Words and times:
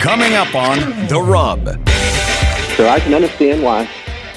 Coming 0.00 0.34
up 0.34 0.54
on 0.54 0.78
The 1.08 1.20
Rub. 1.20 1.66
So 2.76 2.88
I 2.88 3.00
can 3.00 3.14
understand 3.14 3.64
why 3.64 3.88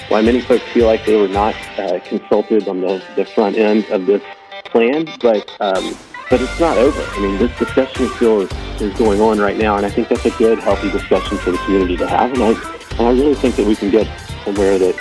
why 0.07 0.21
many 0.21 0.41
folks 0.41 0.63
feel 0.73 0.87
like 0.87 1.05
they 1.05 1.15
were 1.15 1.27
not 1.27 1.55
uh, 1.77 1.99
consulted 1.99 2.67
on 2.67 2.81
the, 2.81 3.01
the 3.15 3.25
front 3.25 3.57
end 3.57 3.85
of 3.91 4.07
this 4.07 4.23
plan, 4.65 5.07
but 5.21 5.55
um, 5.61 5.95
but 6.31 6.41
it's 6.41 6.59
not 6.59 6.77
over. 6.77 6.99
I 6.99 7.19
mean, 7.19 7.37
this 7.37 7.55
discussion 7.59 8.09
still 8.15 8.41
is, 8.41 8.51
is 8.81 8.97
going 8.97 9.21
on 9.21 9.37
right 9.39 9.55
now, 9.55 9.77
and 9.77 9.85
I 9.85 9.89
think 9.91 10.09
that's 10.09 10.25
a 10.25 10.31
good, 10.31 10.57
healthy 10.57 10.89
discussion 10.89 11.37
for 11.37 11.51
the 11.51 11.57
community 11.59 11.95
to 11.97 12.07
have. 12.07 12.33
And 12.33 12.43
I, 12.43 12.49
and 12.97 13.01
I 13.01 13.11
really 13.11 13.35
think 13.35 13.55
that 13.57 13.65
we 13.67 13.75
can 13.75 13.91
get 13.91 14.07
somewhere 14.43 14.79
that 14.79 14.95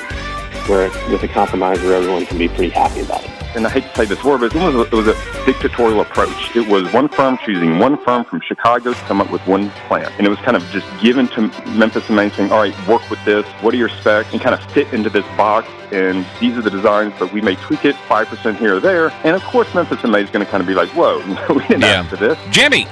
where 0.68 0.90
with 1.10 1.22
a 1.22 1.28
compromise 1.28 1.80
where 1.80 1.94
everyone 1.94 2.26
can 2.26 2.36
be 2.36 2.48
pretty 2.48 2.68
happy 2.68 3.00
about 3.00 3.24
it 3.24 3.39
and 3.54 3.66
I 3.66 3.70
hate 3.70 3.82
to 3.84 3.94
say 3.96 4.04
this 4.04 4.22
word, 4.24 4.40
but 4.40 4.54
it 4.54 4.62
was, 4.62 4.74
a, 4.74 4.80
it 4.82 4.92
was 4.92 5.08
a 5.08 5.44
dictatorial 5.46 6.00
approach. 6.00 6.54
It 6.56 6.66
was 6.68 6.92
one 6.92 7.08
firm 7.08 7.38
choosing 7.44 7.78
one 7.78 7.96
firm 8.04 8.24
from 8.24 8.40
Chicago 8.40 8.92
to 8.92 9.00
come 9.00 9.20
up 9.20 9.30
with 9.30 9.44
one 9.46 9.70
plan. 9.88 10.10
And 10.18 10.26
it 10.26 10.30
was 10.30 10.38
kind 10.40 10.56
of 10.56 10.62
just 10.70 10.86
given 11.00 11.28
to 11.28 11.42
Memphis 11.70 12.08
in 12.08 12.14
May 12.14 12.30
saying, 12.30 12.52
all 12.52 12.58
right, 12.58 12.74
work 12.88 13.08
with 13.10 13.22
this. 13.24 13.44
What 13.62 13.74
are 13.74 13.76
your 13.76 13.88
specs? 13.88 14.32
And 14.32 14.40
kind 14.40 14.54
of 14.54 14.62
fit 14.72 14.92
into 14.92 15.10
this 15.10 15.24
box. 15.36 15.68
And 15.92 16.24
these 16.40 16.56
are 16.56 16.62
the 16.62 16.70
designs, 16.70 17.12
but 17.18 17.32
we 17.32 17.40
may 17.40 17.56
tweak 17.56 17.84
it 17.84 17.96
5% 17.96 18.56
here 18.58 18.76
or 18.76 18.80
there. 18.80 19.10
And 19.24 19.34
of 19.34 19.42
course, 19.44 19.72
Memphis 19.74 20.02
in 20.04 20.10
May 20.10 20.22
is 20.22 20.30
going 20.30 20.44
to 20.44 20.50
kind 20.50 20.60
of 20.60 20.66
be 20.66 20.74
like, 20.74 20.88
whoa, 20.90 21.18
we 21.54 21.62
didn't 21.66 21.80
Yeah. 21.82 22.00
ask 22.02 22.10
for 22.10 22.16
this. 22.16 22.38
Jimmy, 22.50 22.86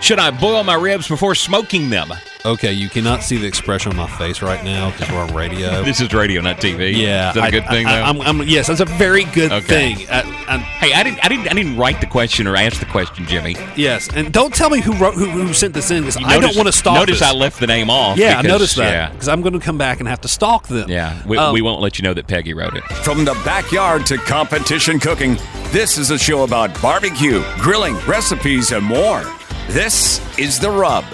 should 0.00 0.18
I 0.18 0.30
boil 0.30 0.62
my 0.64 0.74
ribs 0.74 1.08
before 1.08 1.34
smoking 1.34 1.90
them? 1.90 2.12
Okay, 2.44 2.72
you 2.72 2.88
cannot 2.88 3.24
see 3.24 3.38
the 3.38 3.46
expression 3.46 3.90
on 3.90 3.96
my 3.96 4.06
face 4.18 4.40
right 4.40 4.62
now 4.64 4.92
because 4.92 5.10
we're 5.10 5.18
on 5.18 5.34
radio. 5.34 5.82
This 5.82 6.00
is 6.00 6.14
radio, 6.14 6.40
not 6.40 6.58
TV. 6.58 6.96
yeah, 6.96 7.30
is 7.30 7.34
that 7.34 7.42
a 7.42 7.46
I- 7.46 7.50
good 7.50 7.66
thing? 7.66 7.86
I, 7.86 7.96
though? 8.12 8.20
am 8.20 8.40
I'm, 8.40 8.46
yes, 8.46 8.68
that's 8.68 8.78
a 8.78 8.84
very 8.84 9.24
good 9.24 9.50
Okay. 9.50 9.94
thing. 9.96 10.06
I, 10.08 10.20
I, 10.46 10.58
hey, 10.58 10.92
I 10.92 11.02
didn't, 11.02 11.24
I 11.24 11.28
didn't, 11.28 11.50
I 11.50 11.54
didn't 11.54 11.76
write 11.76 12.00
the 12.00 12.06
question 12.06 12.46
or 12.46 12.54
ask 12.54 12.78
the 12.78 12.86
question, 12.86 13.26
Jimmy. 13.26 13.56
yes, 13.74 14.08
and 14.14 14.32
don't 14.32 14.54
tell 14.54 14.70
me 14.70 14.80
who 14.80 14.92
wrote 14.92 15.14
who, 15.14 15.24
who 15.28 15.52
sent 15.52 15.74
this 15.74 15.90
in 15.90 16.02
because 16.04 16.18
I 16.18 16.38
don't 16.38 16.54
want 16.54 16.68
to 16.68 16.72
stalk. 16.72 16.94
Notice 16.94 17.18
this. 17.18 17.28
I 17.28 17.32
left 17.32 17.58
the 17.58 17.66
name 17.66 17.90
off. 17.90 18.16
Yeah, 18.16 18.38
I 18.38 18.42
noticed 18.42 18.76
that 18.76 18.92
Yeah, 18.92 19.10
because 19.10 19.26
I'm 19.28 19.40
going 19.42 19.54
to 19.54 19.58
come 19.60 19.78
back 19.78 19.98
and 19.98 20.08
have 20.08 20.20
to 20.20 20.28
stalk 20.28 20.68
them. 20.68 20.88
yeah. 20.88 21.20
We, 21.26 21.38
Um, 21.38 21.52
we 21.52 21.62
won't 21.62 21.80
let 21.80 21.98
you 21.98 22.04
know 22.04 22.14
that 22.14 22.28
Peggy 22.28 22.54
wrote 22.54 22.76
it. 22.76 22.84
From 23.02 23.24
the 23.24 23.34
backyard 23.44 24.06
to 24.06 24.18
competition 24.18 25.00
cooking, 25.00 25.36
this 25.72 25.98
is 25.98 26.12
a 26.12 26.18
show 26.18 26.44
about 26.44 26.80
barbecue, 26.80 27.42
grilling, 27.58 27.96
recipes, 28.06 28.70
and 28.70 28.84
more. 28.84 29.24
This 29.68 30.20
is 30.38 30.60
The 30.60 30.70
Rub. 30.70 31.04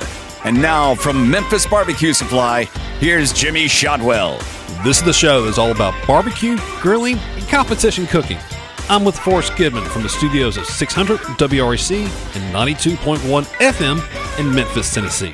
And 0.45 0.61
now 0.61 0.95
from 0.95 1.31
Memphis 1.31 1.67
Barbecue 1.67 2.12
Supply, 2.12 2.64
here's 3.00 3.33
Jimmy 3.33 3.67
Shotwell. 3.67 4.39
This 4.84 4.98
is 4.98 5.05
the 5.05 5.12
show 5.12 5.42
that's 5.42 5.56
all 5.56 5.70
about 5.70 5.95
barbecue, 6.06 6.58
grilling, 6.80 7.19
and 7.19 7.48
competition 7.48 8.06
cooking. 8.06 8.39
I'm 8.91 9.05
with 9.05 9.19
Forrest 9.19 9.56
Goodman 9.56 9.84
from 9.84 10.03
the 10.03 10.08
studios 10.11 10.58
of 10.58 10.67
600 10.67 11.19
WREC 11.19 12.03
and 12.36 12.55
92.1 12.55 13.45
FM 13.45 14.39
in 14.39 14.55
Memphis, 14.55 14.92
Tennessee, 14.92 15.33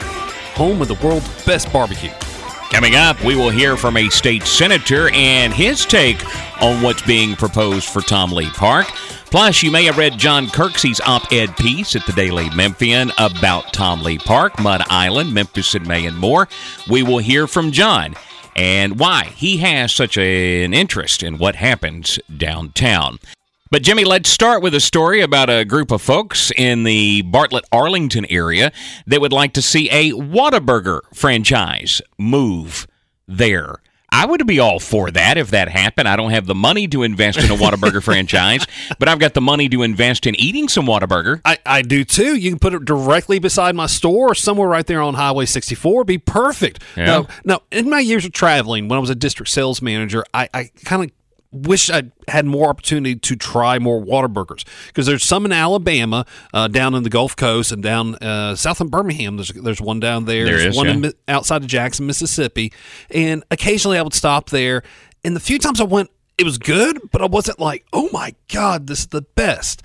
home 0.55 0.80
of 0.80 0.86
the 0.86 0.94
world's 0.94 1.45
best 1.45 1.73
barbecue. 1.73 2.12
Coming 2.70 2.95
up, 2.95 3.23
we 3.24 3.35
will 3.35 3.50
hear 3.50 3.77
from 3.77 3.96
a 3.96 4.08
state 4.11 4.45
senator 4.45 5.08
and 5.11 5.52
his 5.52 5.85
take 5.85 6.23
on 6.62 6.83
what's 6.83 7.02
being 7.02 7.35
proposed 7.35 7.89
for 7.89 8.00
Tom 8.00 8.30
Lee 8.30 8.50
Park. 8.50 8.86
Plus, 9.30 9.62
you 9.62 9.70
may 9.70 9.84
have 9.84 9.98
read 9.98 10.18
John 10.18 10.46
Kirksey's 10.46 11.02
op 11.02 11.30
ed 11.33 11.55
piece 11.58 11.94
at 11.94 12.06
the 12.06 12.12
Daily 12.12 12.48
Memphian 12.50 13.12
about 13.18 13.74
Tom 13.74 14.02
Lee 14.02 14.16
Park, 14.18 14.58
Mud 14.58 14.83
Island, 14.89 15.34
Memphis 15.34 15.74
and 15.74 15.86
May, 15.86 16.06
and 16.06 16.16
more. 16.16 16.48
We 16.89 17.02
will 17.02 17.18
hear 17.18 17.46
from 17.46 17.70
John 17.70 18.14
and 18.56 18.98
why 18.98 19.27
he 19.36 19.58
has 19.58 19.94
such 19.94 20.17
a- 20.17 20.64
an 20.64 20.72
interest 20.72 21.22
in 21.22 21.36
what 21.36 21.56
happens 21.56 22.18
downtown. 22.34 23.18
But, 23.70 23.83
Jimmy, 23.83 24.05
let's 24.05 24.30
start 24.30 24.62
with 24.62 24.74
a 24.74 24.80
story 24.80 25.20
about 25.20 25.50
a 25.50 25.67
group 25.67 25.90
of 25.90 26.00
folks 26.00 26.50
in 26.56 26.84
the 26.84 27.20
Bartlett 27.20 27.67
Arlington 27.70 28.24
area 28.30 28.72
that 29.06 29.20
would 29.20 29.33
like 29.33 29.52
to 29.52 29.62
see 29.62 29.90
a 29.90 30.12
Whataburger 30.12 31.00
franchise 31.12 32.00
move 32.18 32.86
there. 33.28 33.77
I 34.11 34.27
would 34.27 34.46
be 34.46 34.58
all 34.58 34.80
for 34.80 35.11
that 35.11 35.36
if 35.36 35.51
that 35.51 35.69
happened. 35.69 36.08
I 36.08 36.17
don't 36.17 36.30
have 36.30 36.46
the 36.46 36.55
money 36.55 36.89
to 36.89 37.02
invest 37.02 37.39
in 37.39 37.51
a 37.51 37.55
Whataburger 37.55 38.02
franchise, 38.05 38.67
but 38.98 39.08
I've 39.08 39.19
got 39.19 39.35
the 39.35 39.41
money 39.41 39.69
to 39.69 39.83
invest 39.83 40.27
in 40.27 40.35
eating 40.36 40.69
some 40.69 40.86
Whataburger. 40.86 41.41
I, 41.45 41.58
I 41.67 41.83
do 41.83 42.05
too. 42.05 42.36
You 42.36 42.51
can 42.51 42.58
put 42.58 42.73
it 42.74 42.85
directly 42.85 43.39
beside 43.39 43.74
my 43.74 43.86
store 43.86 44.30
or 44.30 44.35
somewhere 44.35 44.68
right 44.68 44.86
there 44.86 45.02
on 45.02 45.14
Highway 45.14 45.47
64. 45.47 46.05
Be 46.05 46.18
perfect. 46.18 46.83
Yeah. 46.97 47.05
Now, 47.05 47.27
now, 47.45 47.63
in 47.70 47.91
my 47.91 48.01
years 48.01 48.24
of 48.24 48.33
traveling, 48.33 48.89
when 48.89 48.97
I 48.97 49.01
was 49.01 49.11
a 49.11 49.14
district 49.14 49.51
sales 49.51 49.83
manager, 49.83 50.24
I, 50.33 50.48
I 50.55 50.70
kind 50.85 51.05
of 51.05 51.11
wish 51.51 51.91
I 51.91 52.05
had 52.29 52.47
more 52.47 52.69
opportunity 52.69 53.17
to 53.17 53.36
try 53.36 53.79
more 53.79 54.01
Whataburgers 54.03 54.64
because 54.89 55.07
there's 55.07 55.25
some 55.25 55.45
in 55.45 55.53
Alabama, 55.53 56.27
uh, 56.53 56.69
down 56.69 56.95
in 56.95 57.03
the 57.03 57.11
Gulf 57.11 57.36
Coast, 57.36 57.73
and 57.73 57.83
down 57.83 58.17
uh, 58.17 58.55
south 58.55 58.81
in 58.81 58.89
Birmingham. 58.89 59.36
There's 59.36 59.48
there's 59.51 59.81
one 59.81 60.01
down 60.01 60.25
there. 60.25 60.45
There 60.45 60.59
there's 60.59 60.75
is, 60.75 60.77
one 60.77 60.86
yeah. 60.86 60.97
Mi- 60.97 61.13
outside 61.27 61.63
of 61.63 61.69
Jackson, 61.69 62.07
Mississippi, 62.07 62.73
and 63.11 63.42
occasionally 63.51 63.98
I 63.98 64.03
would 64.03 64.14
stop 64.14 64.51
there. 64.51 64.83
And 65.25 65.35
the 65.35 65.41
few 65.41 65.59
times 65.59 65.81
I 65.81 65.85
went, 65.85 66.11
it 66.36 66.45
was 66.45 66.59
good, 66.59 66.98
but 67.11 67.23
I 67.23 67.27
wasn't 67.27 67.59
like, 67.59 67.85
oh 67.92 68.09
my 68.13 68.35
god, 68.53 68.86
this 68.86 69.01
is 69.01 69.07
the 69.09 69.23
best. 69.23 69.83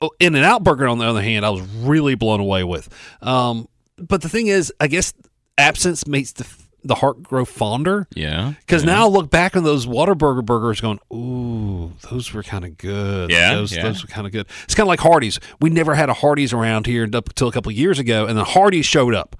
Oh, 0.00 0.10
In 0.20 0.34
and 0.34 0.44
Out 0.44 0.62
Burger, 0.62 0.86
on 0.88 0.98
the 0.98 1.06
other 1.06 1.22
hand, 1.22 1.44
I 1.44 1.50
was 1.50 1.62
really 1.62 2.14
blown 2.14 2.40
away 2.40 2.64
with. 2.64 2.88
Um, 3.22 3.68
but 3.98 4.22
the 4.22 4.28
thing 4.28 4.48
is, 4.48 4.72
I 4.78 4.88
guess 4.88 5.14
absence 5.58 6.06
makes 6.06 6.32
the 6.32 6.44
the 6.86 6.96
heart 6.96 7.22
grow 7.22 7.44
fonder. 7.44 8.06
Yeah. 8.14 8.54
Because 8.60 8.84
now 8.84 9.06
I 9.06 9.08
look 9.08 9.30
back 9.30 9.56
on 9.56 9.64
those 9.64 9.86
Whataburger 9.86 10.44
burgers, 10.44 10.80
going, 10.80 11.00
"Ooh, 11.12 11.92
those 12.10 12.32
were 12.32 12.42
kind 12.42 12.64
of 12.64 12.78
good. 12.78 13.30
Yeah, 13.30 13.54
those, 13.54 13.74
yeah. 13.74 13.82
those 13.82 14.02
were 14.02 14.08
kind 14.08 14.26
of 14.26 14.32
good." 14.32 14.46
It's 14.64 14.74
kind 14.74 14.86
of 14.86 14.88
like 14.88 15.00
Hardee's. 15.00 15.40
We 15.60 15.70
never 15.70 15.94
had 15.94 16.08
a 16.08 16.14
Hardee's 16.14 16.52
around 16.52 16.86
here 16.86 17.04
up 17.12 17.28
until 17.28 17.48
a 17.48 17.52
couple 17.52 17.70
of 17.70 17.76
years 17.76 17.98
ago, 17.98 18.26
and 18.26 18.36
then 18.36 18.44
Hardee's 18.44 18.86
showed 18.86 19.14
up, 19.14 19.36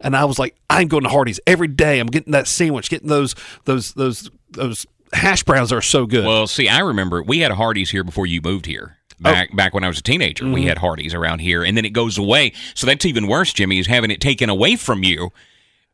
and 0.00 0.16
I 0.16 0.24
was 0.24 0.38
like, 0.38 0.56
"I'm 0.70 0.88
going 0.88 1.04
to 1.04 1.10
Hardee's 1.10 1.40
every 1.46 1.68
day. 1.68 1.98
I'm 2.00 2.08
getting 2.08 2.32
that 2.32 2.46
sandwich, 2.46 2.90
getting 2.90 3.08
those 3.08 3.34
those 3.64 3.92
those 3.94 4.30
those 4.50 4.86
hash 5.12 5.42
browns 5.44 5.72
are 5.72 5.82
so 5.82 6.06
good." 6.06 6.24
Well, 6.24 6.46
see, 6.46 6.68
I 6.68 6.80
remember 6.80 7.22
we 7.22 7.40
had 7.40 7.52
Hardee's 7.52 7.90
here 7.90 8.04
before 8.04 8.26
you 8.26 8.40
moved 8.42 8.66
here. 8.66 8.98
Back 9.20 9.50
oh. 9.52 9.56
back 9.56 9.74
when 9.74 9.82
I 9.82 9.88
was 9.88 9.98
a 9.98 10.02
teenager, 10.02 10.44
we 10.44 10.60
mm-hmm. 10.60 10.68
had 10.68 10.78
Hardee's 10.78 11.12
around 11.12 11.40
here, 11.40 11.64
and 11.64 11.76
then 11.76 11.84
it 11.84 11.90
goes 11.90 12.18
away. 12.18 12.52
So 12.74 12.86
that's 12.86 13.04
even 13.04 13.26
worse, 13.26 13.52
Jimmy, 13.52 13.78
is 13.78 13.88
having 13.88 14.10
it 14.12 14.20
taken 14.20 14.48
away 14.48 14.76
from 14.76 15.02
you, 15.02 15.32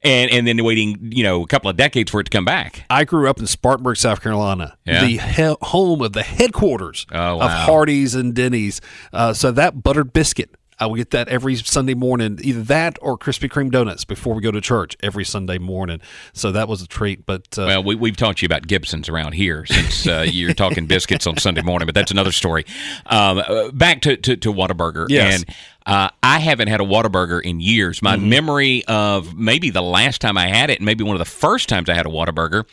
and 0.04 0.30
and 0.30 0.46
then 0.46 0.62
waiting, 0.62 1.10
you 1.12 1.22
know, 1.24 1.42
a 1.42 1.46
couple 1.46 1.70
of 1.70 1.76
decades 1.76 2.10
for 2.10 2.20
it 2.20 2.24
to 2.24 2.30
come 2.30 2.44
back. 2.44 2.84
I 2.90 3.04
grew 3.04 3.28
up 3.28 3.40
in 3.40 3.46
Spartanburg, 3.46 3.96
South 3.96 4.20
Carolina, 4.20 4.76
Yeah? 4.84 5.00
the 5.04 5.16
he- 5.18 5.56
home 5.62 6.02
of 6.02 6.12
the 6.12 6.22
headquarters 6.22 7.06
Oh, 7.10 7.34
of 7.34 7.38
wow. 7.40 7.64
Hardee's 7.66 8.14
and 8.14 8.34
Denny's. 8.34 8.80
Uh, 9.12 9.32
so 9.32 9.50
that 9.52 9.82
buttered 9.82 10.12
biscuit, 10.12 10.50
I 10.78 10.86
would 10.86 10.96
get 10.96 11.10
that 11.10 11.28
every 11.28 11.56
Sunday 11.56 11.94
morning, 11.94 12.38
either 12.42 12.62
that 12.62 12.98
or 13.00 13.16
Krispy 13.16 13.48
Kreme 13.48 13.70
donuts 13.70 14.04
before 14.04 14.34
we 14.34 14.42
go 14.42 14.50
to 14.50 14.60
church 14.60 14.96
every 15.02 15.24
Sunday 15.24 15.58
morning. 15.58 16.00
So 16.32 16.52
that 16.52 16.68
was 16.68 16.82
a 16.82 16.86
treat. 16.86 17.26
But 17.26 17.58
uh, 17.58 17.64
Well, 17.66 17.84
we, 17.84 17.94
we've 17.94 18.16
taught 18.16 18.42
you 18.42 18.46
about 18.46 18.66
Gibsons 18.66 19.08
around 19.08 19.32
here 19.32 19.66
since 19.66 20.06
uh, 20.06 20.26
you're 20.30 20.54
talking 20.54 20.86
biscuits 20.86 21.26
on 21.26 21.36
Sunday 21.36 21.62
morning, 21.62 21.86
but 21.86 21.94
that's 21.94 22.10
another 22.10 22.32
story. 22.32 22.64
Um, 23.06 23.38
uh, 23.38 23.70
back 23.70 24.00
to, 24.02 24.16
to, 24.16 24.36
to 24.36 24.52
Whataburger. 24.52 25.06
Yes. 25.08 25.42
And 25.42 25.56
uh, 25.86 26.08
I 26.22 26.38
haven't 26.38 26.68
had 26.68 26.80
a 26.80 26.84
Whataburger 26.84 27.42
in 27.42 27.60
years. 27.60 28.02
My 28.02 28.16
memory 28.16 28.84
of 28.86 29.36
maybe 29.36 29.70
the 29.70 29.82
last 29.82 30.20
time 30.20 30.38
I 30.38 30.48
had 30.48 30.70
it, 30.70 30.78
and 30.78 30.86
maybe 30.86 31.04
one 31.04 31.14
of 31.14 31.20
the 31.20 31.24
first 31.24 31.68
times 31.68 31.88
I 31.88 31.94
had 31.94 32.06
a 32.06 32.10
Whataburger, 32.10 32.64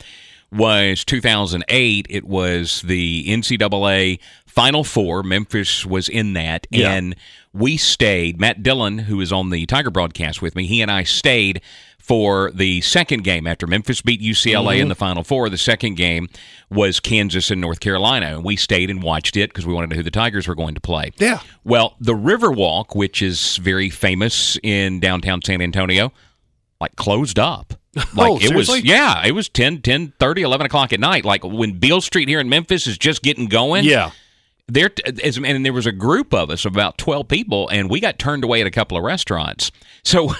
was 0.50 1.04
2008. 1.04 2.06
It 2.10 2.24
was 2.24 2.82
the 2.82 3.24
NCAA 3.26 4.18
Final 4.46 4.84
Four. 4.84 5.22
Memphis 5.22 5.86
was 5.86 6.08
in 6.08 6.34
that. 6.34 6.66
Yeah. 6.70 6.92
And 6.92 7.16
we 7.52 7.76
stayed. 7.76 8.40
Matt 8.40 8.62
Dillon, 8.62 8.98
who 9.00 9.20
is 9.20 9.32
on 9.32 9.50
the 9.50 9.66
Tiger 9.66 9.90
broadcast 9.90 10.40
with 10.40 10.54
me, 10.54 10.66
he 10.66 10.80
and 10.80 10.90
I 10.90 11.04
stayed 11.04 11.60
for 11.98 12.50
the 12.50 12.80
second 12.80 13.22
game 13.22 13.46
after 13.46 13.66
Memphis 13.66 14.02
beat 14.02 14.20
UCLA 14.20 14.74
in 14.74 14.80
mm-hmm. 14.80 14.88
the 14.88 14.94
Final 14.96 15.22
Four. 15.22 15.48
The 15.48 15.58
second 15.58 15.94
game 15.94 16.28
was 16.68 16.98
Kansas 16.98 17.50
and 17.50 17.60
North 17.60 17.80
Carolina, 17.80 18.26
and 18.26 18.44
we 18.44 18.56
stayed 18.56 18.90
and 18.90 19.02
watched 19.02 19.36
it 19.36 19.50
because 19.50 19.66
we 19.66 19.72
wanted 19.72 19.90
to 19.90 19.94
know 19.94 19.98
who 19.98 20.02
the 20.02 20.10
Tigers 20.10 20.48
were 20.48 20.56
going 20.56 20.74
to 20.74 20.80
play. 20.80 21.12
Yeah. 21.18 21.40
Well, 21.62 21.94
the 22.00 22.14
Riverwalk, 22.14 22.96
which 22.96 23.22
is 23.22 23.56
very 23.58 23.88
famous 23.88 24.58
in 24.62 24.98
downtown 24.98 25.42
San 25.42 25.62
Antonio, 25.62 26.12
like 26.80 26.96
closed 26.96 27.38
up. 27.38 27.74
Like 27.94 28.06
Oh, 28.16 28.36
it 28.38 28.54
was, 28.54 28.68
seriously? 28.68 28.80
yeah, 28.88 29.22
it 29.26 29.32
was 29.32 29.50
10, 29.50 29.82
10, 29.82 30.14
30, 30.18 30.42
11 30.42 30.64
o'clock 30.64 30.94
at 30.94 31.00
night. 31.00 31.26
Like 31.26 31.44
when 31.44 31.78
Beale 31.78 32.00
Street 32.00 32.26
here 32.26 32.40
in 32.40 32.48
Memphis 32.48 32.86
is 32.86 32.96
just 32.96 33.22
getting 33.22 33.46
going. 33.46 33.84
Yeah. 33.84 34.12
There 34.68 34.90
as 35.24 35.36
and 35.38 35.66
there 35.66 35.72
was 35.72 35.86
a 35.86 35.92
group 35.92 36.32
of 36.32 36.48
us 36.48 36.64
about 36.64 36.96
12 36.96 37.26
people 37.26 37.68
and 37.68 37.90
we 37.90 37.98
got 38.00 38.18
turned 38.18 38.44
away 38.44 38.60
at 38.60 38.66
a 38.66 38.70
couple 38.70 38.96
of 38.96 39.02
restaurants 39.02 39.72
so 40.04 40.32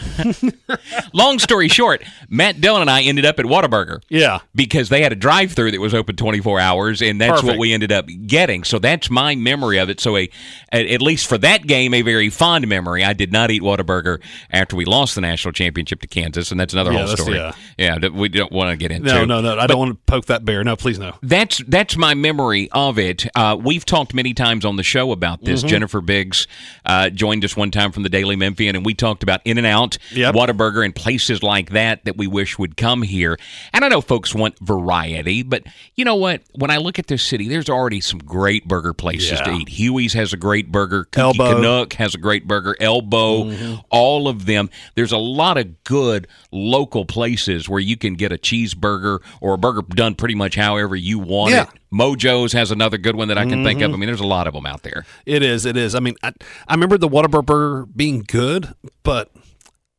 long 1.13 1.39
story 1.41 1.67
short 1.69 2.03
matt 2.29 2.61
dillon 2.61 2.83
and 2.83 2.91
i 2.91 3.03
ended 3.03 3.25
up 3.27 3.39
at 3.41 3.45
whataburger 3.45 4.01
Yeah. 4.09 4.39
because 4.55 4.89
they 4.89 5.03
had 5.03 5.13
a 5.13 5.17
drive-through 5.17 5.73
that 5.73 5.81
was 5.81 5.93
open 5.93 6.15
24 6.17 6.61
hours 6.61 7.03
and 7.03 7.21
that's 7.21 7.43
what 7.43 7.59
we 7.59 7.73
ended 7.73 7.91
up 7.93 8.07
getting 8.27 8.63
so 8.65 8.79
that's 8.79 9.11
my 9.11 9.35
memory 9.35 9.79
of 9.79 9.91
it 9.91 10.01
so 10.01 10.17
a 10.17 10.29
at, 10.71 10.87
at 10.87 11.03
least 11.03 11.27
for 11.27 11.37
that 11.39 11.67
game 11.67 11.93
a 11.93 12.03
very 12.03 12.31
fond 12.31 12.67
memory 12.69 13.05
i 13.05 13.13
did 13.13 13.33
not 13.33 13.51
eat 13.51 13.63
whataburger 13.63 14.23
after 14.51 14.77
we 14.77 14.85
lost 14.85 15.15
the 15.17 15.21
national 15.21 15.53
championship 15.53 16.01
to 16.01 16.07
kansas 16.07 16.51
and 16.53 16.61
that's 16.61 16.73
another 16.73 16.93
Yeah, 16.93 16.99
whole 16.99 17.07
that's- 17.09 17.23
story 17.23 17.39
yeah. 17.39 17.99
yeah 18.01 18.09
we 18.09 18.29
don't 18.29 18.53
want 18.53 18.71
to 18.71 18.77
get 18.77 18.93
into 18.93 19.09
No, 19.13 19.25
no, 19.25 19.41
no. 19.41 19.59
I 19.59 19.67
don't 19.67 19.79
want 19.79 19.91
to 19.93 19.99
poke 20.13 20.27
that 20.27 20.45
bear. 20.45 20.63
No, 20.65 20.77
please 20.77 20.99
no. 20.99 21.17
that's 21.23 21.59
that's 21.67 21.97
my 21.97 22.15
memory 22.15 22.69
of 22.73 22.99
it. 22.99 23.27
Uh, 23.35 23.57
we've 23.61 23.85
talked 23.85 24.12
many 24.15 24.35
times 24.35 24.65
on 24.65 24.77
the 24.77 24.83
show 24.83 25.13
about 25.13 25.45
this. 25.45 25.61
Mm-hmm. 25.61 25.69
Jennifer 25.69 26.01
Biggs 26.01 26.47
uh, 26.87 27.11
joined 27.11 27.45
us 27.45 27.57
one 27.57 27.71
time 27.71 27.93
from 27.93 28.03
the 28.03 28.09
Daily 28.09 28.37
Memphian, 28.37 28.77
and 28.77 28.85
we 28.85 28.95
talked 28.95 29.23
about 29.23 29.41
In 29.45 29.59
and 29.59 29.67
Out, 29.67 29.99
Yep. 30.13 30.35
Whataburger, 30.35 30.85
and 30.85 30.95
places 30.95 31.43
like 31.43 31.71
that 31.71 32.05
that 32.05 32.17
we 32.17 32.27
wish 32.27 32.59
would 32.59 32.77
come 32.77 33.03
here. 33.03 33.39
And 33.73 33.85
I 33.85 33.89
know 33.89 34.01
folks 34.01 34.35
want 34.35 34.59
variety, 34.61 35.43
but 35.43 35.63
you 35.95 36.05
know 36.05 36.17
what? 36.17 36.43
When 36.55 36.71
I 36.71 36.77
look 36.79 36.99
at 36.99 37.07
this 37.07 37.23
city, 37.23 37.49
there's 37.49 37.69
already 37.69 38.01
some 38.01 38.19
great 38.19 38.67
burger 38.69 38.93
places 38.93 39.41
to 39.41 39.53
eat. 39.53 39.69
Huey's 39.69 40.13
has 40.15 40.33
a 40.33 40.37
great 40.37 40.71
burger. 40.73 41.05
Kooky 41.05 41.19
Elbow. 41.19 41.45
Mm-hmm. 41.45 41.63
Canuck 41.63 41.93
has 41.95 42.15
a 42.15 42.19
great 42.19 42.47
burger. 42.47 42.77
Elbow, 42.81 43.79
all 43.91 44.29
of 44.29 44.47
them. 44.47 44.71
There's 44.95 45.13
a 45.13 45.19
lot 45.19 45.59
of 45.59 45.85
good 45.85 46.27
local 46.51 47.05
places 47.05 47.69
where 47.69 47.81
you 47.81 47.97
can 47.97 48.15
get 48.15 48.33
a 48.33 48.37
cheeseburger 48.39 49.21
or 49.41 49.55
a 49.55 49.59
burger 49.59 49.83
done 49.83 50.15
pretty 50.15 50.35
much 50.35 50.55
however 50.55 50.97
you 50.97 51.19
want 51.19 51.53
Yeah. 51.53 51.63
it. 51.65 51.69
Mojo's 51.93 52.53
has 52.55 52.71
another 52.71 52.99
good 52.99 53.17
one 53.17 53.29
that 53.29 53.39
I 53.39 53.45
can 53.45 53.63
think 53.65 53.81
of. 53.81 53.87
Mm-hmm. 53.89 53.95
I 53.95 53.99
mean, 53.99 54.07
there's 54.07 54.21
a 54.21 54.27
lot 54.27 54.47
of 54.47 54.55
them 54.55 54.67
out 54.67 54.83
there. 54.83 55.05
It 55.27 55.43
is. 55.43 55.67
It 55.67 55.77
is. 55.77 55.95
I 55.95 56.01
mean, 56.01 56.15
I, 56.23 56.33
I 56.67 56.75
remember 56.75 56.97
the 56.99 57.09
Whataburger 57.09 57.87
being 57.95 58.25
good, 58.27 58.75
but 59.03 59.31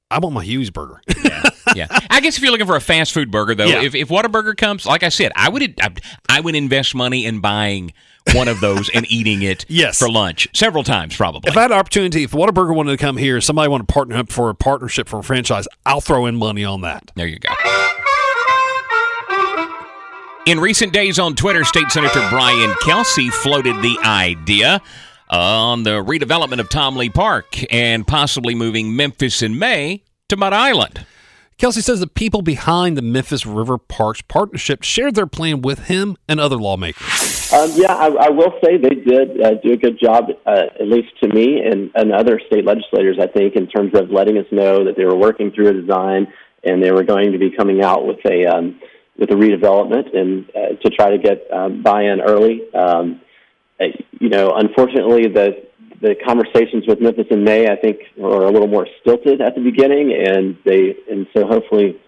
I 0.10 0.20
want 0.20 0.34
my 0.36 0.44
Huey's 0.44 0.70
burger. 0.72 1.02
yeah, 1.76 1.88
I 2.10 2.20
guess 2.20 2.38
if 2.38 2.44
you're 2.44 2.52
looking 2.52 2.68
for 2.68 2.76
a 2.76 2.82
fast 2.82 3.14
food 3.14 3.32
burger, 3.32 3.56
though, 3.56 3.66
Yeah. 3.66 3.82
if, 3.84 3.96
if 3.96 4.10
Whataburger 4.10 4.56
comes, 4.58 4.86
like 4.86 5.04
I 5.04 5.10
said, 5.10 5.32
I 5.36 5.50
would 5.50 5.74
I, 5.82 5.90
I 6.30 6.40
would 6.42 6.56
invest 6.56 6.94
money 6.96 7.26
in 7.26 7.40
buying 7.40 7.94
one 8.34 8.48
of 8.48 8.60
those 8.62 8.90
and 8.90 9.06
eating 9.12 9.42
it 9.42 9.66
Yes. 9.70 10.00
for 10.00 10.10
lunch 10.10 10.48
several 10.54 10.84
times, 10.84 11.16
probably. 11.16 11.50
if 11.50 11.58
I 11.58 11.64
had 11.64 11.72
an 11.72 11.78
opportunity, 11.78 12.24
if 12.24 12.32
Whataburger 12.32 12.76
wanted 12.76 12.92
to 12.92 12.98
come 12.98 13.18
here, 13.18 13.42
somebody 13.42 13.70
wanted 13.70 13.88
to 13.88 13.94
partner 13.94 14.16
up 14.18 14.32
for 14.32 14.50
a 14.50 14.56
partnership 14.56 15.10
for 15.10 15.20
a 15.20 15.24
franchise, 15.24 15.68
I'll 15.86 16.00
throw 16.02 16.26
in 16.28 16.36
money 16.38 16.64
on 16.64 16.82
that. 16.82 17.12
There 17.16 17.28
you 17.28 17.40
go. 17.40 17.50
In 20.46 20.60
recent 20.60 20.92
days 20.92 21.20
on 21.20 21.36
Twitter, 21.36 21.64
State 21.64 21.90
Senator 21.90 22.20
Brian 22.30 22.76
Kelsey 22.82 23.30
floated 23.30 23.82
the 23.82 23.98
idea 24.04 24.82
on 25.30 25.84
the 25.84 26.04
redevelopment 26.04 26.60
of 26.60 26.68
Tom 26.68 26.98
Lee 26.98 27.10
Park 27.10 27.56
and 27.74 28.06
possibly 28.06 28.54
moving 28.54 28.94
Memphis 28.94 29.42
in 29.42 29.58
May 29.58 30.04
to 30.28 30.36
Mud 30.36 30.52
Island. 30.52 31.06
Kelsey 31.58 31.80
says 31.80 32.02
the 32.02 32.08
people 32.08 32.42
behind 32.42 32.98
the 32.98 33.02
Memphis 33.02 33.46
River 33.46 33.78
Parks 33.78 34.22
partnership 34.22 34.84
shared 34.84 35.16
their 35.16 35.28
plan 35.28 35.62
with 35.62 35.86
him 35.86 36.18
and 36.28 36.42
other 36.42 36.58
lawmakers. 36.58 37.50
Um, 37.54 37.72
yeah, 37.76 37.96
I, 37.96 38.08
I 38.08 38.30
will 38.30 38.52
say 38.62 38.76
they 38.76 38.96
did 38.96 39.42
uh, 39.42 39.52
do 39.64 39.72
a 39.72 39.78
good 39.78 39.98
job, 39.98 40.26
uh, 40.46 40.64
at 40.78 40.88
least 40.90 41.18
to 41.22 41.30
me 41.30 41.62
and, 41.62 41.90
and 41.96 42.12
other 42.12 42.42
state 42.48 42.66
legislators, 42.66 43.18
I 43.18 43.28
think, 43.28 43.56
in 43.56 43.68
terms 43.68 43.96
of 43.96 44.10
letting 44.10 44.38
us 44.38 44.48
know 44.52 44.84
that 44.84 44.98
they 44.98 45.06
were 45.06 45.16
working 45.16 45.52
through 45.52 45.70
a 45.70 45.74
design 45.74 46.28
and 46.66 46.84
they 46.84 46.92
were 46.92 47.04
going 47.04 47.32
to 47.32 47.38
be 47.38 47.50
coming 47.50 47.82
out 47.82 48.06
with 48.06 48.20
a 48.26 48.46
um, 48.46 48.80
with 49.18 49.30
a 49.32 49.36
redevelopment 49.36 50.16
and 50.16 50.50
uh, 50.50 50.76
to 50.82 50.90
try 50.90 51.12
to 51.12 51.18
get 51.18 51.52
um, 51.52 51.82
buy-in 51.84 52.22
early. 52.22 52.62
Um, 52.74 53.22
uh, 53.80 53.86
you 54.20 54.30
know, 54.30 54.54
unfortunately, 54.56 55.28
the 55.28 55.64
the 56.02 56.16
conversations 56.26 56.84
with 56.86 57.00
Memphis 57.00 57.28
in 57.32 57.46
May, 57.46 57.68
I 57.68 57.78
think, 57.78 58.00
were 58.18 58.44
a 58.44 58.52
little 58.52 58.68
more 58.68 58.86
stilted 59.02 59.40
at 59.40 59.56
the 59.56 59.62
beginning, 59.62 60.12
and 60.14 60.58
they 60.66 60.96
and 61.10 61.28
so 61.34 61.48
hopefully 61.48 62.00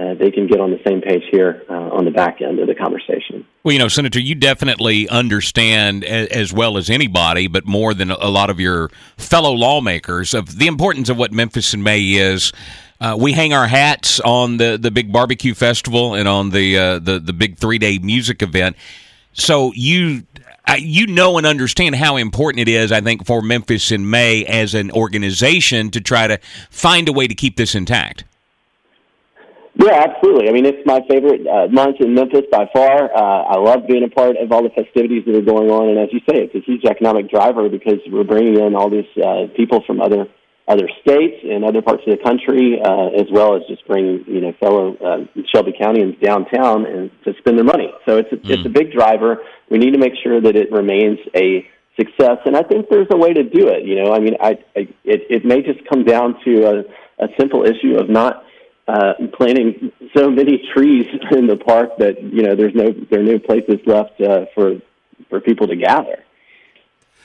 uh, 0.00 0.14
they 0.14 0.30
can 0.30 0.46
get 0.46 0.58
on 0.58 0.70
the 0.70 0.80
same 0.86 1.02
page 1.02 1.22
here 1.30 1.62
uh, 1.68 1.74
on 1.74 2.06
the 2.06 2.10
back 2.10 2.40
end 2.40 2.58
of 2.58 2.66
the 2.66 2.74
conversation. 2.74 3.46
Well, 3.62 3.74
you 3.74 3.78
know, 3.78 3.88
Senator, 3.88 4.20
you 4.20 4.34
definitely 4.34 5.06
understand 5.08 6.02
a- 6.04 6.34
as 6.34 6.50
well 6.50 6.78
as 6.78 6.88
anybody, 6.88 7.46
but 7.46 7.66
more 7.66 7.92
than 7.92 8.10
a 8.10 8.28
lot 8.28 8.48
of 8.48 8.58
your 8.58 8.88
fellow 9.18 9.52
lawmakers, 9.52 10.32
of 10.32 10.58
the 10.58 10.66
importance 10.66 11.10
of 11.10 11.18
what 11.18 11.30
Memphis 11.30 11.74
in 11.74 11.82
May 11.82 12.00
is. 12.00 12.52
Uh, 13.02 13.16
we 13.16 13.32
hang 13.32 13.52
our 13.52 13.66
hats 13.66 14.20
on 14.20 14.58
the, 14.58 14.78
the 14.80 14.92
big 14.92 15.10
barbecue 15.10 15.54
festival 15.54 16.14
and 16.14 16.28
on 16.28 16.50
the 16.50 16.78
uh, 16.78 16.98
the 17.00 17.18
the 17.18 17.32
big 17.32 17.58
three 17.58 17.76
day 17.76 17.98
music 17.98 18.42
event. 18.42 18.76
So 19.32 19.72
you 19.74 20.22
you 20.78 21.08
know 21.08 21.36
and 21.36 21.44
understand 21.44 21.96
how 21.96 22.16
important 22.16 22.60
it 22.60 22.68
is, 22.68 22.92
I 22.92 23.00
think, 23.00 23.26
for 23.26 23.42
Memphis 23.42 23.90
in 23.90 24.08
May 24.08 24.44
as 24.44 24.74
an 24.74 24.92
organization 24.92 25.90
to 25.90 26.00
try 26.00 26.28
to 26.28 26.38
find 26.70 27.08
a 27.08 27.12
way 27.12 27.26
to 27.26 27.34
keep 27.34 27.56
this 27.56 27.74
intact. 27.74 28.22
Yeah, 29.74 30.04
absolutely. 30.06 30.48
I 30.48 30.52
mean, 30.52 30.66
it's 30.66 30.86
my 30.86 31.00
favorite 31.10 31.44
uh, 31.44 31.66
month 31.72 31.96
in 31.98 32.14
Memphis 32.14 32.44
by 32.52 32.68
far. 32.72 33.12
Uh, 33.12 33.42
I 33.42 33.58
love 33.58 33.88
being 33.88 34.04
a 34.04 34.10
part 34.10 34.36
of 34.36 34.52
all 34.52 34.62
the 34.62 34.70
festivities 34.70 35.24
that 35.26 35.34
are 35.34 35.42
going 35.42 35.70
on, 35.70 35.88
and 35.88 35.98
as 35.98 36.10
you 36.12 36.20
say, 36.20 36.44
it's 36.44 36.54
a 36.54 36.60
huge 36.60 36.84
economic 36.84 37.28
driver 37.30 37.68
because 37.68 37.98
we're 38.06 38.22
bringing 38.22 38.60
in 38.60 38.76
all 38.76 38.90
these 38.90 39.10
uh, 39.16 39.46
people 39.56 39.82
from 39.84 40.00
other 40.00 40.28
other 40.68 40.88
states 41.00 41.44
and 41.44 41.64
other 41.64 41.82
parts 41.82 42.02
of 42.06 42.16
the 42.16 42.22
country, 42.22 42.80
uh, 42.82 43.08
as 43.20 43.26
well 43.30 43.56
as 43.56 43.62
just 43.68 43.86
bringing 43.86 44.24
you 44.26 44.40
know 44.40 44.52
fellow 44.60 44.96
uh, 44.96 45.24
Shelby 45.52 45.72
Countyans 45.78 46.20
downtown 46.20 46.86
and 46.86 47.10
to 47.24 47.34
spend 47.38 47.58
their 47.58 47.64
money. 47.64 47.92
So 48.06 48.18
it's 48.18 48.32
a, 48.32 48.36
it's 48.44 48.66
a 48.66 48.70
big 48.70 48.92
driver. 48.92 49.38
We 49.70 49.78
need 49.78 49.92
to 49.92 49.98
make 49.98 50.14
sure 50.22 50.40
that 50.40 50.56
it 50.56 50.70
remains 50.70 51.18
a 51.34 51.66
success, 51.98 52.38
and 52.46 52.56
I 52.56 52.62
think 52.62 52.88
there's 52.88 53.08
a 53.10 53.16
way 53.16 53.32
to 53.32 53.42
do 53.42 53.68
it. 53.68 53.84
You 53.84 54.02
know, 54.02 54.12
I 54.12 54.20
mean, 54.20 54.36
I, 54.40 54.58
I 54.76 54.88
it 55.04 55.22
it 55.28 55.44
may 55.44 55.62
just 55.62 55.80
come 55.88 56.04
down 56.04 56.36
to 56.44 56.64
a, 56.64 57.24
a 57.24 57.28
simple 57.38 57.64
issue 57.64 57.98
of 57.98 58.08
not 58.08 58.44
uh, 58.88 59.14
planting 59.36 59.92
so 60.16 60.30
many 60.30 60.62
trees 60.74 61.06
in 61.32 61.46
the 61.46 61.56
park 61.56 61.90
that 61.98 62.22
you 62.22 62.42
know 62.42 62.54
there's 62.54 62.74
no 62.74 62.92
there 63.10 63.20
are 63.20 63.24
no 63.24 63.38
places 63.38 63.80
left 63.86 64.20
uh, 64.20 64.46
for 64.54 64.76
for 65.28 65.40
people 65.40 65.66
to 65.66 65.76
gather. 65.76 66.24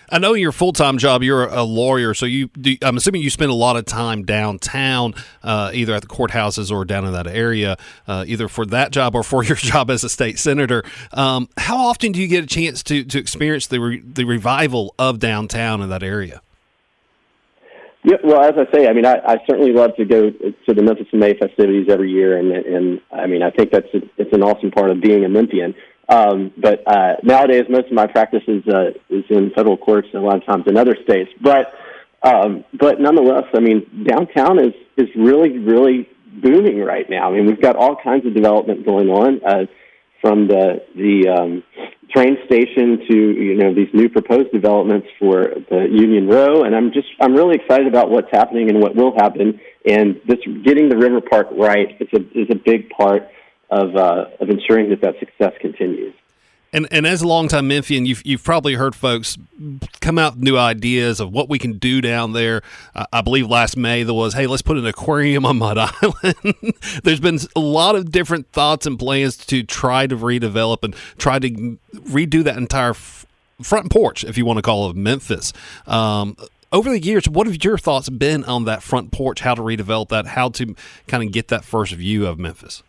I 0.10 0.20
know 0.20 0.34
your 0.34 0.52
full 0.52 0.74
time 0.74 0.98
job. 0.98 1.24
You're 1.24 1.48
a 1.48 1.64
lawyer, 1.64 2.14
so 2.14 2.26
you. 2.26 2.48
Do, 2.50 2.76
I'm 2.82 2.98
assuming 2.98 3.22
you 3.22 3.30
spend 3.30 3.52
a 3.52 3.56
lot 3.56 3.76
of 3.76 3.86
time 3.86 4.24
downtown, 4.24 5.14
uh, 5.44 5.72
either 5.74 5.94
at 5.94 6.02
the 6.02 6.08
courthouses 6.08 6.72
or 6.72 6.86
down 6.86 7.06
in 7.06 7.14
that 7.14 7.28
area, 7.28 7.78
uh, 8.08 8.24
either 8.28 8.48
for 8.48 8.66
that 8.68 8.92
job 8.92 9.16
or 9.16 9.24
for 9.24 9.44
your 9.46 9.58
job 9.58 9.90
as 9.90 10.04
a 10.04 10.10
state 10.10 10.40
senator. 10.40 10.84
Um, 11.12 11.50
how 11.58 11.78
often 11.78 12.12
do 12.12 12.22
you 12.22 12.28
get 12.28 12.44
a 12.44 12.48
chance 12.48 12.84
to 12.84 13.04
to 13.04 13.20
experience 13.20 13.68
the 13.68 13.80
re, 13.80 14.00
the 14.02 14.24
revival 14.24 14.96
of 14.98 15.20
downtown 15.20 15.82
in 15.82 15.90
that 15.90 16.04
area? 16.04 16.42
Yeah, 18.04 18.18
well, 18.24 18.42
as 18.42 18.54
I 18.56 18.72
say, 18.74 18.88
I 18.88 18.94
mean, 18.94 19.06
I, 19.06 19.16
I 19.26 19.38
certainly 19.50 19.74
love 19.74 19.96
to 19.98 20.06
go 20.06 20.30
to 20.30 20.74
the 20.74 20.82
Memphis 20.82 21.08
in 21.12 21.20
May 21.20 21.38
festivities 21.38 21.88
every 21.90 22.10
year, 22.10 22.38
and 22.38 22.52
and 22.52 23.02
I 23.12 23.28
mean, 23.28 23.44
I 23.44 23.52
think 23.52 23.72
that's 23.72 23.94
a, 23.94 23.98
it's 24.18 24.32
an 24.32 24.44
awesome 24.44 24.72
part 24.72 24.92
of 24.92 25.02
being 25.02 25.26
a 25.26 25.30
Memphian. 25.30 25.76
Um, 26.10 26.54
but 26.58 26.84
uh, 26.88 27.16
nowadays, 27.24 27.64
most 27.70 27.88
of 27.88 27.94
my 27.94 28.08
practice 28.08 28.44
is 28.48 28.64
uh, 28.68 28.92
is 29.10 29.26
in 29.30 29.52
federal 29.56 29.78
courts, 29.78 30.08
and 30.14 30.24
a 30.24 30.26
lot 30.26 30.38
of 30.38 30.46
times 30.46 30.64
in 30.68 30.78
other 30.78 30.96
states. 31.04 31.30
But 31.42 31.74
um, 32.24 32.64
but 32.74 33.00
nonetheless, 33.00 33.46
I 33.54 33.60
mean, 33.60 34.06
downtown 34.08 34.60
is 34.60 34.74
is 34.98 35.10
really 35.16 35.58
really 35.58 36.10
booming 36.42 36.80
right 36.80 37.10
now. 37.10 37.30
I 37.30 37.36
mean, 37.36 37.46
we've 37.46 37.62
got 37.62 37.76
all 37.76 37.98
kinds 38.02 38.26
of 38.26 38.34
development 38.34 38.86
going 38.86 39.10
on, 39.10 39.42
uh, 39.46 39.66
from 40.22 40.48
the 40.48 40.84
the 40.96 41.30
um, 41.30 41.64
train 42.10 42.38
station 42.46 43.00
to 43.10 43.16
you 43.16 43.56
know 43.56 43.74
these 43.74 43.90
new 43.94 44.10
proposed 44.10 44.52
developments 44.52 45.08
for 45.20 45.54
the 45.70 45.88
Union 45.92 46.28
Row, 46.28 46.64
and 46.64 46.76
I'm 46.76 46.92
just 46.92 47.08
I'm 47.20 47.34
really 47.34 47.56
excited 47.56 47.88
about 47.88 48.10
what's 48.10 48.30
happening 48.32 48.70
and 48.70 48.80
what 48.80 48.96
will 48.96 49.14
happen. 49.18 49.60
And 49.86 50.20
this 50.28 50.40
getting 50.64 50.90
the 50.90 50.98
River 50.98 51.22
Park 51.22 51.48
right 51.52 51.98
is 52.00 52.08
a 52.14 52.22
is 52.38 52.48
a 52.50 52.56
big 52.56 52.90
part 52.90 53.30
of 53.70 53.96
uh, 53.96 54.26
of 54.40 54.50
ensuring 54.50 54.90
that 54.90 55.02
that 55.02 55.20
success 55.20 55.54
continues. 55.60 56.14
And 56.74 56.86
and 56.92 57.08
as 57.08 57.22
a 57.22 57.28
longtime 57.28 57.68
Memphian, 57.68 58.06
you've 58.06 58.26
you've 58.26 58.44
probably 58.44 58.74
heard 58.74 58.94
folks 58.94 59.38
come 60.02 60.20
out 60.20 60.36
with 60.36 60.44
new 60.44 60.58
ideas 60.58 61.20
of 61.20 61.32
what 61.32 61.50
we 61.50 61.60
can 61.60 61.78
do 61.78 62.02
down 62.02 62.34
there. 62.34 62.62
Uh, 62.94 63.06
I 63.14 63.22
believe 63.22 63.48
last 63.48 63.78
May 63.78 64.04
there 64.04 64.14
was, 64.14 64.34
hey, 64.34 64.48
let's 64.48 64.62
put 64.62 64.78
an 64.78 64.86
aquarium 64.86 65.46
on 65.46 65.58
Mud 65.58 65.78
Island. 65.78 66.74
There's 67.04 67.22
been 67.22 67.40
a 67.56 67.60
lot 67.60 67.96
of 67.96 68.12
different 68.12 68.52
thoughts 68.52 68.86
and 68.86 69.00
plans 69.00 69.38
to 69.48 69.64
try 69.64 70.08
to 70.08 70.16
redevelop 70.16 70.84
and 70.84 70.94
try 71.18 71.40
to 71.40 71.50
redo 71.94 72.44
that 72.44 72.58
entire 72.58 72.92
f- 72.92 73.26
front 73.62 73.90
porch, 73.90 74.26
if 74.26 74.38
you 74.38 74.46
want 74.46 74.58
to 74.58 74.62
call 74.62 74.90
it 74.90 74.96
Memphis. 74.96 75.54
Um, 75.86 76.36
over 76.72 76.90
the 76.90 77.02
years, 77.02 77.30
what 77.30 77.48
have 77.48 77.64
your 77.64 77.78
thoughts 77.78 78.10
been 78.10 78.44
on 78.44 78.66
that 78.66 78.84
front 78.84 79.12
porch? 79.12 79.40
How 79.40 79.56
to 79.56 79.62
redevelop 79.62 80.10
that? 80.10 80.28
How 80.28 80.50
to 80.50 80.76
kind 81.08 81.24
of 81.24 81.32
get 81.32 81.48
that 81.48 81.64
first 81.64 81.94
view 81.94 82.28
of 82.28 82.38
Memphis? 82.38 82.84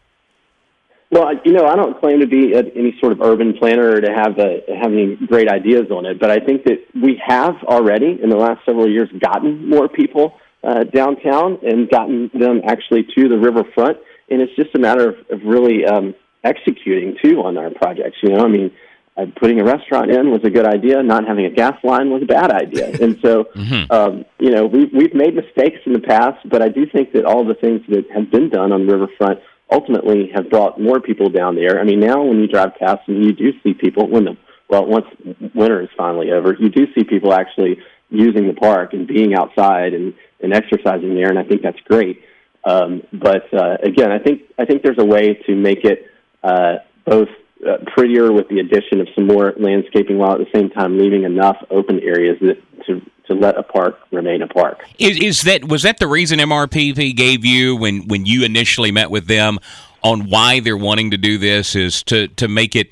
Well, 1.11 1.31
you 1.45 1.53
know, 1.53 1.65
I 1.65 1.75
don't 1.75 1.99
claim 1.99 2.21
to 2.21 2.27
be 2.27 2.55
any 2.55 2.97
sort 3.01 3.13
of 3.13 3.21
urban 3.23 3.55
planner 3.59 3.93
or 3.97 4.01
to 4.01 4.13
have 4.13 4.39
a, 4.39 4.61
have 4.77 4.93
any 4.93 5.17
great 5.17 5.49
ideas 5.49 5.91
on 5.91 6.05
it, 6.05 6.21
but 6.21 6.31
I 6.31 6.39
think 6.39 6.65
that 6.65 6.85
we 6.95 7.21
have 7.27 7.55
already 7.65 8.19
in 8.23 8.29
the 8.29 8.37
last 8.37 8.61
several 8.67 8.89
years 8.91 9.09
gotten 9.19 9.69
more 9.69 9.89
people 9.89 10.35
uh, 10.63 10.85
downtown 10.85 11.59
and 11.63 11.89
gotten 11.89 12.31
them 12.35 12.61
actually 12.67 13.05
to 13.17 13.29
the 13.29 13.39
riverfront 13.39 13.97
and 14.31 14.43
it's 14.43 14.55
just 14.57 14.75
a 14.75 14.79
matter 14.79 15.09
of, 15.11 15.17
of 15.31 15.41
really 15.45 15.85
um, 15.85 16.15
executing 16.45 17.17
too 17.23 17.41
on 17.43 17.57
our 17.57 17.71
projects. 17.71 18.19
You 18.23 18.31
know, 18.31 18.45
I 18.45 18.49
mean, 18.49 18.71
uh, 19.17 19.27
putting 19.41 19.61
a 19.61 19.65
restaurant 19.65 20.11
in 20.11 20.31
was 20.31 20.41
a 20.45 20.51
good 20.51 20.67
idea. 20.67 21.03
Not 21.03 21.27
having 21.27 21.47
a 21.47 21.51
gas 21.51 21.75
line 21.83 22.11
was 22.11 22.23
a 22.23 22.27
bad 22.27 22.51
idea. 22.53 22.89
And 23.01 23.19
so, 23.23 23.45
Mm-hmm. 23.55 23.93
um, 23.93 24.25
you 24.39 24.51
know, 24.51 24.67
we've 24.67 24.93
we've 24.93 25.15
made 25.15 25.35
mistakes 25.35 25.79
in 25.87 25.93
the 25.93 26.01
past, 26.01 26.49
but 26.49 26.63
I 26.63 26.69
do 26.69 26.87
think 26.87 27.13
that 27.13 27.25
all 27.25 27.45
the 27.45 27.55
things 27.55 27.81
that 27.89 28.05
have 28.15 28.31
been 28.31 28.49
done 28.51 28.73
on 28.73 28.87
the 28.87 28.93
riverfront 28.93 29.41
ultimately 29.71 30.31
have 30.35 30.51
brought 30.51 30.81
more 30.81 31.01
people 31.01 31.29
down 31.29 31.55
there. 31.55 31.81
I 31.81 31.85
mean, 31.85 32.01
now 32.01 32.23
when 32.23 32.41
you 32.41 32.47
drive 32.47 32.77
past 32.79 33.03
and 33.07 33.25
you 33.25 33.33
do 33.33 33.53
see 33.63 33.75
people 33.75 34.09
when 34.09 34.25
the 34.25 34.37
well, 34.69 34.87
once 34.87 35.07
winter 35.55 35.81
is 35.81 35.89
finally 35.97 36.31
over, 36.31 36.55
you 36.59 36.69
do 36.69 36.87
see 36.95 37.03
people 37.03 37.33
actually 37.33 37.79
using 38.11 38.47
the 38.47 38.55
park 38.55 38.93
and 38.93 39.07
being 39.07 39.35
outside 39.35 39.95
and, 39.95 40.13
and 40.43 40.53
exercising 40.53 41.15
there, 41.15 41.29
and 41.29 41.39
I 41.39 41.45
think 41.45 41.63
that's 41.63 41.81
great. 41.89 42.23
Um, 42.65 43.03
but 43.13 43.53
uh, 43.53 43.77
again, 43.83 44.13
I 44.13 44.19
think 44.19 44.43
I 44.59 44.67
think 44.67 44.83
there's 44.83 44.99
a 44.99 45.05
way 45.05 45.35
to 45.47 45.55
make 45.55 45.85
it 45.85 46.07
uh, 46.43 46.77
both 47.07 47.29
uh, 47.67 47.79
prettier 47.95 48.31
with 48.31 48.49
the 48.49 48.59
addition 48.61 49.01
of 49.01 49.09
some 49.15 49.27
more 49.27 49.55
landscaping, 49.59 50.19
while 50.19 50.33
at 50.33 50.39
the 50.39 50.51
same 50.55 50.69
time 50.71 50.99
leaving 50.99 51.25
enough 51.25 51.57
open 51.71 52.01
areas 52.01 52.37
that 52.41 52.59
to 52.87 53.01
to 53.29 53.35
let 53.35 53.57
a 53.57 53.63
park 53.63 53.99
remain 54.11 54.43
a 54.43 54.49
park. 54.49 54.85
Is, 54.99 55.19
is 55.19 55.43
that 55.43 55.69
was 55.69 55.83
that 55.83 55.99
the 55.99 56.09
reason 56.09 56.39
MRPP 56.41 57.15
gave 57.15 57.45
you 57.45 57.77
when 57.77 58.09
when 58.09 58.27
you 58.27 58.45
initially 58.45 58.91
met 58.91 59.11
with 59.11 59.27
them 59.27 59.59
on 60.03 60.29
why 60.29 60.61
they're 60.61 60.77
wanting 60.77 61.13
to 61.13 61.17
do 61.17 61.39
this 61.39 61.77
is 61.77 62.03
to 62.05 62.29
to 62.29 62.49
make 62.49 62.75
it 62.75 62.91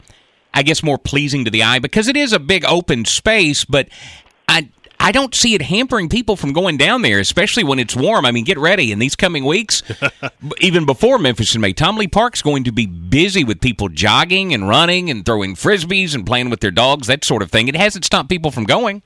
I 0.55 0.62
guess 0.62 0.83
more 0.83 0.99
pleasing 0.99 1.45
to 1.45 1.50
the 1.50 1.62
eye 1.62 1.81
because 1.81 2.09
it 2.09 2.16
is 2.16 2.33
a 2.33 2.38
big 2.38 2.64
open 2.64 3.05
space 3.05 3.64
but 3.64 3.88
I 4.49 4.71
I 4.99 5.12
don't 5.12 5.35
see 5.35 5.55
it 5.55 5.62
hampering 5.62 6.09
people 6.09 6.37
from 6.37 6.52
going 6.52 6.78
down 6.78 7.02
there, 7.02 7.21
especially 7.21 7.64
when 7.64 7.78
it's 7.78 7.95
warm. 7.95 8.25
I 8.25 8.31
mean, 8.31 8.45
get 8.45 8.59
ready 8.59 8.93
in 8.93 8.99
these 8.99 9.14
coming 9.14 9.45
weeks, 9.45 9.83
even 10.61 10.87
before 10.87 11.19
Memphis 11.19 11.55
in 11.55 11.61
May. 11.61 11.75
Tom 11.75 11.97
Lee 11.97 12.09
Park's 12.09 12.40
going 12.40 12.64
to 12.64 12.73
be 12.73 12.87
busy 12.87 13.45
with 13.45 13.61
people 13.61 13.90
jogging 13.90 14.55
and 14.55 14.66
running 14.66 15.11
and 15.11 15.25
throwing 15.25 15.55
frisbees 15.55 16.14
and 16.14 16.25
playing 16.25 16.49
with 16.49 16.61
their 16.61 16.71
dogs, 16.71 17.09
that 17.09 17.25
sort 17.25 17.43
of 17.43 17.50
thing. 17.50 17.69
It 17.69 17.76
hasn't 17.76 18.07
stopped 18.07 18.31
people 18.31 18.50
from 18.50 18.64
going. 18.64 19.02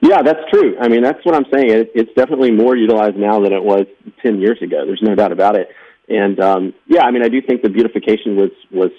Yeah, 0.00 0.22
that's 0.22 0.40
true. 0.52 0.76
I 0.80 0.88
mean, 0.88 1.02
that's 1.02 1.24
what 1.24 1.34
I'm 1.34 1.46
saying. 1.52 1.70
It, 1.70 1.92
it's 1.94 2.12
definitely 2.14 2.50
more 2.50 2.76
utilized 2.76 3.16
now 3.16 3.40
than 3.40 3.52
it 3.52 3.62
was 3.62 3.86
10 4.22 4.40
years 4.40 4.60
ago. 4.62 4.84
There's 4.84 5.02
no 5.02 5.14
doubt 5.14 5.32
about 5.32 5.56
it. 5.56 5.68
And 6.08 6.38
um, 6.40 6.74
yeah, 6.86 7.02
I 7.02 7.10
mean, 7.10 7.24
I 7.24 7.28
do 7.28 7.40
think 7.40 7.62
the 7.62 7.70
beautification 7.70 8.36
was 8.36 8.50
was 8.70 8.90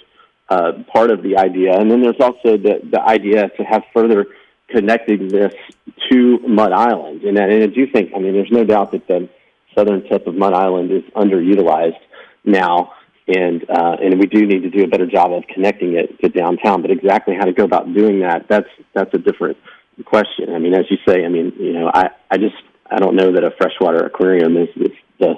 uh, 0.49 0.83
part 0.91 1.11
of 1.11 1.23
the 1.23 1.37
idea. 1.37 1.77
And 1.77 1.89
then 1.89 2.01
there's 2.01 2.19
also 2.19 2.57
the 2.57 2.79
the 2.91 3.01
idea 3.01 3.49
to 3.49 3.63
have 3.63 3.83
further 3.93 4.25
connecting 4.69 5.27
this 5.29 5.53
to 6.11 6.39
Mud 6.39 6.71
Island. 6.73 7.23
And, 7.23 7.37
and 7.37 7.63
I 7.63 7.67
do 7.67 7.87
think, 7.87 8.11
I 8.15 8.19
mean, 8.19 8.33
there's 8.33 8.51
no 8.51 8.65
doubt 8.65 8.91
that 8.91 9.07
the 9.07 9.29
southern 9.73 10.03
tip 10.09 10.27
of 10.27 10.35
Mud 10.35 10.53
Island 10.53 10.91
is 10.91 11.03
underutilized 11.15 11.99
now. 12.43 12.93
And 13.27 13.69
uh, 13.69 13.97
and 14.01 14.19
we 14.19 14.25
do 14.25 14.45
need 14.45 14.61
to 14.61 14.69
do 14.69 14.83
a 14.85 14.87
better 14.87 15.05
job 15.05 15.33
of 15.33 15.43
connecting 15.53 15.97
it 15.97 16.17
to 16.21 16.29
downtown. 16.29 16.81
But 16.81 16.91
exactly 16.91 17.35
how 17.35 17.43
to 17.45 17.51
go 17.51 17.65
about 17.65 17.93
doing 17.93 18.21
that, 18.21 18.47
that's 18.47 18.69
that's 18.93 19.13
a 19.13 19.17
different 19.17 19.57
question. 20.05 20.53
I 20.53 20.59
mean, 20.59 20.73
as 20.73 20.85
you 20.89 20.97
say, 21.07 21.25
I 21.25 21.29
mean, 21.29 21.53
you 21.59 21.73
know, 21.73 21.91
I, 21.93 22.09
I 22.29 22.37
just 22.37 22.55
I 22.89 22.99
don't 22.99 23.15
know 23.15 23.31
that 23.33 23.43
a 23.43 23.51
freshwater 23.57 24.05
aquarium 24.05 24.57
is, 24.57 24.69
is 24.75 24.91
the 25.19 25.35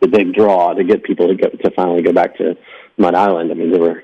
the 0.00 0.08
big 0.08 0.34
draw 0.34 0.72
to 0.72 0.84
get 0.84 1.02
people 1.04 1.28
to 1.28 1.34
go 1.34 1.48
to 1.48 1.70
finally 1.72 2.02
go 2.02 2.12
back 2.12 2.36
to 2.38 2.56
Mud 2.96 3.14
Island. 3.14 3.50
I 3.50 3.54
mean, 3.54 3.70
there 3.70 3.80
were 3.80 4.02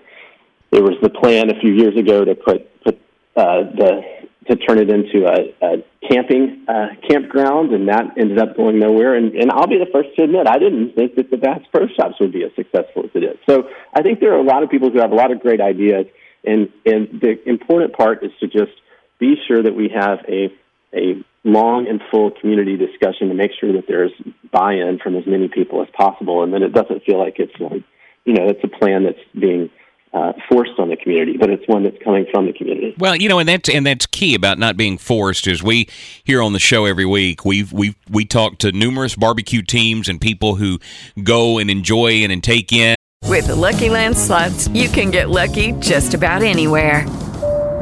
there 0.71 0.83
was 0.83 0.97
the 1.03 1.11
plan 1.11 1.51
a 1.51 1.61
few 1.61 1.73
years 1.73 1.97
ago 1.97 2.25
to 2.25 2.35
put 2.35 2.83
put 2.85 3.01
uh, 3.37 3.63
the 3.75 4.03
to 4.49 4.57
turn 4.57 4.79
it 4.79 4.89
into 4.91 5.27
a, 5.27 5.55
a 5.67 5.85
camping 6.09 6.65
uh, 6.69 6.89
campground, 7.09 7.73
and 7.73 7.89
that 7.89 8.17
ended 8.17 8.39
up 8.39 8.57
going 8.57 8.79
nowhere. 8.79 9.17
And, 9.17 9.35
and 9.35 9.51
I'll 9.51 9.67
be 9.67 9.79
the 9.79 9.91
first 9.93 10.15
to 10.17 10.23
admit 10.23 10.47
I 10.47 10.59
didn't 10.59 10.95
think 10.95 11.17
that 11.17 11.31
the 11.31 11.37
Bass 11.37 11.61
Pro 11.73 11.89
Shops 11.89 12.21
would 12.21 12.33
be 12.33 12.45
as 12.45 12.53
successful 12.55 13.05
as 13.05 13.11
it 13.15 13.25
is. 13.25 13.37
So 13.49 13.69
I 13.93 14.03
think 14.03 14.21
there 14.21 14.33
are 14.35 14.39
a 14.39 14.45
lot 14.45 14.63
of 14.63 14.71
people 14.71 14.91
who 14.91 15.01
have 15.01 15.11
a 15.11 15.17
lot 15.17 15.33
of 15.33 15.41
great 15.41 15.61
ideas, 15.61 16.07
and 16.45 16.69
and 16.85 17.21
the 17.21 17.37
important 17.49 17.93
part 17.95 18.23
is 18.23 18.31
to 18.41 18.47
just 18.47 18.73
be 19.19 19.37
sure 19.47 19.63
that 19.63 19.75
we 19.75 19.89
have 19.95 20.19
a 20.29 20.53
a 20.95 21.25
long 21.45 21.87
and 21.89 22.01
full 22.11 22.31
community 22.31 22.77
discussion 22.77 23.29
to 23.29 23.35
make 23.35 23.53
sure 23.59 23.73
that 23.73 23.85
there's 23.87 24.13
buy-in 24.51 24.99
from 24.99 25.17
as 25.17 25.27
many 25.27 25.49
people 25.49 25.83
as 25.83 25.89
possible, 25.97 26.43
and 26.43 26.53
then 26.53 26.63
it 26.63 26.73
doesn't 26.73 27.05
feel 27.05 27.19
like 27.19 27.39
it's 27.39 27.59
like 27.61 27.83
you 28.25 28.35
know 28.35 28.49
it's 28.49 28.63
a 28.65 28.69
plan 28.69 29.05
that's 29.05 29.19
being 29.39 29.71
uh, 30.13 30.33
forced 30.49 30.79
on 30.79 30.89
the 30.89 30.97
community, 30.97 31.37
but 31.37 31.51
it's 31.51 31.67
one 31.69 31.83
that's 31.83 32.03
coming 32.03 32.27
from 32.33 32.47
the 32.47 32.53
community. 32.53 32.95
Well, 32.99 33.17
you 33.17 33.29
know, 33.29 33.39
and 33.39 33.49
that's 33.49 33.69
and 33.69 33.87
that's 33.87 34.07
key 34.07 34.35
about 34.35 34.59
not 34.59 34.77
being 34.77 34.99
forced. 34.99 35.47
Is 35.47 35.63
we 35.63 35.89
here 36.25 36.43
on 36.43 36.53
the 36.53 36.59
show 36.59 36.87
every 36.87 37.05
week 37.05 37.45
we've 37.45 37.73
we 37.73 37.97
we 38.09 38.25
talk 38.25 38.59
to 38.59 38.73
numerous 38.73 39.15
barbecue 39.15 39.63
teams 39.63 40.09
and 40.09 40.21
people 40.21 40.57
who 40.57 40.79
go 41.23 41.59
and 41.59 41.71
enjoy 41.71 42.23
and, 42.23 42.33
and 42.33 42.43
take 42.43 42.73
in. 42.73 42.97
With 43.25 43.49
the 43.49 43.57
Lucky 43.57 43.91
Land 43.91 44.17
slots, 44.17 44.69
you 44.69 44.89
can 44.89 45.11
get 45.11 45.31
lucky 45.31 45.73
just 45.73 46.15
about 46.15 46.43
anywhere. 46.43 47.07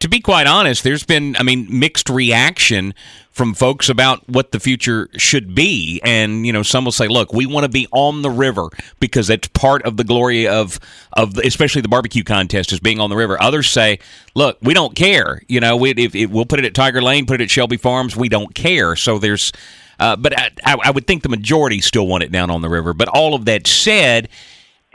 to 0.00 0.08
be 0.08 0.20
quite 0.20 0.46
honest, 0.46 0.84
there's 0.84 1.04
been 1.04 1.36
I 1.36 1.42
mean 1.42 1.66
mixed 1.70 2.10
reaction 2.10 2.94
from 3.30 3.52
folks 3.52 3.90
about 3.90 4.26
what 4.28 4.50
the 4.50 4.58
future 4.58 5.10
should 5.16 5.54
be. 5.54 6.00
And 6.02 6.46
you 6.46 6.52
know, 6.52 6.62
some 6.62 6.84
will 6.84 6.92
say, 6.92 7.08
"Look, 7.08 7.32
we 7.32 7.46
want 7.46 7.64
to 7.64 7.68
be 7.68 7.86
on 7.92 8.22
the 8.22 8.30
river 8.30 8.68
because 8.98 9.26
that's 9.26 9.48
part 9.48 9.82
of 9.82 9.96
the 9.96 10.04
glory 10.04 10.48
of 10.48 10.78
of 11.12 11.34
the, 11.34 11.46
especially 11.46 11.82
the 11.82 11.88
barbecue 11.88 12.24
contest 12.24 12.72
is 12.72 12.80
being 12.80 13.00
on 13.00 13.10
the 13.10 13.16
river." 13.16 13.40
Others 13.40 13.68
say, 13.70 13.98
"Look, 14.34 14.58
we 14.62 14.74
don't 14.74 14.94
care. 14.94 15.42
You 15.48 15.60
know, 15.60 15.76
we, 15.76 15.90
if, 15.90 16.14
if 16.14 16.30
we'll 16.30 16.46
put 16.46 16.58
it 16.58 16.64
at 16.64 16.74
Tiger 16.74 17.02
Lane, 17.02 17.26
put 17.26 17.40
it 17.40 17.44
at 17.44 17.50
Shelby 17.50 17.76
Farms, 17.76 18.16
we 18.16 18.28
don't 18.28 18.54
care." 18.54 18.96
So 18.96 19.18
there's 19.18 19.52
uh, 19.98 20.16
but 20.16 20.38
I, 20.38 20.50
I 20.64 20.76
I 20.84 20.90
would 20.90 21.06
think 21.06 21.22
the 21.22 21.28
majority 21.28 21.80
still 21.80 22.06
want 22.06 22.22
it 22.22 22.32
down 22.32 22.50
on 22.50 22.62
the 22.62 22.68
river. 22.68 22.92
But 22.92 23.08
all 23.08 23.34
of 23.34 23.46
that 23.46 23.66
said, 23.66 24.28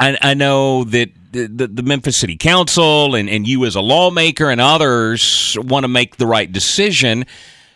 I, 0.02 0.18
I 0.20 0.34
know 0.34 0.84
that 0.86 1.12
the, 1.32 1.46
the, 1.46 1.68
the 1.68 1.84
Memphis 1.84 2.18
City 2.18 2.36
Council 2.36 3.14
and, 3.14 3.30
and 3.30 3.48
you 3.48 3.66
as 3.66 3.76
a 3.76 3.82
lawmaker 3.82 4.50
and 4.50 4.60
others 4.60 5.56
want 5.62 5.84
to 5.84 5.88
make 5.88 6.18
the 6.18 6.26
right 6.26 6.52
decision, 6.52 7.26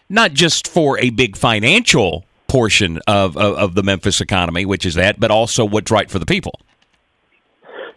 not 0.09 0.33
just 0.33 0.67
for 0.67 0.97
a 0.99 1.11
big 1.11 1.37
financial 1.37 2.25
portion 2.47 2.99
of, 3.07 3.37
of, 3.37 3.57
of 3.57 3.75
the 3.75 3.83
Memphis 3.83 4.21
economy, 4.21 4.65
which 4.65 4.87
is 4.87 4.95
that, 4.95 5.19
but 5.19 5.29
also 5.29 5.63
what's 5.65 5.91
right 5.91 6.09
for 6.09 6.17
the 6.17 6.25
people. 6.25 6.59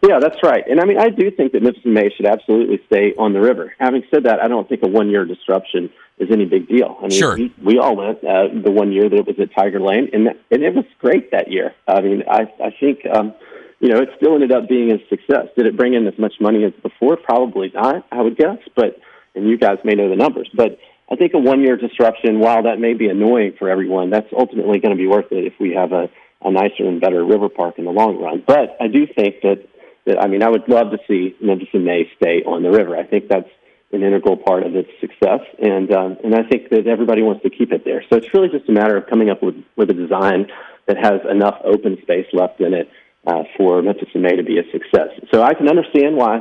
Yeah, 0.06 0.20
that's 0.20 0.37
right. 0.44 0.62
And 0.70 0.78
I 0.78 0.85
mean, 0.85 0.99
I 0.99 1.08
do 1.08 1.30
think 1.30 1.52
that 1.52 1.62
Memphis 1.62 1.82
in 1.85 1.94
May 1.94 2.11
should 2.14 2.26
absolutely 2.26 2.80
stay 2.87 3.14
on 3.18 3.32
the 3.32 3.40
river. 3.40 3.75
Having 3.80 4.04
said 4.12 4.25
that, 4.25 4.40
I 4.40 4.47
don't 4.47 4.68
think 4.68 4.82
a 4.85 4.88
one 4.88 5.08
year 5.08 5.25
disruption 5.25 5.90
is 6.18 6.28
any 6.30 6.44
big 6.44 6.68
deal. 6.68 6.97
I 6.99 7.02
mean, 7.02 7.11
Sure. 7.18 7.35
we, 7.37 7.52
we 7.62 7.78
all 7.78 7.97
went 7.97 8.18
uh, 8.23 8.49
the 8.62 8.70
one 8.70 8.92
year 8.92 9.08
that 9.08 9.16
it 9.16 9.26
was 9.26 9.37
at 9.40 9.54
Tiger 9.54 9.80
Lane, 9.80 10.11
and, 10.12 10.26
that, 10.26 10.37
and 10.50 10.62
it 10.62 10.75
was 10.75 10.85
great 11.00 11.30
that 11.32 11.50
year. 11.50 11.75
I 11.87 12.00
mean, 12.00 12.25
I, 12.30 12.42
I 12.62 12.70
think, 12.78 13.00
um, 13.12 13.35
you 13.80 13.88
know, 13.88 14.00
it 14.00 14.11
still 14.16 14.35
ended 14.35 14.52
up 14.52 14.68
being 14.68 14.90
a 14.90 14.99
success. 15.08 15.47
Did 15.56 15.66
it 15.66 15.76
bring 15.76 15.94
in 15.94 16.06
as 16.06 16.18
much 16.18 16.35
money 16.40 16.64
as 16.64 16.73
before? 16.82 17.16
Probably 17.16 17.70
not, 17.73 18.06
I 18.11 18.23
would 18.23 18.37
guess. 18.37 18.58
But, 18.75 18.99
and 19.35 19.49
you 19.49 19.56
guys 19.56 19.78
may 19.85 19.94
know 19.94 20.08
the 20.08 20.16
numbers, 20.16 20.50
but 20.52 20.78
I 21.11 21.16
think 21.16 21.32
a 21.35 21.38
one 21.38 21.62
year 21.62 21.76
disruption, 21.76 22.38
while 22.38 22.64
that 22.64 22.78
may 22.78 22.94
be 22.94 23.08
annoying 23.08 23.54
for 23.58 23.70
everyone, 23.70 24.11
that's 24.11 24.28
ultimately 24.37 24.78
going 24.78 24.94
to 24.94 25.00
be 25.00 25.06
worth 25.06 25.30
it 25.30 25.44
if 25.44 25.54
we 25.58 25.75
have 25.75 25.92
a, 25.92 26.11
a 26.42 26.50
nicer 26.50 26.87
and 26.87 27.00
better 27.00 27.25
river 27.25 27.49
park 27.49 27.78
in 27.78 27.85
the 27.85 27.90
long 27.90 28.20
run. 28.20 28.42
But 28.47 28.76
I 28.80 28.88
do 28.88 29.06
think 29.06 29.37
that 29.42 29.66
that 30.06 30.20
I 30.20 30.26
mean, 30.26 30.42
I 30.42 30.49
would 30.49 30.68
love 30.68 30.90
to 30.90 30.99
see 31.06 31.37
Memphis 31.40 31.68
May 31.75 32.11
stay 32.16 32.42
on 32.42 32.62
the 32.62 32.70
river. 32.70 32.97
I 32.97 33.04
think 33.04 33.28
that's 33.28 33.49
an 33.92 34.02
integral 34.02 34.37
part 34.37 34.64
of 34.64 34.75
its 34.76 34.88
success, 35.00 35.40
and 35.62 35.90
um, 35.92 36.16
and 36.25 36.35
I 36.35 36.42
think 36.42 36.68
that 36.70 36.87
everybody 36.87 37.23
wants 37.23 37.42
to 37.42 37.50
keep 37.50 37.73
it 37.73 37.85
there. 37.85 38.02
So 38.11 38.16
it's 38.16 38.32
really 38.35 38.49
just 38.49 38.68
a 38.68 38.73
matter 38.73 38.97
of 38.97 39.06
coming 39.06 39.30
up 39.30 39.42
with 39.42 39.56
with 39.76 39.90
a 39.90 39.94
design 39.94 40.47
that 40.87 40.97
has 40.97 41.20
enough 41.30 41.61
open 41.64 41.99
space 42.02 42.26
left 42.32 42.61
in 42.61 42.75
it 42.75 42.88
uh, 43.26 43.44
for 43.56 43.82
Memphis 43.82 44.08
in 44.14 44.22
May 44.22 44.37
to 44.37 44.42
be 44.42 44.58
a 44.58 44.70
success. 44.70 45.08
So 45.32 45.42
I 45.42 45.54
can 45.54 45.68
understand 45.68 46.16
why 46.16 46.40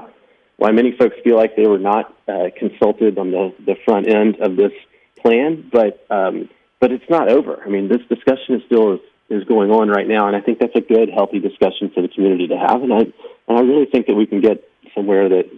why 0.57 0.71
many 0.71 0.91
folks 0.97 1.15
feel 1.23 1.37
like 1.37 1.55
they 1.55 1.67
were 1.67 1.79
not 1.79 2.13
uh, 2.27 2.49
consulted 2.57 3.17
on 3.17 3.31
the 3.31 3.53
the 3.65 3.75
front 3.85 4.07
end 4.07 4.37
of 4.41 4.55
this 4.55 4.71
plan, 5.21 5.69
but 5.71 6.05
um, 6.09 6.49
but 6.79 6.91
it's 6.91 7.09
not 7.09 7.29
over. 7.29 7.61
I 7.63 7.69
mean, 7.69 7.87
this 7.87 8.01
discussion 8.09 8.55
is 8.55 8.61
still 8.65 8.95
is, 8.95 8.99
is 9.29 9.43
going 9.45 9.71
on 9.71 9.89
right 9.89 10.07
now, 10.07 10.27
and 10.27 10.35
I 10.35 10.41
think 10.41 10.59
that's 10.59 10.75
a 10.75 10.81
good, 10.81 11.09
healthy 11.09 11.39
discussion 11.39 11.91
for 11.93 12.01
the 12.01 12.07
community 12.07 12.47
to 12.47 12.57
have. 12.57 12.81
And 12.81 12.93
I 12.93 12.99
and 13.47 13.57
I 13.57 13.61
really 13.61 13.85
think 13.85 14.07
that 14.07 14.15
we 14.15 14.25
can 14.25 14.41
get 14.41 14.63
somewhere 14.95 15.29
that 15.29 15.49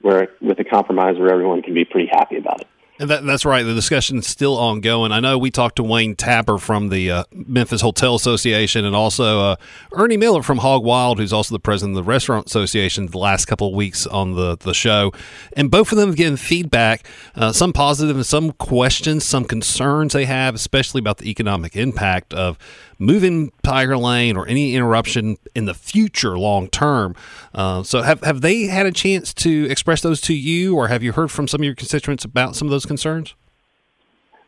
where 0.00 0.28
with 0.40 0.58
a 0.58 0.64
compromise 0.64 1.18
where 1.18 1.32
everyone 1.32 1.62
can 1.62 1.74
be 1.74 1.84
pretty 1.84 2.08
happy 2.10 2.36
about 2.36 2.60
it. 2.62 2.68
And 2.98 3.08
that, 3.08 3.24
that's 3.24 3.44
right. 3.46 3.62
The 3.62 3.74
discussion 3.74 4.18
is 4.18 4.26
still 4.26 4.56
ongoing. 4.56 5.12
I 5.12 5.20
know 5.20 5.38
we 5.38 5.50
talked 5.50 5.76
to 5.76 5.82
Wayne 5.82 6.14
Tapper 6.14 6.58
from 6.58 6.90
the 6.90 7.10
uh, 7.10 7.24
Memphis 7.32 7.80
Hotel 7.80 8.14
Association 8.14 8.84
and 8.84 8.94
also 8.94 9.40
uh, 9.40 9.56
Ernie 9.92 10.18
Miller 10.18 10.42
from 10.42 10.58
Hog 10.58 10.84
Wild, 10.84 11.18
who's 11.18 11.32
also 11.32 11.54
the 11.54 11.58
president 11.58 11.96
of 11.96 12.04
the 12.04 12.08
Restaurant 12.08 12.46
Association, 12.46 13.06
the 13.06 13.18
last 13.18 13.46
couple 13.46 13.68
of 13.68 13.74
weeks 13.74 14.06
on 14.06 14.34
the, 14.34 14.58
the 14.58 14.74
show. 14.74 15.10
And 15.54 15.70
both 15.70 15.90
of 15.90 15.96
them 15.98 16.10
have 16.10 16.16
given 16.16 16.36
feedback, 16.36 17.06
uh, 17.34 17.52
some 17.52 17.72
positive 17.72 18.14
and 18.14 18.26
some 18.26 18.52
questions, 18.52 19.24
some 19.24 19.46
concerns 19.46 20.12
they 20.12 20.26
have, 20.26 20.54
especially 20.54 20.98
about 20.98 21.16
the 21.16 21.30
economic 21.30 21.74
impact 21.74 22.34
of 22.34 22.58
moving 23.02 23.52
Tiger 23.62 23.96
Lane 23.96 24.36
or 24.36 24.46
any 24.46 24.74
interruption 24.74 25.36
in 25.54 25.64
the 25.64 25.74
future 25.74 26.38
long 26.38 26.68
term. 26.68 27.14
Uh, 27.54 27.82
so, 27.82 28.02
have, 28.02 28.22
have 28.22 28.40
they 28.40 28.64
had 28.64 28.86
a 28.86 28.92
chance 28.92 29.34
to 29.34 29.66
express 29.70 30.00
those 30.00 30.20
to 30.22 30.34
you, 30.34 30.76
or 30.76 30.88
have 30.88 31.02
you 31.02 31.12
heard 31.12 31.30
from 31.30 31.48
some 31.48 31.60
of 31.60 31.64
your 31.64 31.74
constituents 31.74 32.24
about 32.24 32.56
some 32.56 32.66
of 32.68 32.70
those 32.70 32.86
concerns? 32.86 33.34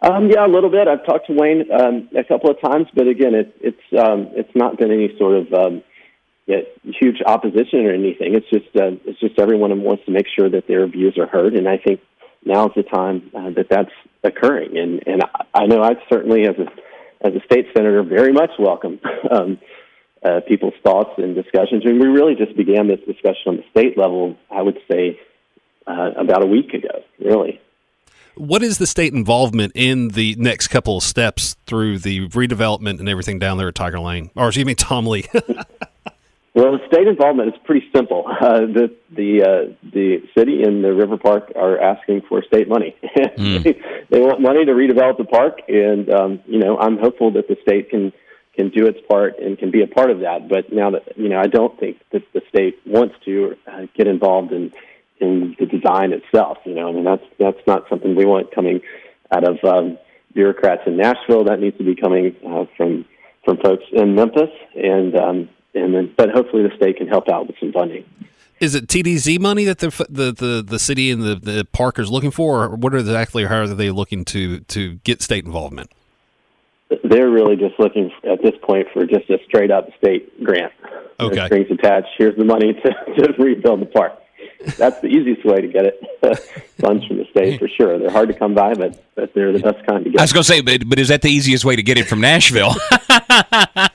Um, 0.00 0.30
yeah, 0.30 0.46
a 0.46 0.49
little 0.49 0.70
bit. 0.70 0.87
I've 0.87 1.04
talked 1.06 1.26
to 1.28 1.32
Wayne 1.32 1.64
um, 1.73 2.08
a 2.16 2.25
couple 2.25 2.50
of 2.50 2.61
times, 2.61 2.88
but 2.94 3.08
again, 3.08 3.34
it, 3.34 3.56
it's 3.61 3.99
um, 3.99 4.28
it's 4.32 4.54
not 4.54 4.78
been 4.78 4.92
any 4.92 5.16
sort 5.18 5.34
of 5.37 5.52
um, 5.52 5.82
huge 6.46 7.23
opposition 7.26 7.87
or 7.87 7.92
anything. 7.92 8.34
It's 8.34 8.49
just 8.50 8.66
uh, 8.76 9.00
it's 9.06 9.18
just 9.18 9.38
everyone 9.38 9.82
wants 9.82 10.04
to 10.04 10.12
make 10.12 10.26
sure 10.28 10.50
that 10.50 10.68
their 10.68 10.87
views 10.87 11.16
are 11.18 11.26
heard, 11.26 11.54
and 11.54 11.66
I 11.68 11.78
think 11.78 12.00
now 12.44 12.66
is 12.66 12.73
the 12.76 12.82
time 12.82 13.30
uh, 13.34 13.50
that 13.56 13.68
that's 13.70 13.92
occurring. 14.23 14.76
And 14.76 15.02
and 15.06 15.23
I 15.54 15.66
know 15.66 15.82
I 15.82 15.94
certainly, 16.11 16.42
as 16.42 16.56
a 16.58 16.66
as 17.25 17.33
a 17.35 17.40
state 17.45 17.66
senator, 17.76 18.02
very 18.02 18.33
much 18.33 18.50
welcome 18.59 19.00
um, 19.31 19.59
uh, 20.25 20.40
people's 20.47 20.75
thoughts 20.83 21.11
and 21.19 21.35
discussions. 21.35 21.85
And 21.85 22.00
we 22.00 22.07
really 22.07 22.35
just 22.35 22.57
began 22.57 22.88
this 22.88 23.00
discussion 23.07 23.47
on 23.47 23.57
the 23.57 23.64
state 23.71 23.99
level. 23.99 24.37
I 24.50 24.62
would 24.62 24.78
say 24.90 25.19
uh, 25.87 26.11
about 26.19 26.43
a 26.43 26.47
week 26.47 26.73
ago, 26.75 27.02
really. 27.19 27.61
What 28.37 28.62
is 28.64 28.78
the 28.78 28.87
state 28.87 29.12
involvement 29.12 29.73
in 29.76 30.09
the 30.09 30.35
next 30.37 30.69
couple 30.69 30.97
of 30.97 31.04
steps 31.04 31.54
through 31.66 31.99
the 31.99 32.28
redevelopment 32.31 32.99
and 32.99 33.09
everything 33.09 33.38
down 33.38 33.59
there 33.59 33.69
at 33.69 33.76
Tiger 33.76 34.00
Lane, 34.00 34.31
or 34.35 34.49
excuse 34.49 34.66
me, 34.66 34.75
Tom 34.75 35.07
Lee? 35.07 35.25
well, 36.54 36.78
the 36.78 36.87
state 36.87 37.08
involvement 37.08 37.49
is 37.52 37.61
pretty 37.64 37.87
simple. 37.94 38.25
Uh, 38.44 38.61
the 38.61 38.94
the 39.11 39.42
uh, 39.42 39.75
the 39.90 40.23
city 40.37 40.62
and 40.64 40.84
the 40.84 40.92
river 40.92 41.16
park 41.16 41.50
are 41.56 41.80
asking 41.80 42.20
for 42.28 42.42
state 42.42 42.68
money. 42.68 42.94
mm. 43.16 44.08
they, 44.11 44.20
want 44.20 44.40
money 44.40 44.66
to 44.66 44.73
redevelop 44.73 45.16
the 45.16 45.25
park, 45.25 45.61
and 45.66 46.11
um, 46.11 46.40
you 46.46 46.58
know 46.58 46.76
I'm 46.76 46.99
hopeful 46.99 47.30
that 47.32 47.49
the 47.49 47.56
state 47.62 47.88
can 47.88 48.12
can 48.54 48.68
do 48.68 48.87
its 48.87 48.99
part 49.08 49.38
and 49.38 49.58
can 49.58 49.70
be 49.70 49.82
a 49.82 49.87
part 49.87 50.11
of 50.11 50.20
that. 50.20 50.49
But 50.49 50.73
now 50.73 50.90
that 50.90 51.16
you 51.16 51.30
know, 51.30 51.38
I 51.38 51.46
don't 51.46 51.78
think 51.80 52.00
that 52.12 52.23
the 52.34 52.42
state 52.50 52.78
wants 52.84 53.14
to 53.25 53.56
uh, 53.66 53.87
get 53.96 54.06
involved 54.06 54.52
in 54.52 54.73
in 55.20 55.56
the 55.58 55.66
design 55.66 56.12
itself. 56.12 56.58
You 56.66 56.75
know, 56.75 56.88
I 56.88 56.92
mean 56.92 57.04
that's 57.04 57.25
that's 57.38 57.66
not 57.66 57.88
something 57.88 58.14
we 58.14 58.26
want 58.26 58.54
coming 58.54 58.80
out 59.30 59.44
of 59.44 59.64
um, 59.64 59.99
bureaucrats 60.34 60.82
in 60.87 60.99
Nashville. 60.99 61.44
That 61.44 61.61
needs 61.61 61.78
to 61.78 61.84
be 61.84 61.96
coming 61.96 62.37
uh, 62.46 62.66
from 62.76 63.06
from 63.44 63.56
folks 63.58 63.84
in 63.90 64.14
Memphis, 64.14 64.50
and 64.75 65.16
um, 65.16 65.49
and 65.75 65.95
then 65.95 66.12
but 66.16 66.31
hopefully 66.31 66.62
the 66.62 66.75
state 66.76 66.97
can 66.97 67.09
help 67.09 67.28
out 67.28 67.47
with 67.47 67.57
some 67.59 67.73
funding. 67.73 68.04
Is 68.61 68.75
it 68.75 68.87
TDZ 68.87 69.40
money 69.40 69.64
that 69.64 69.78
the 69.78 69.90
the 70.09 70.33
the, 70.33 70.64
the 70.66 70.78
city 70.78 71.11
and 71.11 71.23
the, 71.23 71.35
the 71.35 71.66
park 71.73 71.99
is 71.99 72.11
looking 72.11 72.31
for, 72.31 72.64
or 72.64 72.76
what 72.76 72.95
are 72.95 72.99
exactly 72.99 73.45
how 73.45 73.61
are 73.61 73.66
they 73.66 73.90
looking 73.90 74.25
to 74.26 74.61
to 74.61 74.95
get 75.04 75.23
state 75.23 75.45
involvement? 75.45 75.90
They're 77.02 77.31
really 77.31 77.57
just 77.57 77.78
looking 77.78 78.11
at 78.31 78.43
this 78.43 78.54
point 78.62 78.87
for 78.93 79.07
just 79.07 79.28
a 79.31 79.38
straight 79.47 79.71
up 79.71 79.88
state 79.99 80.45
grant. 80.45 80.73
Okay. 81.19 81.37
No 81.37 81.47
strings 81.47 81.71
attached. 81.71 82.09
Here's 82.19 82.37
the 82.37 82.45
money 82.45 82.73
to, 82.85 83.14
to 83.14 83.43
rebuild 83.43 83.81
the 83.81 83.87
park 83.87 84.12
that's 84.76 85.00
the 85.00 85.09
easiest 85.09 85.45
way 85.45 85.61
to 85.61 85.69
get 85.69 85.85
it. 85.85 86.00
Funds 86.81 87.04
from 87.07 87.19
the 87.19 87.26
state 87.31 87.59
for 87.59 87.69
sure. 87.69 87.99
They're 87.99 88.11
hard 88.11 88.28
to 88.28 88.35
come 88.35 88.54
by, 88.54 88.75
but 88.75 89.02
but 89.14 89.33
they're 89.35 89.52
the 89.52 89.59
best 89.59 89.85
kind 89.87 90.04
to 90.04 90.11
get. 90.11 90.21
I 90.21 90.25
was 90.25 90.33
going 90.33 90.43
to 90.43 90.49
say, 90.49 90.61
but, 90.61 90.88
but 90.88 90.99
is 90.99 91.09
that 91.09 91.23
the 91.23 91.28
easiest 91.28 91.64
way 91.64 91.76
to 91.76 91.83
get 91.83 91.99
it 91.99 92.07
from 92.07 92.21
Nashville? 92.21 92.75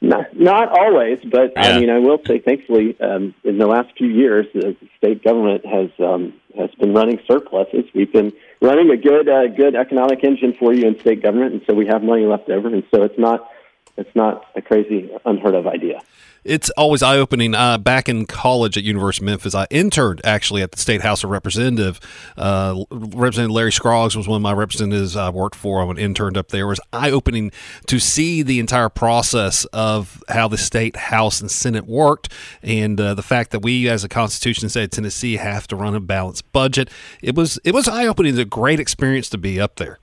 not, 0.00 0.38
not 0.38 0.68
always, 0.68 1.18
but 1.24 1.52
yeah. 1.56 1.62
I 1.62 1.80
mean, 1.80 1.90
I 1.90 1.98
will 1.98 2.18
say, 2.26 2.38
thankfully, 2.38 2.98
um, 3.00 3.34
in 3.44 3.58
the 3.58 3.66
last 3.66 3.96
few 3.96 4.08
years, 4.08 4.46
the 4.54 4.76
state 4.96 5.22
government 5.22 5.66
has 5.66 5.90
um, 5.98 6.32
has 6.56 6.70
been 6.76 6.94
running 6.94 7.20
surpluses. 7.26 7.84
We've 7.94 8.12
been 8.12 8.32
running 8.62 8.90
a 8.90 8.96
good 8.96 9.28
uh, 9.28 9.48
good 9.48 9.74
economic 9.74 10.24
engine 10.24 10.54
for 10.58 10.72
you 10.72 10.86
in 10.86 10.98
state 11.00 11.22
government, 11.22 11.52
and 11.52 11.62
so 11.66 11.74
we 11.74 11.86
have 11.86 12.02
money 12.02 12.24
left 12.24 12.48
over, 12.48 12.68
and 12.68 12.82
so 12.92 13.02
it's 13.02 13.18
not 13.18 13.48
it's 13.96 14.14
not 14.14 14.46
a 14.56 14.62
crazy, 14.62 15.10
unheard 15.24 15.54
of 15.54 15.66
idea 15.66 16.00
it's 16.44 16.70
always 16.70 17.02
eye 17.02 17.16
opening. 17.16 17.54
Uh, 17.54 17.78
back 17.78 18.08
in 18.08 18.26
college 18.26 18.76
at 18.76 18.84
University 18.84 19.24
of 19.24 19.26
Memphis, 19.26 19.54
I 19.54 19.66
interned 19.70 20.20
actually 20.24 20.62
at 20.62 20.72
the 20.72 20.78
State 20.78 21.02
House 21.02 21.22
of 21.22 21.30
Representative. 21.30 22.00
Uh, 22.36 22.84
Representative 22.90 23.50
Larry 23.50 23.72
Scroggs 23.72 24.16
was 24.16 24.26
one 24.26 24.36
of 24.36 24.42
my 24.42 24.52
representatives 24.52 25.16
I 25.16 25.30
worked 25.30 25.56
for. 25.56 25.82
I 25.82 25.90
interned 26.00 26.36
up 26.36 26.48
there. 26.48 26.64
It 26.64 26.68
was 26.68 26.80
eye 26.92 27.10
opening 27.10 27.52
to 27.86 27.98
see 27.98 28.42
the 28.42 28.58
entire 28.58 28.88
process 28.88 29.64
of 29.66 30.22
how 30.28 30.48
the 30.48 30.58
state 30.58 30.96
House 30.96 31.40
and 31.40 31.50
Senate 31.50 31.86
worked, 31.86 32.32
and 32.62 33.00
uh, 33.00 33.14
the 33.14 33.22
fact 33.22 33.50
that 33.50 33.60
we, 33.60 33.88
as 33.88 34.04
a 34.04 34.08
Constitution 34.08 34.68
state 34.68 34.90
Tennessee, 34.90 35.36
have 35.36 35.66
to 35.68 35.76
run 35.76 35.94
a 35.94 36.00
balanced 36.00 36.50
budget. 36.52 36.90
It 37.22 37.34
was 37.34 37.58
it 37.64 37.74
was 37.74 37.88
eye 37.88 38.06
opening. 38.06 38.30
It's 38.30 38.40
a 38.40 38.44
great 38.44 38.80
experience 38.80 39.28
to 39.30 39.38
be 39.38 39.60
up 39.60 39.76
there. 39.76 39.99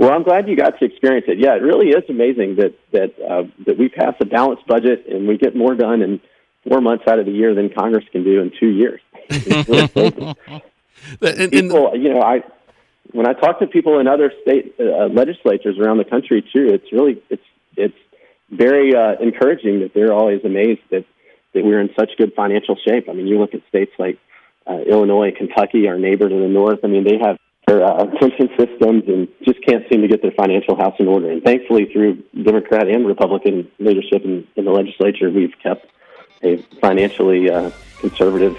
Well, 0.00 0.12
I'm 0.12 0.22
glad 0.22 0.48
you 0.48 0.56
got 0.56 0.78
to 0.78 0.86
experience 0.86 1.26
it. 1.28 1.38
Yeah, 1.38 1.56
it 1.56 1.62
really 1.62 1.90
is 1.90 2.08
amazing 2.08 2.56
that 2.56 2.72
that 2.92 3.12
uh, 3.20 3.42
that 3.66 3.76
we 3.76 3.90
pass 3.90 4.14
a 4.20 4.24
balanced 4.24 4.66
budget 4.66 5.04
and 5.06 5.28
we 5.28 5.36
get 5.36 5.54
more 5.54 5.74
done 5.74 6.00
in 6.00 6.22
four 6.66 6.80
months 6.80 7.04
out 7.06 7.18
of 7.18 7.26
the 7.26 7.32
year 7.32 7.54
than 7.54 7.68
Congress 7.68 8.06
can 8.10 8.24
do 8.24 8.40
in 8.40 8.50
two 8.58 8.68
years. 8.68 9.00
Really 11.22 11.48
people, 11.48 11.96
you 11.96 12.12
know, 12.12 12.20
I 12.20 12.42
when 13.12 13.26
I 13.26 13.32
talk 13.32 13.58
to 13.60 13.66
people 13.66 14.00
in 14.00 14.06
other 14.06 14.32
state 14.42 14.74
uh, 14.78 15.06
legislatures 15.06 15.78
around 15.78 15.96
the 15.98 16.04
country 16.04 16.42
too, 16.42 16.68
it's 16.74 16.92
really 16.92 17.22
it's 17.28 17.42
it's 17.76 17.96
very 18.50 18.94
uh, 18.94 19.16
encouraging 19.20 19.80
that 19.80 19.92
they're 19.94 20.12
always 20.12 20.44
amazed 20.44 20.80
that 20.90 21.04
that 21.54 21.64
we're 21.64 21.80
in 21.80 21.90
such 21.98 22.10
good 22.16 22.32
financial 22.34 22.76
shape. 22.86 23.08
I 23.08 23.12
mean, 23.12 23.26
you 23.26 23.38
look 23.38 23.54
at 23.54 23.60
states 23.68 23.92
like 23.98 24.18
uh, 24.66 24.78
Illinois, 24.78 25.32
Kentucky, 25.36 25.88
our 25.88 25.98
neighbor 25.98 26.28
to 26.28 26.34
the 26.34 26.48
north. 26.48 26.80
I 26.84 26.86
mean, 26.86 27.04
they 27.04 27.18
have 27.18 27.38
their 27.70 27.84
uh, 27.84 28.04
pension 28.18 28.48
systems 28.58 29.04
and 29.06 29.28
just 29.44 29.64
can't 29.64 29.84
seem 29.88 30.02
to 30.02 30.08
get 30.08 30.22
their 30.22 30.32
financial 30.32 30.74
house 30.74 30.96
in 30.98 31.06
order. 31.06 31.30
And 31.30 31.40
thankfully, 31.42 31.86
through 31.92 32.22
Democrat 32.42 32.88
and 32.88 33.06
Republican 33.06 33.70
leadership 33.78 34.24
in, 34.24 34.46
in 34.56 34.64
the 34.64 34.72
legislature, 34.72 35.30
we've 35.30 35.54
kept 35.62 35.86
a 36.42 36.56
financially 36.80 37.48
uh, 37.48 37.70
conservative 38.00 38.58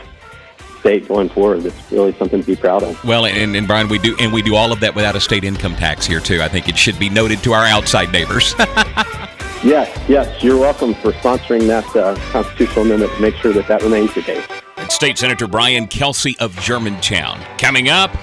state 0.80 1.10
going 1.10 1.28
forward. 1.28 1.66
It's 1.66 1.92
really 1.92 2.14
something 2.14 2.40
to 2.40 2.48
be 2.48 2.56
proud 2.56 2.84
of. 2.84 3.04
Well, 3.04 3.26
and, 3.26 3.54
and 3.54 3.68
Brian, 3.68 3.90
we 3.90 4.00
do 4.00 4.16
and 4.18 4.32
we 4.32 4.42
do 4.42 4.56
all 4.56 4.72
of 4.72 4.80
that 4.80 4.96
without 4.96 5.16
a 5.18 5.22
state 5.22 5.44
income 5.44 5.76
tax 5.76 6.06
here 6.06 6.22
too. 6.22 6.42
I 6.42 6.48
think 6.48 6.70
it 6.70 6.78
should 6.78 6.98
be 6.98 7.10
noted 7.10 7.44
to 7.44 7.54
our 7.54 7.66
outside 7.66 8.14
neighbors. 8.14 8.56
yes, 9.64 10.10
yes, 10.10 10.44
you're 10.44 10.60
welcome 10.60 10.94
for 10.96 11.12
sponsoring 11.14 11.68
that 11.68 11.96
uh, 11.96 12.16
constitutional 12.32 12.86
amendment 12.86 13.14
to 13.14 13.22
make 13.22 13.36
sure 13.36 13.54
that 13.54 13.68
that 13.68 13.82
remains 13.84 14.14
the 14.14 14.22
case. 14.22 14.46
State 14.90 15.18
Senator 15.18 15.48
Brian 15.48 15.88
Kelsey 15.88 16.38
of 16.40 16.56
Germantown. 16.60 17.40
Coming 17.58 17.90
up. 17.90 18.16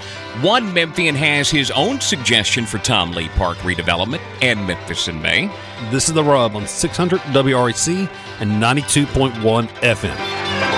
One 0.42 0.72
Memphian 0.72 1.16
has 1.16 1.50
his 1.50 1.72
own 1.72 2.00
suggestion 2.00 2.64
for 2.64 2.78
Tom 2.78 3.10
Lee 3.10 3.28
Park 3.30 3.58
redevelopment 3.58 4.20
and 4.40 4.64
Memphis 4.66 5.08
in 5.08 5.20
May. 5.20 5.50
This 5.90 6.08
is 6.08 6.14
The 6.14 6.22
Rub 6.22 6.54
on 6.54 6.66
600 6.66 7.20
WREC 7.20 8.08
and 8.38 8.62
92.1 8.62 9.66
FM. 9.66 10.77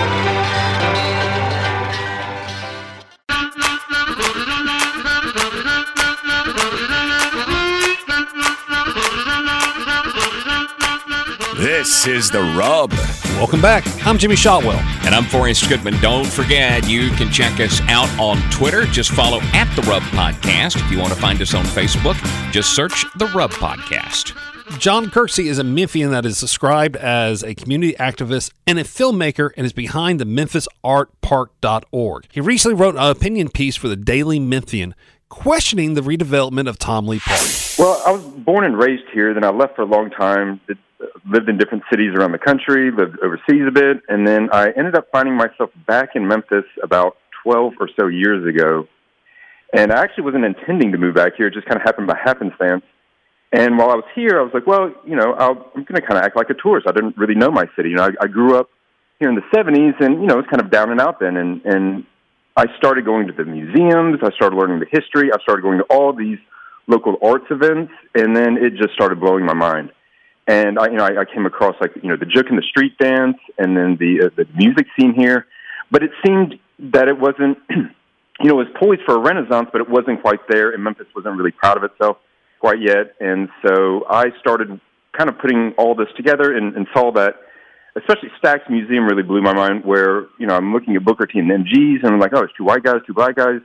This 11.61 12.07
is 12.07 12.31
The 12.31 12.41
Rub. 12.57 12.91
Welcome 13.37 13.61
back. 13.61 13.83
I'm 14.03 14.17
Jimmy 14.17 14.35
Shotwell. 14.35 14.79
And 15.05 15.13
I'm 15.13 15.25
Forrest 15.25 15.69
Goodman. 15.69 15.93
Don't 16.01 16.25
forget, 16.25 16.89
you 16.89 17.11
can 17.11 17.31
check 17.31 17.59
us 17.59 17.79
out 17.81 18.09
on 18.19 18.41
Twitter. 18.49 18.85
Just 18.85 19.11
follow 19.11 19.39
at 19.53 19.71
The 19.75 19.83
Rub 19.83 20.01
Podcast. 20.01 20.83
If 20.83 20.91
you 20.91 20.97
want 20.97 21.13
to 21.13 21.19
find 21.19 21.39
us 21.39 21.53
on 21.53 21.63
Facebook, 21.65 22.15
just 22.51 22.75
search 22.75 23.05
The 23.19 23.27
Rub 23.27 23.51
Podcast. 23.51 24.35
John 24.79 25.11
Kirksey 25.11 25.45
is 25.45 25.59
a 25.59 25.63
Memphian 25.63 26.09
that 26.09 26.25
is 26.25 26.39
described 26.39 26.95
as 26.95 27.43
a 27.43 27.53
community 27.53 27.93
activist 27.93 28.53
and 28.65 28.79
a 28.79 28.83
filmmaker 28.83 29.51
and 29.55 29.63
is 29.63 29.73
behind 29.73 30.19
the 30.19 30.25
MemphisArtPark.org. 30.25 32.25
He 32.31 32.41
recently 32.41 32.75
wrote 32.75 32.95
an 32.95 33.03
opinion 33.03 33.49
piece 33.49 33.75
for 33.75 33.87
the 33.87 33.95
Daily 33.95 34.39
Memphian 34.39 34.95
questioning 35.31 35.95
the 35.95 36.01
redevelopment 36.01 36.67
of 36.69 36.77
Tom 36.77 37.07
Lee 37.07 37.19
Park. 37.19 37.41
Well, 37.79 37.99
I 38.05 38.11
was 38.11 38.23
born 38.23 38.65
and 38.65 38.77
raised 38.77 39.09
here, 39.11 39.33
then 39.33 39.43
I 39.43 39.49
left 39.49 39.75
for 39.75 39.81
a 39.81 39.85
long 39.85 40.11
time 40.11 40.61
lived 41.29 41.49
in 41.49 41.57
different 41.57 41.83
cities 41.89 42.13
around 42.15 42.31
the 42.31 42.39
country, 42.39 42.91
lived 42.91 43.17
overseas 43.23 43.63
a 43.67 43.71
bit, 43.71 44.01
and 44.07 44.27
then 44.27 44.49
I 44.51 44.71
ended 44.71 44.95
up 44.95 45.07
finding 45.11 45.35
myself 45.35 45.69
back 45.87 46.09
in 46.15 46.27
Memphis 46.27 46.65
about 46.83 47.17
12 47.43 47.73
or 47.79 47.89
so 47.99 48.07
years 48.07 48.45
ago. 48.47 48.87
And 49.73 49.91
I 49.91 50.01
actually 50.01 50.25
wasn't 50.25 50.45
intending 50.45 50.91
to 50.91 50.97
move 50.97 51.15
back 51.15 51.33
here; 51.37 51.47
it 51.47 51.53
just 51.53 51.65
kind 51.65 51.77
of 51.77 51.83
happened 51.83 52.07
by 52.07 52.17
happenstance. 52.21 52.83
And 53.53 53.77
while 53.77 53.89
I 53.89 53.95
was 53.95 54.05
here, 54.15 54.39
I 54.39 54.43
was 54.43 54.51
like, 54.53 54.65
well, 54.65 54.93
you 55.05 55.15
know, 55.15 55.33
I'll, 55.33 55.71
I'm 55.75 55.83
going 55.83 55.99
to 55.99 56.01
kind 56.01 56.17
of 56.17 56.23
act 56.23 56.37
like 56.37 56.49
a 56.49 56.53
tourist. 56.53 56.87
I 56.87 56.93
didn't 56.93 57.17
really 57.17 57.35
know 57.35 57.51
my 57.51 57.65
city. 57.75 57.89
You 57.89 57.95
know, 57.95 58.05
I, 58.05 58.23
I 58.23 58.27
grew 58.27 58.55
up 58.55 58.69
here 59.19 59.29
in 59.29 59.35
the 59.35 59.41
70s, 59.53 59.99
and 60.03 60.21
you 60.21 60.27
know, 60.27 60.35
it 60.35 60.37
was 60.37 60.45
kind 60.49 60.61
of 60.61 60.71
down 60.71 60.91
and 60.91 60.99
out 60.99 61.19
then. 61.19 61.37
And 61.37 61.61
and 61.65 62.05
I 62.55 62.65
started 62.77 63.05
going 63.05 63.27
to 63.27 63.33
the 63.33 63.45
museums. 63.45 64.19
I 64.21 64.31
started 64.35 64.55
learning 64.55 64.79
the 64.79 64.87
history. 64.91 65.31
I 65.33 65.41
started 65.41 65.61
going 65.61 65.79
to 65.79 65.85
all 65.85 66.13
these 66.13 66.39
local 66.87 67.17
arts 67.23 67.45
events, 67.49 67.93
and 68.15 68.35
then 68.35 68.57
it 68.57 68.75
just 68.75 68.93
started 68.93 69.19
blowing 69.19 69.45
my 69.45 69.53
mind. 69.53 69.91
And 70.47 70.77
I, 70.77 70.87
you 70.87 70.97
know, 70.97 71.05
I, 71.05 71.21
I 71.21 71.25
came 71.25 71.45
across 71.45 71.75
like 71.79 71.91
you 72.01 72.09
know 72.09 72.17
the 72.17 72.25
Jook 72.25 72.47
and 72.49 72.57
the 72.57 72.63
street 72.63 72.97
dance, 72.97 73.37
and 73.57 73.77
then 73.77 73.97
the 73.97 74.25
uh, 74.25 74.29
the 74.35 74.45
music 74.55 74.87
scene 74.99 75.13
here. 75.13 75.47
But 75.91 76.03
it 76.03 76.11
seemed 76.25 76.59
that 76.79 77.07
it 77.07 77.19
wasn't, 77.19 77.57
you 77.69 78.47
know, 78.49 78.59
it 78.59 78.67
was 78.67 78.75
poised 78.79 79.01
for 79.05 79.15
a 79.15 79.19
renaissance, 79.19 79.69
but 79.71 79.81
it 79.81 79.89
wasn't 79.89 80.21
quite 80.21 80.39
there, 80.49 80.71
and 80.71 80.83
Memphis 80.83 81.07
wasn't 81.15 81.37
really 81.37 81.51
proud 81.51 81.77
of 81.77 81.83
itself 81.83 82.17
quite 82.59 82.81
yet. 82.81 83.15
And 83.19 83.49
so 83.65 84.05
I 84.09 84.31
started 84.39 84.79
kind 85.17 85.29
of 85.29 85.37
putting 85.39 85.73
all 85.77 85.95
this 85.95 86.07
together 86.15 86.55
and, 86.55 86.75
and 86.75 86.87
saw 86.93 87.11
that, 87.13 87.35
especially 87.95 88.29
Stax 88.41 88.69
Museum 88.69 89.05
really 89.05 89.23
blew 89.23 89.41
my 89.41 89.53
mind. 89.53 89.85
Where 89.85 90.27
you 90.39 90.47
know 90.47 90.55
I'm 90.55 90.73
looking 90.73 90.95
at 90.95 91.03
Booker 91.03 91.25
T 91.25 91.39
and 91.39 91.49
MGs, 91.49 92.03
and 92.03 92.13
I'm 92.13 92.19
like, 92.19 92.33
oh, 92.33 92.43
it's 92.43 92.53
two 92.57 92.63
white 92.63 92.83
guys, 92.83 93.01
two 93.05 93.13
black 93.13 93.35
guys, 93.35 93.61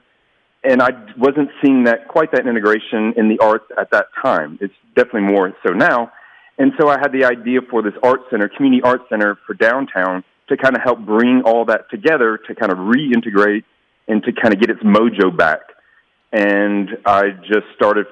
and 0.65 0.83
I 0.83 0.91
wasn't 1.17 1.51
seeing 1.63 1.85
that 1.85 2.09
quite 2.09 2.33
that 2.33 2.47
integration 2.47 3.15
in 3.17 3.29
the 3.29 3.39
arts 3.41 3.67
at 3.79 3.91
that 3.93 4.07
time. 4.21 4.59
It's 4.61 4.75
definitely 4.95 5.33
more 5.33 5.53
so 5.67 5.73
now. 5.73 6.13
And 6.59 6.73
so 6.79 6.89
I 6.89 6.99
had 6.99 7.13
the 7.13 7.25
idea 7.25 7.61
for 7.71 7.83
this 7.83 7.93
art 8.03 8.21
center, 8.31 8.49
community 8.49 8.83
art 8.83 9.03
center 9.11 9.39
for 9.47 9.55
downtown, 9.55 10.25
to 10.49 10.57
kind 10.57 10.77
of 10.77 10.83
help 10.83 11.01
bring 11.01 11.43
all 11.45 11.65
that 11.67 11.91
together 11.91 12.39
to 12.49 12.55
kind 12.55 12.73
of 12.73 12.79
reintegrate 12.79 13.65
and 14.09 14.23
to 14.25 14.33
kind 14.33 14.55
of 14.55 14.61
get 14.61 14.71
its 14.71 14.83
mojo 14.83 15.37
back. 15.37 15.61
And 16.33 16.89
I 17.05 17.31
just 17.43 17.67
started 17.75 18.07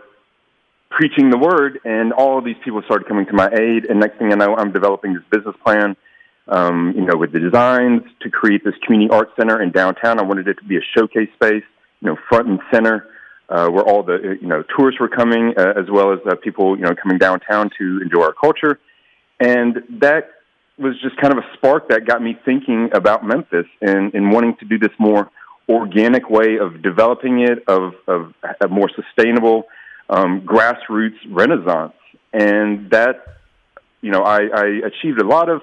preaching 0.91 1.31
the 1.31 1.39
word, 1.39 1.81
and 1.85 2.13
all 2.13 2.39
of 2.39 2.45
these 2.45 2.57
people 2.65 2.83
started 2.83 3.09
coming 3.09 3.27
to 3.27 3.33
my 3.33 3.49
aid. 3.49 3.87
And 3.87 3.99
next 4.01 4.19
thing 4.19 4.33
I 4.33 4.37
know, 4.37 4.55
I'm 4.55 4.73
developing 4.73 5.15
this 5.15 5.23
business 5.31 5.57
plan, 5.65 5.97
um, 6.49 6.93
you 6.97 7.05
know, 7.05 7.17
with 7.17 7.33
the 7.33 7.41
designs 7.41 8.03
to 8.21 8.31
create 8.31 8.65
this 8.65 8.75
community 8.85 9.11
art 9.11 9.31
center 9.39 9.63
in 9.63 9.71
downtown. 9.71 10.19
I 10.19 10.23
wanted 10.23 10.49
it 10.49 10.59
to 10.59 10.65
be 10.65 10.77
a 10.77 10.85
showcase 10.97 11.31
space, 11.35 11.65
you 12.01 12.09
know, 12.09 12.17
front 12.29 12.49
and 12.49 12.61
center, 12.73 13.09
uh, 13.49 13.69
where 13.69 13.85
all 13.85 14.03
the 14.03 14.37
you 14.41 14.49
know 14.49 14.63
tourists 14.77 15.01
were 15.01 15.09
coming, 15.09 15.55
uh, 15.57 15.75
as 15.77 15.91
well 15.91 16.13
as 16.13 16.19
uh, 16.31 16.35
people 16.37 16.77
you 16.77 16.85
know 16.85 16.95
coming 16.95 17.19
downtown 17.19 17.71
to 17.79 18.01
enjoy 18.03 18.23
our 18.23 18.35
culture. 18.35 18.79
And 19.41 19.83
that 20.01 20.31
was 20.79 20.95
just 21.01 21.17
kind 21.17 21.33
of 21.33 21.39
a 21.39 21.47
spark 21.55 21.89
that 21.89 22.07
got 22.07 22.23
me 22.23 22.37
thinking 22.45 22.91
about 22.93 23.25
Memphis 23.25 23.67
and, 23.81 24.13
and 24.15 24.33
wanting 24.33 24.57
to 24.57 24.65
do 24.65 24.79
this 24.79 24.91
more 24.99 25.31
organic 25.69 26.29
way 26.29 26.59
of 26.59 26.83
developing 26.83 27.41
it, 27.41 27.65
of, 27.69 27.95
of 28.07 28.35
a 28.61 28.69
more 28.69 28.91
sustainable 28.95 29.65
um, 30.11 30.43
grassroots 30.43 31.17
renaissance. 31.29 31.95
And 32.33 32.91
that, 32.91 33.39
you 34.01 34.11
know, 34.11 34.23
I, 34.23 34.41
I 34.55 34.65
achieved 34.85 35.21
a 35.21 35.27
lot 35.27 35.49
of 35.49 35.63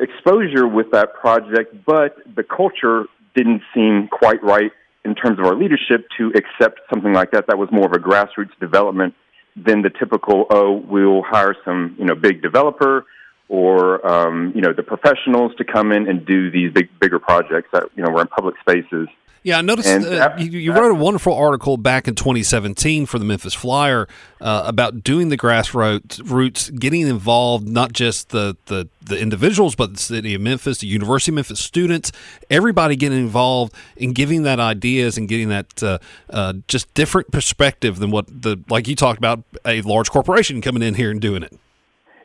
exposure 0.00 0.66
with 0.66 0.90
that 0.92 1.14
project, 1.14 1.74
but 1.86 2.16
the 2.34 2.42
culture 2.42 3.04
didn't 3.34 3.62
seem 3.74 4.08
quite 4.08 4.42
right 4.42 4.72
in 5.04 5.14
terms 5.14 5.38
of 5.38 5.44
our 5.44 5.54
leadership 5.54 6.06
to 6.18 6.32
accept 6.34 6.80
something 6.92 7.12
like 7.12 7.30
that. 7.32 7.46
That 7.46 7.58
was 7.58 7.68
more 7.70 7.86
of 7.86 7.92
a 7.92 7.98
grassroots 7.98 8.58
development 8.60 9.14
than 9.56 9.82
the 9.82 9.90
typical, 9.90 10.46
oh, 10.50 10.72
we'll 10.72 11.22
hire 11.22 11.56
some, 11.64 11.96
you 11.98 12.04
know, 12.04 12.14
big 12.14 12.42
developer 12.42 13.06
or 13.48 14.06
um, 14.06 14.52
you 14.54 14.60
know 14.60 14.72
the 14.72 14.82
professionals 14.82 15.52
to 15.56 15.64
come 15.64 15.92
in 15.92 16.08
and 16.08 16.26
do 16.26 16.50
these 16.50 16.72
big 16.72 16.88
bigger 17.00 17.18
projects 17.18 17.68
that 17.72 17.84
you 17.96 18.02
know 18.02 18.10
were 18.10 18.20
in 18.20 18.26
public 18.28 18.54
spaces. 18.60 19.08
Yeah, 19.42 19.58
I 19.58 19.62
noticed 19.62 19.88
And 19.88 20.04
uh, 20.04 20.34
you, 20.38 20.58
you 20.58 20.72
wrote 20.72 20.90
a 20.90 20.94
wonderful 20.94 21.32
article 21.32 21.76
back 21.76 22.08
in 22.08 22.14
2017 22.14 23.06
for 23.06 23.18
the 23.18 23.24
Memphis 23.24 23.54
Flyer 23.54 24.08
uh, 24.40 24.64
about 24.66 25.02
doing 25.02 25.28
the 25.28 25.38
grassroots, 25.38 26.28
roots, 26.30 26.70
getting 26.70 27.06
involved, 27.06 27.68
not 27.68 27.92
just 27.92 28.30
the, 28.30 28.56
the, 28.66 28.88
the 29.00 29.18
individuals, 29.18 29.74
but 29.74 29.94
the 29.94 30.00
city 30.00 30.34
of 30.34 30.40
Memphis, 30.40 30.78
the 30.78 30.86
University 30.86 31.30
of 31.30 31.36
Memphis 31.36 31.60
students, 31.60 32.12
everybody 32.50 32.96
getting 32.96 33.18
involved 33.18 33.72
in 33.96 34.12
giving 34.12 34.42
that 34.42 34.60
ideas 34.60 35.16
and 35.16 35.28
getting 35.28 35.48
that 35.48 35.82
uh, 35.82 35.98
uh, 36.30 36.54
just 36.66 36.92
different 36.94 37.30
perspective 37.30 37.98
than 37.98 38.10
what 38.10 38.26
the, 38.28 38.58
like 38.68 38.88
you 38.88 38.96
talked 38.96 39.18
about, 39.18 39.42
a 39.64 39.82
large 39.82 40.10
corporation 40.10 40.60
coming 40.60 40.82
in 40.82 40.94
here 40.94 41.10
and 41.10 41.20
doing 41.20 41.42
it. 41.42 41.56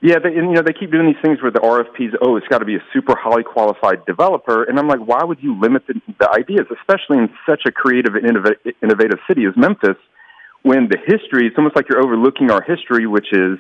Yeah, 0.04 0.20
they, 0.20 0.36
and 0.36 0.52
you 0.52 0.56
know 0.56 0.62
they 0.62 0.74
keep 0.74 0.92
doing 0.92 1.08
these 1.08 1.22
things 1.24 1.42
where 1.42 1.50
the 1.50 1.62
RFPs. 1.64 2.12
Oh, 2.22 2.36
it's 2.36 2.48
got 2.50 2.58
to 2.58 2.66
be 2.66 2.76
a 2.76 2.84
super 2.92 3.16
highly 3.18 3.44
qualified 3.44 4.06
developer, 4.06 4.66
and 4.66 4.78
I'm 4.78 4.90
like, 4.90 5.00
why 5.00 5.24
would 5.24 5.42
you 5.42 5.58
limit 5.58 5.88
the, 5.88 5.94
the 6.20 6.30
ideas, 6.30 6.68
especially 6.78 7.20
in 7.20 7.30
such 7.50 7.62
a 7.66 7.72
creative 7.72 8.16
and 8.16 8.26
innova- 8.26 8.74
innovative 8.84 9.20
city 9.30 9.46
as 9.46 9.56
Memphis, 9.56 9.96
when 10.62 10.90
the 10.90 10.98
history? 11.00 11.48
It's 11.48 11.58
almost 11.58 11.78
like 11.78 11.88
you're 11.88 12.04
overlooking 12.04 12.52
our 12.52 12.62
history, 12.62 13.08
which 13.08 13.32
is 13.32 13.58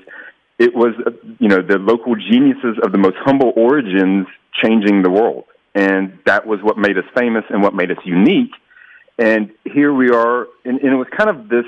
it 0.59 0.75
was 0.75 0.93
uh, 1.07 1.11
you 1.39 1.47
know 1.47 1.61
the 1.61 1.77
local 1.79 2.13
geniuses 2.15 2.75
of 2.83 2.91
the 2.91 2.97
most 2.97 3.15
humble 3.23 3.53
origins 3.55 4.27
changing 4.61 5.01
the 5.01 5.09
world, 5.09 5.45
and 5.73 6.19
that 6.25 6.45
was 6.45 6.59
what 6.61 6.77
made 6.77 6.97
us 6.97 7.05
famous 7.17 7.45
and 7.51 7.63
what 7.63 7.73
made 7.73 7.89
us 7.89 8.03
unique. 8.03 8.51
And 9.17 9.51
here 9.63 9.93
we 9.93 10.09
are, 10.09 10.47
and, 10.65 10.77
and 10.81 10.91
it 10.91 10.97
was 10.97 11.07
kind 11.17 11.29
of 11.29 11.47
this 11.47 11.65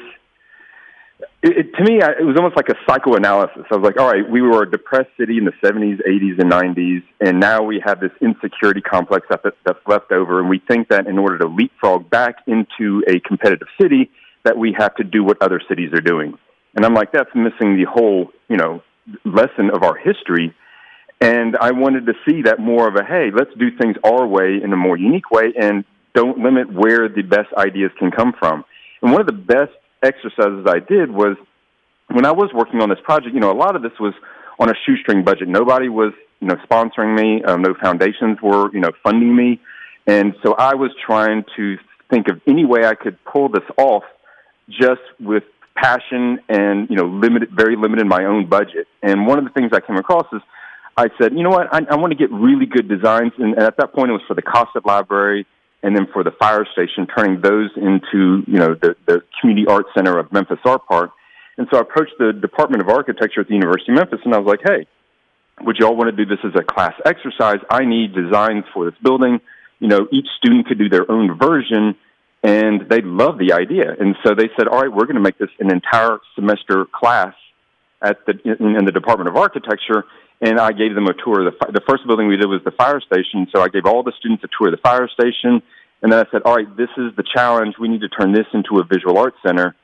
it, 1.20 1.58
it, 1.58 1.76
to 1.76 1.84
me, 1.84 2.02
I, 2.02 2.12
it 2.20 2.26
was 2.26 2.36
almost 2.38 2.56
like 2.56 2.70
a 2.70 2.76
psychoanalysis. 2.88 3.64
I 3.72 3.76
was 3.76 3.84
like, 3.84 3.98
all 3.98 4.12
right, 4.12 4.30
we 4.30 4.42
were 4.42 4.64
a 4.64 4.70
depressed 4.70 5.10
city 5.18 5.38
in 5.38 5.46
the 5.46 5.54
70s, 5.64 6.02
80s, 6.08 6.40
and 6.40 6.52
90s, 6.52 7.04
and 7.22 7.40
now 7.40 7.64
we 7.64 7.82
have 7.86 8.00
this 8.00 8.12
insecurity 8.22 8.82
complex 8.82 9.28
that, 9.30 9.42
that's 9.44 9.80
left 9.88 10.12
over, 10.12 10.40
and 10.40 10.50
we 10.50 10.60
think 10.60 10.90
that 10.90 11.08
in 11.08 11.18
order 11.18 11.38
to 11.40 11.48
leapfrog 11.48 12.10
back 12.10 12.38
into 12.48 13.04
a 13.08 13.20
competitive 13.22 13.68
city, 13.80 14.10
that 14.44 14.58
we 14.58 14.76
have 14.78 14.96
to 14.96 15.04
do 15.04 15.24
what 15.24 15.42
other 15.42 15.62
cities 15.68 15.92
are 15.94 16.02
doing. 16.02 16.38
And 16.76 16.86
I'm 16.86 16.94
like, 16.94 17.12
that's 17.12 17.34
missing 17.34 17.78
the 17.78 17.86
whole, 17.90 18.32
you 18.50 18.58
know, 18.58 18.84
lesson 19.24 19.70
of 19.74 19.84
our 19.84 19.96
history. 19.96 20.54
And 21.22 21.56
I 21.58 21.72
wanted 21.72 22.06
to 22.08 22.14
see 22.28 22.42
that 22.44 22.60
more 22.60 22.88
of 22.88 22.96
a, 22.96 23.04
hey, 23.04 23.30
let's 23.34 23.52
do 23.58 23.76
things 23.78 23.96
our 24.04 24.28
way 24.28 24.60
in 24.62 24.74
a 24.74 24.78
more 24.78 24.98
unique 24.98 25.32
way, 25.32 25.54
and 25.60 25.86
don't 26.14 26.40
limit 26.40 26.72
where 26.72 27.08
the 27.08 27.22
best 27.22 27.54
ideas 27.58 27.92
can 27.98 28.12
come 28.12 28.34
from. 28.38 28.66
And 29.02 29.12
one 29.12 29.22
of 29.22 29.28
the 29.28 29.34
best 29.34 29.72
exercises 30.06 30.66
I 30.68 30.80
did 30.80 31.12
was 31.12 31.38
when 32.10 32.26
I 32.26 32.32
was 32.32 32.52
working 32.54 32.82
on 32.82 32.90
this 32.90 33.00
project, 33.04 33.34
you 33.34 33.42
know, 33.42 33.52
a 33.52 33.58
lot 33.58 33.76
of 33.76 33.82
this 33.82 33.92
was 34.00 34.14
on 34.60 34.70
a 34.70 34.74
shoestring 34.86 35.24
budget. 35.24 35.48
Nobody 35.48 35.90
was, 35.90 36.14
you 36.40 36.48
know, 36.48 36.56
sponsoring 36.70 37.16
me. 37.18 37.44
Um, 37.44 37.62
no 37.62 37.74
foundations 37.82 38.42
were, 38.42 38.74
you 38.74 38.80
know, 38.80 38.92
funding 39.04 39.36
me. 39.36 39.60
And 40.08 40.36
so 40.44 40.54
I 40.54 40.76
was 40.76 40.92
trying 41.06 41.46
to 41.56 41.78
think 42.10 42.28
of 42.28 42.40
any 42.48 42.66
way 42.66 42.86
I 42.86 42.96
could 42.96 43.18
pull 43.26 43.50
this 43.50 43.64
off 43.78 44.04
just 44.70 45.02
with 45.20 45.44
passion 45.76 46.40
and, 46.48 46.90
you 46.90 46.96
know, 46.96 47.06
limited, 47.06 47.50
very 47.52 47.76
limited 47.76 48.06
my 48.06 48.26
own 48.26 48.48
budget. 48.48 48.88
And 49.02 49.28
one 49.28 49.40
of 49.40 49.46
the 49.46 49.52
things 49.52 49.72
I 49.74 49.82
came 49.82 49.98
across 49.98 50.28
is 50.32 50.42
I 50.96 51.08
said, 51.20 51.34
you 51.34 51.44
know 51.44 51.50
what, 51.50 51.68
I, 51.74 51.82
I 51.90 51.96
want 51.96 52.12
to 52.12 52.18
get 52.18 52.32
really 52.32 52.66
good 52.66 52.88
designs. 52.88 53.34
And 53.38 53.58
at 53.58 53.76
that 53.78 53.94
point, 53.94 54.10
it 54.10 54.14
was 54.14 54.22
for 54.28 54.36
the 54.36 54.42
Cossitt 54.42 54.86
Library 54.86 55.46
and 55.84 55.96
then 55.96 56.08
for 56.12 56.24
the 56.24 56.32
fire 56.32 56.66
station, 56.74 57.08
turning 57.08 57.42
those 57.42 57.70
into 57.76 58.44
you 58.48 58.60
know 58.60 58.74
the, 58.74 58.96
the 59.06 59.24
community 59.40 59.68
art 59.68 59.86
center 59.96 60.18
of 60.18 60.32
Memphis 60.32 60.60
Art 60.66 60.86
Park. 60.88 61.12
And 61.58 61.68
so 61.72 61.78
I 61.78 61.82
approached 61.82 62.14
the 62.20 62.34
Department 62.34 62.82
of 62.82 62.90
Architecture 62.90 63.42
at 63.42 63.48
the 63.48 63.54
University 63.54 63.92
of 63.92 63.98
Memphis, 63.98 64.20
and 64.26 64.34
I 64.34 64.40
was 64.40 64.48
like, 64.48 64.62
"Hey, 64.64 64.88
would 65.62 65.78
you 65.80 65.86
all 65.86 65.96
want 65.96 66.16
to 66.16 66.26
do 66.26 66.26
this 66.26 66.44
as 66.44 66.54
a 66.56 66.64
class 66.64 66.94
exercise? 67.06 67.60
I 67.70 67.86
need 67.86 68.14
designs 68.14 68.66
for 68.74 68.90
this 68.90 69.00
building. 69.02 69.40
You 69.80 69.88
know, 69.88 70.08
each 70.12 70.28
student 70.38 70.68
could 70.68 70.78
do 70.78 70.90
their 70.90 71.10
own 71.10 71.38
version." 71.38 71.96
And 72.44 72.88
they 72.90 73.02
loved 73.02 73.40
the 73.40 73.54
idea, 73.54 73.96
and 74.00 74.16
so 74.24 74.36
they 74.36 74.50
said, 74.56 74.68
"All 74.68 74.82
right, 74.82 74.92
we're 74.92 75.06
going 75.06 75.16
to 75.16 75.22
make 75.22 75.38
this 75.38 75.50
an 75.60 75.72
entire 75.72 76.20
semester 76.36 76.86
class 76.86 77.34
at 78.06 78.26
the 78.26 78.34
in, 78.46 78.76
in 78.76 78.86
the 78.86 78.92
Department 78.92 79.30
of 79.30 79.36
Architecture." 79.36 80.06
and 80.42 80.60
I 80.60 80.72
gave 80.72 80.96
them 80.96 81.08
a 81.08 81.14
tour. 81.14 81.44
The, 81.44 81.72
the 81.72 81.82
first 81.88 82.06
building 82.06 82.28
we 82.28 82.38
did 82.38 82.48
was 82.48 82.62
the 82.64 82.72
fire 82.72 83.00
station, 83.00 83.48
so 83.54 83.62
I 83.62 83.70
gave 83.70 83.86
all 83.86 84.04
the 84.04 84.14
students 84.20 84.44
a 84.44 84.48
tour 84.58 84.68
of 84.68 84.72
the 84.72 84.82
fire 84.82 85.08
station, 85.08 85.62
and 86.02 86.12
then 86.12 86.20
I 86.20 86.30
said, 86.32 86.42
"All 86.44 86.56
right, 86.56 86.78
this 86.78 86.90
is 86.98 87.16
the 87.16 87.24
challenge. 87.24 87.76
We 87.80 87.88
need 87.88 88.02
to 88.02 88.10
turn 88.10 88.34
this 88.34 88.48
into 88.54 88.80
a 88.80 88.84
visual 88.84 89.18
arts 89.18 89.38
center." 89.46 89.76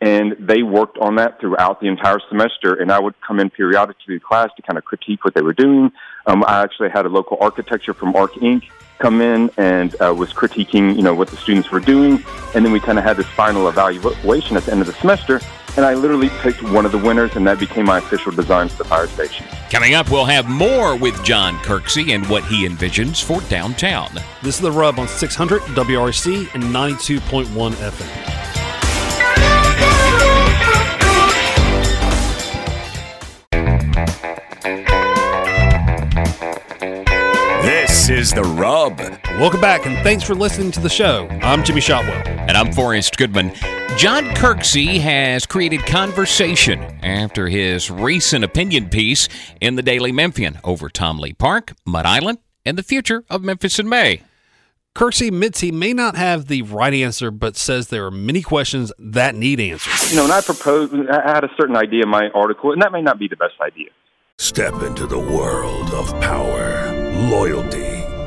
And 0.00 0.36
they 0.38 0.62
worked 0.62 0.98
on 0.98 1.14
that 1.16 1.40
throughout 1.40 1.80
the 1.80 1.86
entire 1.86 2.18
semester, 2.28 2.74
and 2.74 2.92
I 2.92 3.00
would 3.00 3.14
come 3.26 3.40
in 3.40 3.48
periodically 3.48 4.18
to 4.18 4.20
class 4.20 4.50
to 4.56 4.62
kind 4.62 4.76
of 4.76 4.84
critique 4.84 5.24
what 5.24 5.34
they 5.34 5.40
were 5.40 5.54
doing. 5.54 5.92
Um, 6.26 6.44
I 6.46 6.62
actually 6.62 6.90
had 6.90 7.06
a 7.06 7.08
local 7.08 7.38
architecture 7.40 7.94
from 7.94 8.14
Arc 8.14 8.34
Inc. 8.34 8.64
come 8.98 9.22
in 9.22 9.50
and 9.56 9.98
uh, 10.02 10.12
was 10.12 10.32
critiquing, 10.32 10.94
you 10.96 11.02
know, 11.02 11.14
what 11.14 11.28
the 11.28 11.36
students 11.38 11.70
were 11.70 11.80
doing, 11.80 12.22
and 12.54 12.64
then 12.64 12.72
we 12.72 12.80
kind 12.80 12.98
of 12.98 13.04
had 13.04 13.16
this 13.16 13.28
final 13.28 13.66
evaluation 13.68 14.58
at 14.58 14.64
the 14.64 14.72
end 14.72 14.82
of 14.82 14.86
the 14.86 14.92
semester 14.94 15.40
and 15.76 15.84
I 15.84 15.94
literally 15.94 16.28
picked 16.40 16.62
one 16.62 16.86
of 16.86 16.92
the 16.92 16.98
winners, 16.98 17.34
and 17.36 17.46
that 17.46 17.58
became 17.58 17.86
my 17.86 17.98
official 17.98 18.32
design 18.32 18.68
for 18.68 18.76
the 18.78 18.84
fire 18.84 19.06
station. 19.08 19.46
Coming 19.70 19.94
up, 19.94 20.10
we'll 20.10 20.24
have 20.24 20.48
more 20.48 20.96
with 20.96 21.22
John 21.24 21.56
Kirksey 21.58 22.14
and 22.14 22.28
what 22.28 22.44
he 22.44 22.66
envisions 22.66 23.22
for 23.22 23.40
downtown. 23.48 24.10
This 24.42 24.56
is 24.56 24.60
the 24.60 24.72
rub 24.72 24.98
on 24.98 25.08
600 25.08 25.60
WREC 25.62 26.54
and 26.54 26.62
92.1 26.64 27.72
FM. 27.72 28.44
This 37.62 38.08
is 38.10 38.32
The 38.32 38.44
Rub. 38.44 38.98
Welcome 39.40 39.62
back, 39.62 39.86
and 39.86 39.96
thanks 40.04 40.22
for 40.22 40.34
listening 40.34 40.70
to 40.72 40.80
the 40.80 40.90
show. 40.90 41.26
I'm 41.40 41.64
Jimmy 41.64 41.80
Shotwell. 41.80 42.22
And 42.26 42.50
I'm 42.50 42.70
Forrest 42.70 43.16
Goodman. 43.16 43.52
John 43.96 44.24
Kirksey 44.34 44.98
has 45.00 45.46
created 45.46 45.86
conversation 45.86 46.82
after 47.02 47.48
his 47.48 47.90
recent 47.90 48.44
opinion 48.44 48.90
piece 48.90 49.28
in 49.60 49.76
the 49.76 49.82
Daily 49.82 50.10
Memphian 50.10 50.58
over 50.64 50.88
Tom 50.88 51.18
Lee 51.18 51.32
Park, 51.32 51.72
Mud 51.86 52.04
Island, 52.04 52.38
and 52.66 52.76
the 52.76 52.82
future 52.82 53.24
of 53.30 53.42
Memphis 53.42 53.78
in 53.78 53.88
May. 53.88 54.22
Kirksey 54.96 55.28
admits 55.28 55.60
he 55.60 55.72
may 55.72 55.92
not 55.92 56.16
have 56.16 56.48
the 56.48 56.62
right 56.62 56.92
answer, 56.92 57.30
but 57.30 57.56
says 57.56 57.88
there 57.88 58.04
are 58.04 58.10
many 58.10 58.42
questions 58.42 58.92
that 58.98 59.36
need 59.36 59.60
answers. 59.60 60.12
You 60.12 60.18
know, 60.18 60.24
and 60.24 60.32
I 60.32 60.40
proposed, 60.40 60.92
I 60.92 61.22
had 61.32 61.44
a 61.44 61.50
certain 61.58 61.76
idea 61.76 62.02
in 62.02 62.08
my 62.08 62.28
article, 62.34 62.72
and 62.72 62.82
that 62.82 62.92
may 62.92 63.00
not 63.00 63.18
be 63.18 63.28
the 63.28 63.36
best 63.36 63.54
idea. 63.60 63.90
Step 64.38 64.82
into 64.82 65.06
the 65.06 65.18
world 65.18 65.90
of 65.92 66.08
power, 66.20 66.92
loyalty, 67.30 68.02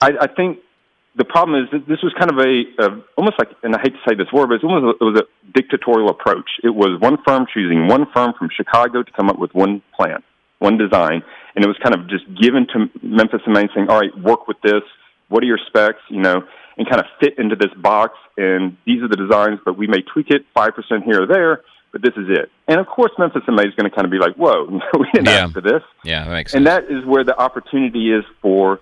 I, 0.00 0.10
I 0.22 0.26
think 0.28 0.58
the 1.16 1.24
problem 1.24 1.62
is 1.62 1.68
that 1.72 1.86
this 1.88 1.98
was 2.02 2.12
kind 2.18 2.30
of 2.30 2.38
a, 2.38 2.62
a 2.84 3.02
almost 3.16 3.36
like, 3.38 3.48
and 3.62 3.74
I 3.74 3.80
hate 3.82 3.92
to 3.92 4.00
say 4.08 4.14
this 4.14 4.28
word, 4.32 4.48
but 4.48 4.54
it's 4.54 4.64
almost 4.64 4.84
a, 5.00 5.04
it 5.04 5.06
was 5.08 5.20
a 5.20 5.52
dictatorial 5.52 6.08
approach. 6.08 6.48
It 6.62 6.70
was 6.70 6.98
one 7.00 7.18
firm 7.26 7.46
choosing 7.52 7.88
one 7.88 8.06
firm 8.14 8.32
from 8.38 8.48
Chicago 8.54 9.02
to 9.02 9.12
come 9.12 9.28
up 9.28 9.38
with 9.38 9.52
one 9.52 9.82
plan, 9.96 10.22
one 10.58 10.78
design, 10.78 11.22
and 11.54 11.64
it 11.64 11.68
was 11.68 11.76
kind 11.82 11.94
of 11.94 12.08
just 12.08 12.24
given 12.40 12.66
to 12.72 12.88
Memphis 13.02 13.40
in 13.46 13.52
May, 13.52 13.66
saying, 13.74 13.88
"All 13.88 13.98
right, 14.00 14.16
work 14.18 14.46
with 14.48 14.60
this. 14.62 14.82
What 15.28 15.42
are 15.42 15.46
your 15.46 15.58
specs?" 15.66 15.98
You 16.08 16.22
know, 16.22 16.42
and 16.78 16.88
kind 16.88 17.00
of 17.00 17.06
fit 17.20 17.38
into 17.38 17.56
this 17.56 17.72
box. 17.76 18.14
And 18.38 18.76
these 18.86 19.02
are 19.02 19.08
the 19.08 19.16
designs, 19.16 19.58
but 19.64 19.76
we 19.76 19.86
may 19.86 20.00
tweak 20.02 20.30
it 20.30 20.46
five 20.54 20.74
percent 20.74 21.04
here 21.04 21.24
or 21.24 21.26
there. 21.26 21.62
But 21.92 22.02
this 22.02 22.14
is 22.16 22.28
it. 22.30 22.48
And 22.68 22.78
of 22.78 22.86
course, 22.86 23.10
Memphis 23.18 23.42
in 23.48 23.56
May 23.56 23.64
is 23.64 23.74
going 23.74 23.90
to 23.90 23.94
kind 23.94 24.04
of 24.04 24.12
be 24.12 24.18
like, 24.18 24.36
"Whoa, 24.36 24.66
we 24.98 25.10
didn't 25.12 25.26
Yeah. 25.26 25.44
ask 25.44 25.52
for 25.52 25.60
this." 25.60 25.82
Yeah, 26.04 26.24
that 26.24 26.30
makes 26.30 26.52
sense. 26.52 26.58
And 26.58 26.66
that 26.68 26.84
is 26.84 27.04
where 27.04 27.24
the 27.24 27.36
opportunity 27.36 28.12
is 28.12 28.24
for 28.40 28.78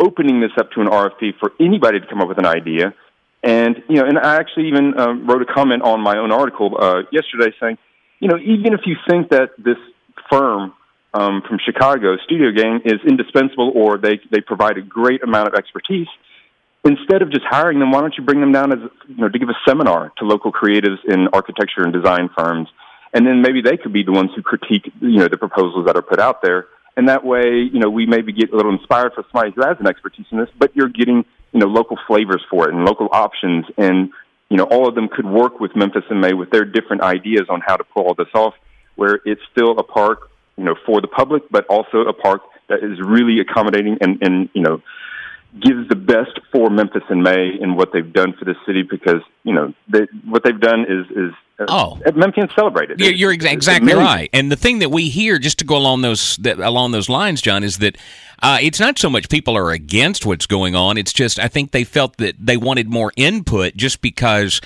opening 0.00 0.40
this 0.40 0.50
up 0.58 0.70
to 0.72 0.80
an 0.80 0.86
RFP 0.86 1.38
for 1.38 1.52
anybody 1.60 2.00
to 2.00 2.06
come 2.06 2.20
up 2.20 2.28
with 2.28 2.38
an 2.38 2.46
idea. 2.46 2.94
And 3.42 3.82
you 3.88 3.96
know, 3.96 4.06
and 4.06 4.18
I 4.18 4.36
actually 4.36 4.68
even 4.68 4.98
um, 4.98 5.26
wrote 5.26 5.42
a 5.42 5.52
comment 5.52 5.82
on 5.82 6.00
my 6.00 6.18
own 6.18 6.32
article 6.32 6.76
uh, 6.78 7.02
yesterday 7.10 7.54
saying, 7.60 7.78
you 8.18 8.28
know, 8.28 8.36
even 8.36 8.74
if 8.74 8.80
you 8.84 8.96
think 9.08 9.30
that 9.30 9.50
this 9.56 9.78
firm 10.30 10.74
um, 11.14 11.42
from 11.48 11.58
Chicago, 11.64 12.16
Studio 12.24 12.52
Gang, 12.52 12.80
is 12.84 13.00
indispensable 13.06 13.72
or 13.74 13.98
they 13.98 14.20
they 14.30 14.40
provide 14.40 14.76
a 14.76 14.82
great 14.82 15.22
amount 15.22 15.48
of 15.48 15.54
expertise, 15.54 16.08
instead 16.84 17.22
of 17.22 17.30
just 17.30 17.44
hiring 17.48 17.78
them, 17.78 17.90
why 17.90 18.00
don't 18.00 18.14
you 18.16 18.24
bring 18.24 18.40
them 18.40 18.52
down 18.52 18.72
as 18.72 18.78
you 19.08 19.16
know 19.16 19.28
to 19.28 19.38
give 19.38 19.48
a 19.48 19.58
seminar 19.66 20.12
to 20.18 20.24
local 20.24 20.52
creatives 20.52 20.98
in 21.08 21.28
architecture 21.32 21.82
and 21.82 21.92
design 21.92 22.28
firms, 22.36 22.68
and 23.12 23.26
then 23.26 23.42
maybe 23.42 23.62
they 23.62 23.76
could 23.76 23.92
be 23.92 24.02
the 24.02 24.12
ones 24.12 24.30
who 24.36 24.42
critique 24.42 24.92
you 25.00 25.18
know 25.18 25.28
the 25.28 25.38
proposals 25.38 25.86
that 25.86 25.96
are 25.96 26.02
put 26.02 26.20
out 26.20 26.42
there, 26.42 26.66
and 27.00 27.08
that 27.08 27.24
way 27.24 27.66
you 27.72 27.80
know 27.80 27.88
we 27.88 28.04
maybe 28.04 28.30
get 28.30 28.52
a 28.52 28.56
little 28.56 28.72
inspired 28.72 29.14
for 29.14 29.24
somebody 29.32 29.52
who 29.56 29.62
has 29.66 29.78
an 29.80 29.86
expertise 29.86 30.26
in 30.30 30.36
this, 30.36 30.50
but 30.58 30.76
you're 30.76 30.90
getting 30.90 31.24
you 31.52 31.60
know 31.60 31.66
local 31.66 31.98
flavors 32.06 32.42
for 32.50 32.68
it 32.68 32.74
and 32.74 32.84
local 32.84 33.08
options, 33.10 33.64
and 33.78 34.10
you 34.50 34.58
know 34.58 34.64
all 34.64 34.86
of 34.86 34.94
them 34.94 35.08
could 35.08 35.24
work 35.24 35.60
with 35.60 35.74
Memphis 35.74 36.04
in 36.10 36.20
May 36.20 36.34
with 36.34 36.50
their 36.50 36.66
different 36.66 37.00
ideas 37.00 37.46
on 37.48 37.62
how 37.66 37.76
to 37.76 37.84
pull 37.84 38.04
all 38.04 38.14
this 38.14 38.28
off, 38.34 38.52
where 38.96 39.18
it's 39.24 39.40
still 39.50 39.78
a 39.78 39.82
park 39.82 40.30
you 40.58 40.64
know 40.64 40.74
for 40.84 41.00
the 41.00 41.08
public, 41.08 41.44
but 41.50 41.64
also 41.68 42.00
a 42.02 42.12
park 42.12 42.42
that 42.68 42.84
is 42.84 43.00
really 43.00 43.40
accommodating 43.40 43.96
and 44.02 44.18
and 44.20 44.50
you 44.52 44.60
know 44.60 44.82
gives 45.58 45.88
the 45.88 45.96
best 45.96 46.38
for 46.52 46.68
Memphis 46.68 47.02
in 47.08 47.22
May 47.22 47.58
and 47.62 47.78
what 47.78 47.94
they've 47.94 48.12
done 48.12 48.34
for 48.38 48.44
the 48.44 48.56
city 48.66 48.82
because 48.82 49.22
you 49.42 49.54
know 49.54 49.72
they, 49.88 50.06
what 50.28 50.44
they've 50.44 50.60
done 50.60 50.82
is 50.82 51.06
is 51.16 51.32
Oh. 51.68 51.98
Memphians 52.06 52.54
celebrated. 52.54 53.00
You're, 53.00 53.12
you're 53.12 53.32
exactly 53.32 53.92
right. 53.92 54.30
And 54.32 54.50
the 54.50 54.56
thing 54.56 54.78
that 54.80 54.90
we 54.90 55.08
hear, 55.08 55.38
just 55.38 55.58
to 55.58 55.64
go 55.64 55.76
along 55.76 56.02
those 56.02 56.36
that, 56.38 56.58
along 56.58 56.92
those 56.92 57.08
lines, 57.08 57.42
John, 57.42 57.64
is 57.64 57.78
that 57.78 57.96
uh, 58.42 58.58
it's 58.60 58.80
not 58.80 58.98
so 58.98 59.10
much 59.10 59.28
people 59.28 59.56
are 59.56 59.70
against 59.70 60.24
what's 60.24 60.46
going 60.46 60.74
on. 60.74 60.96
It's 60.96 61.12
just 61.12 61.38
I 61.38 61.48
think 61.48 61.72
they 61.72 61.84
felt 61.84 62.16
that 62.16 62.34
they 62.38 62.56
wanted 62.56 62.88
more 62.88 63.12
input, 63.16 63.74
just 63.76 64.00
because 64.00 64.60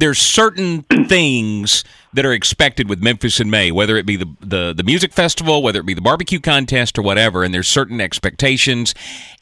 there's 0.00 0.18
certain 0.18 0.82
things 1.06 1.84
that 2.12 2.26
are 2.26 2.32
expected 2.32 2.88
with 2.88 3.00
Memphis 3.00 3.38
in 3.38 3.50
May, 3.50 3.70
whether 3.70 3.96
it 3.96 4.04
be 4.04 4.16
the, 4.16 4.26
the 4.40 4.72
the 4.76 4.82
music 4.82 5.12
festival, 5.12 5.62
whether 5.62 5.78
it 5.80 5.86
be 5.86 5.94
the 5.94 6.00
barbecue 6.00 6.40
contest 6.40 6.98
or 6.98 7.02
whatever, 7.02 7.44
and 7.44 7.54
there's 7.54 7.68
certain 7.68 8.00
expectations, 8.00 8.94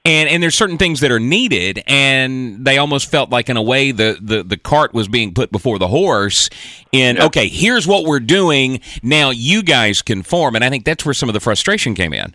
and 0.04 0.28
and 0.28 0.42
there's 0.42 0.54
certain 0.54 0.76
things 0.76 1.00
that 1.00 1.10
are 1.10 1.20
needed, 1.20 1.82
and 1.86 2.64
they 2.66 2.76
almost 2.76 3.10
felt 3.10 3.30
like 3.30 3.48
in 3.48 3.56
a 3.56 3.62
way 3.62 3.90
the 3.92 4.18
the, 4.20 4.42
the 4.42 4.58
cart 4.58 4.92
was 4.92 5.08
being 5.08 5.32
put 5.32 5.50
before 5.50 5.78
the 5.78 5.88
horse. 5.88 6.50
In 6.92 7.20
okay, 7.20 7.48
here's 7.48 7.86
what 7.86 8.04
we're 8.04 8.20
doing. 8.20 8.80
Now 9.02 9.30
you 9.30 9.62
guys 9.62 10.02
conform, 10.02 10.54
and 10.56 10.64
I 10.64 10.70
think 10.70 10.84
that's 10.84 11.04
where 11.04 11.14
some 11.14 11.28
of 11.28 11.32
the 11.32 11.40
frustration 11.40 11.94
came 11.94 12.12
in. 12.12 12.34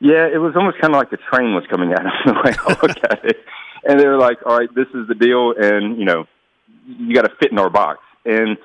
Yeah, 0.00 0.26
it 0.26 0.38
was 0.38 0.54
almost 0.56 0.80
kind 0.80 0.94
of 0.94 0.98
like 0.98 1.10
the 1.10 1.18
train 1.32 1.54
was 1.54 1.64
coming 1.68 1.92
at 1.92 2.06
us 2.06 2.12
the 2.24 2.32
way 2.32 2.54
I 2.58 2.68
look 2.82 2.96
at 3.10 3.24
it. 3.24 3.36
And 3.84 3.98
they 3.98 4.06
were 4.06 4.18
like, 4.18 4.38
"All 4.44 4.58
right, 4.58 4.68
this 4.74 4.88
is 4.92 5.06
the 5.06 5.14
deal, 5.14 5.54
and 5.56 5.98
you 5.98 6.04
know, 6.04 6.26
you 6.88 7.14
got 7.14 7.22
to 7.22 7.34
fit 7.40 7.52
in 7.52 7.58
our 7.58 7.70
box." 7.70 8.00
And 8.24 8.56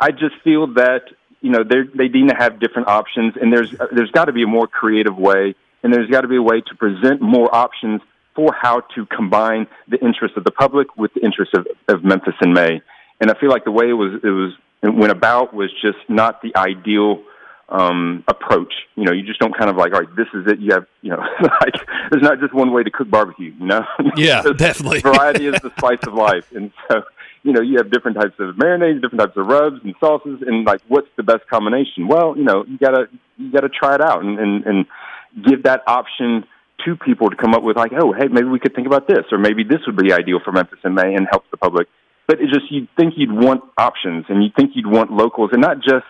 I 0.00 0.10
just 0.10 0.34
feel 0.44 0.66
that 0.74 1.02
you 1.40 1.50
know 1.50 1.64
they 1.64 1.82
they 1.94 2.08
need 2.08 2.28
to 2.28 2.36
have 2.36 2.60
different 2.60 2.88
options, 2.88 3.34
and 3.40 3.52
there's 3.52 3.74
there's 3.92 4.10
got 4.10 4.26
to 4.26 4.32
be 4.32 4.42
a 4.42 4.46
more 4.46 4.66
creative 4.66 5.16
way, 5.16 5.54
and 5.82 5.92
there's 5.92 6.10
got 6.10 6.22
to 6.22 6.28
be 6.28 6.36
a 6.36 6.42
way 6.42 6.60
to 6.60 6.74
present 6.76 7.20
more 7.20 7.54
options 7.54 8.00
for 8.34 8.54
how 8.54 8.80
to 8.94 9.06
combine 9.06 9.66
the 9.88 9.98
interests 9.98 10.36
of 10.36 10.44
the 10.44 10.50
public 10.50 10.96
with 10.96 11.12
the 11.14 11.20
interests 11.20 11.54
of, 11.54 11.66
of 11.88 12.02
Memphis 12.02 12.34
in 12.40 12.52
May. 12.52 12.80
And 13.20 13.30
I 13.30 13.38
feel 13.38 13.50
like 13.50 13.64
the 13.64 13.70
way 13.70 13.90
it 13.90 13.94
was 13.94 14.20
it 14.22 14.30
was 14.30 14.52
it 14.82 14.94
went 14.94 15.12
about 15.12 15.54
was 15.54 15.70
just 15.80 15.98
not 16.08 16.42
the 16.42 16.56
ideal 16.56 17.22
um, 17.72 18.22
approach. 18.28 18.72
You 18.96 19.04
know, 19.04 19.12
you 19.12 19.24
just 19.24 19.40
don't 19.40 19.56
kind 19.56 19.70
of 19.70 19.76
like, 19.76 19.92
all 19.94 20.00
right, 20.00 20.16
this 20.16 20.28
is 20.34 20.46
it. 20.46 20.60
You 20.60 20.74
have, 20.74 20.86
you 21.00 21.10
know, 21.10 21.16
like 21.42 21.74
there's 22.10 22.22
not 22.22 22.38
just 22.38 22.54
one 22.54 22.72
way 22.72 22.82
to 22.82 22.90
cook 22.90 23.10
barbecue. 23.10 23.52
You 23.58 23.66
know, 23.66 23.80
Yeah, 24.16 24.42
definitely. 24.42 25.00
variety 25.12 25.46
is 25.46 25.60
the 25.60 25.72
spice 25.78 26.06
of 26.06 26.14
life, 26.14 26.52
and 26.52 26.70
so 26.88 27.02
you 27.42 27.52
know, 27.52 27.60
you 27.60 27.78
have 27.78 27.90
different 27.90 28.18
types 28.18 28.34
of 28.38 28.54
marinades, 28.56 29.00
different 29.02 29.20
types 29.20 29.36
of 29.36 29.46
rubs 29.46 29.80
and 29.82 29.94
sauces, 29.98 30.42
and 30.46 30.64
like, 30.64 30.80
what's 30.86 31.08
the 31.16 31.22
best 31.22 31.48
combination? 31.50 32.06
Well, 32.06 32.36
you 32.36 32.44
know, 32.44 32.64
you 32.68 32.78
gotta 32.78 33.06
you 33.38 33.50
gotta 33.50 33.70
try 33.70 33.94
it 33.94 34.00
out 34.00 34.22
and 34.22 34.38
and, 34.38 34.64
and 34.66 34.86
give 35.42 35.64
that 35.64 35.80
option 35.86 36.44
to 36.84 36.96
people 36.96 37.30
to 37.30 37.36
come 37.36 37.54
up 37.54 37.62
with 37.62 37.76
like, 37.76 37.92
oh, 37.98 38.12
hey, 38.12 38.28
maybe 38.28 38.48
we 38.48 38.58
could 38.58 38.74
think 38.74 38.86
about 38.86 39.08
this, 39.08 39.24
or 39.32 39.38
maybe 39.38 39.64
this 39.64 39.80
would 39.86 39.96
be 39.96 40.12
ideal 40.12 40.40
for 40.44 40.52
Memphis 40.52 40.78
in 40.84 40.94
May 40.94 41.14
and 41.14 41.26
help 41.30 41.44
the 41.50 41.56
public. 41.56 41.88
But 42.26 42.40
it's 42.40 42.52
just 42.52 42.70
you'd 42.70 42.88
think 42.96 43.14
you'd 43.16 43.32
want 43.32 43.64
options, 43.78 44.26
and 44.28 44.44
you 44.44 44.50
think 44.54 44.72
you'd 44.74 44.86
want 44.86 45.10
locals, 45.10 45.50
and 45.52 45.62
not 45.62 45.78
just. 45.78 46.04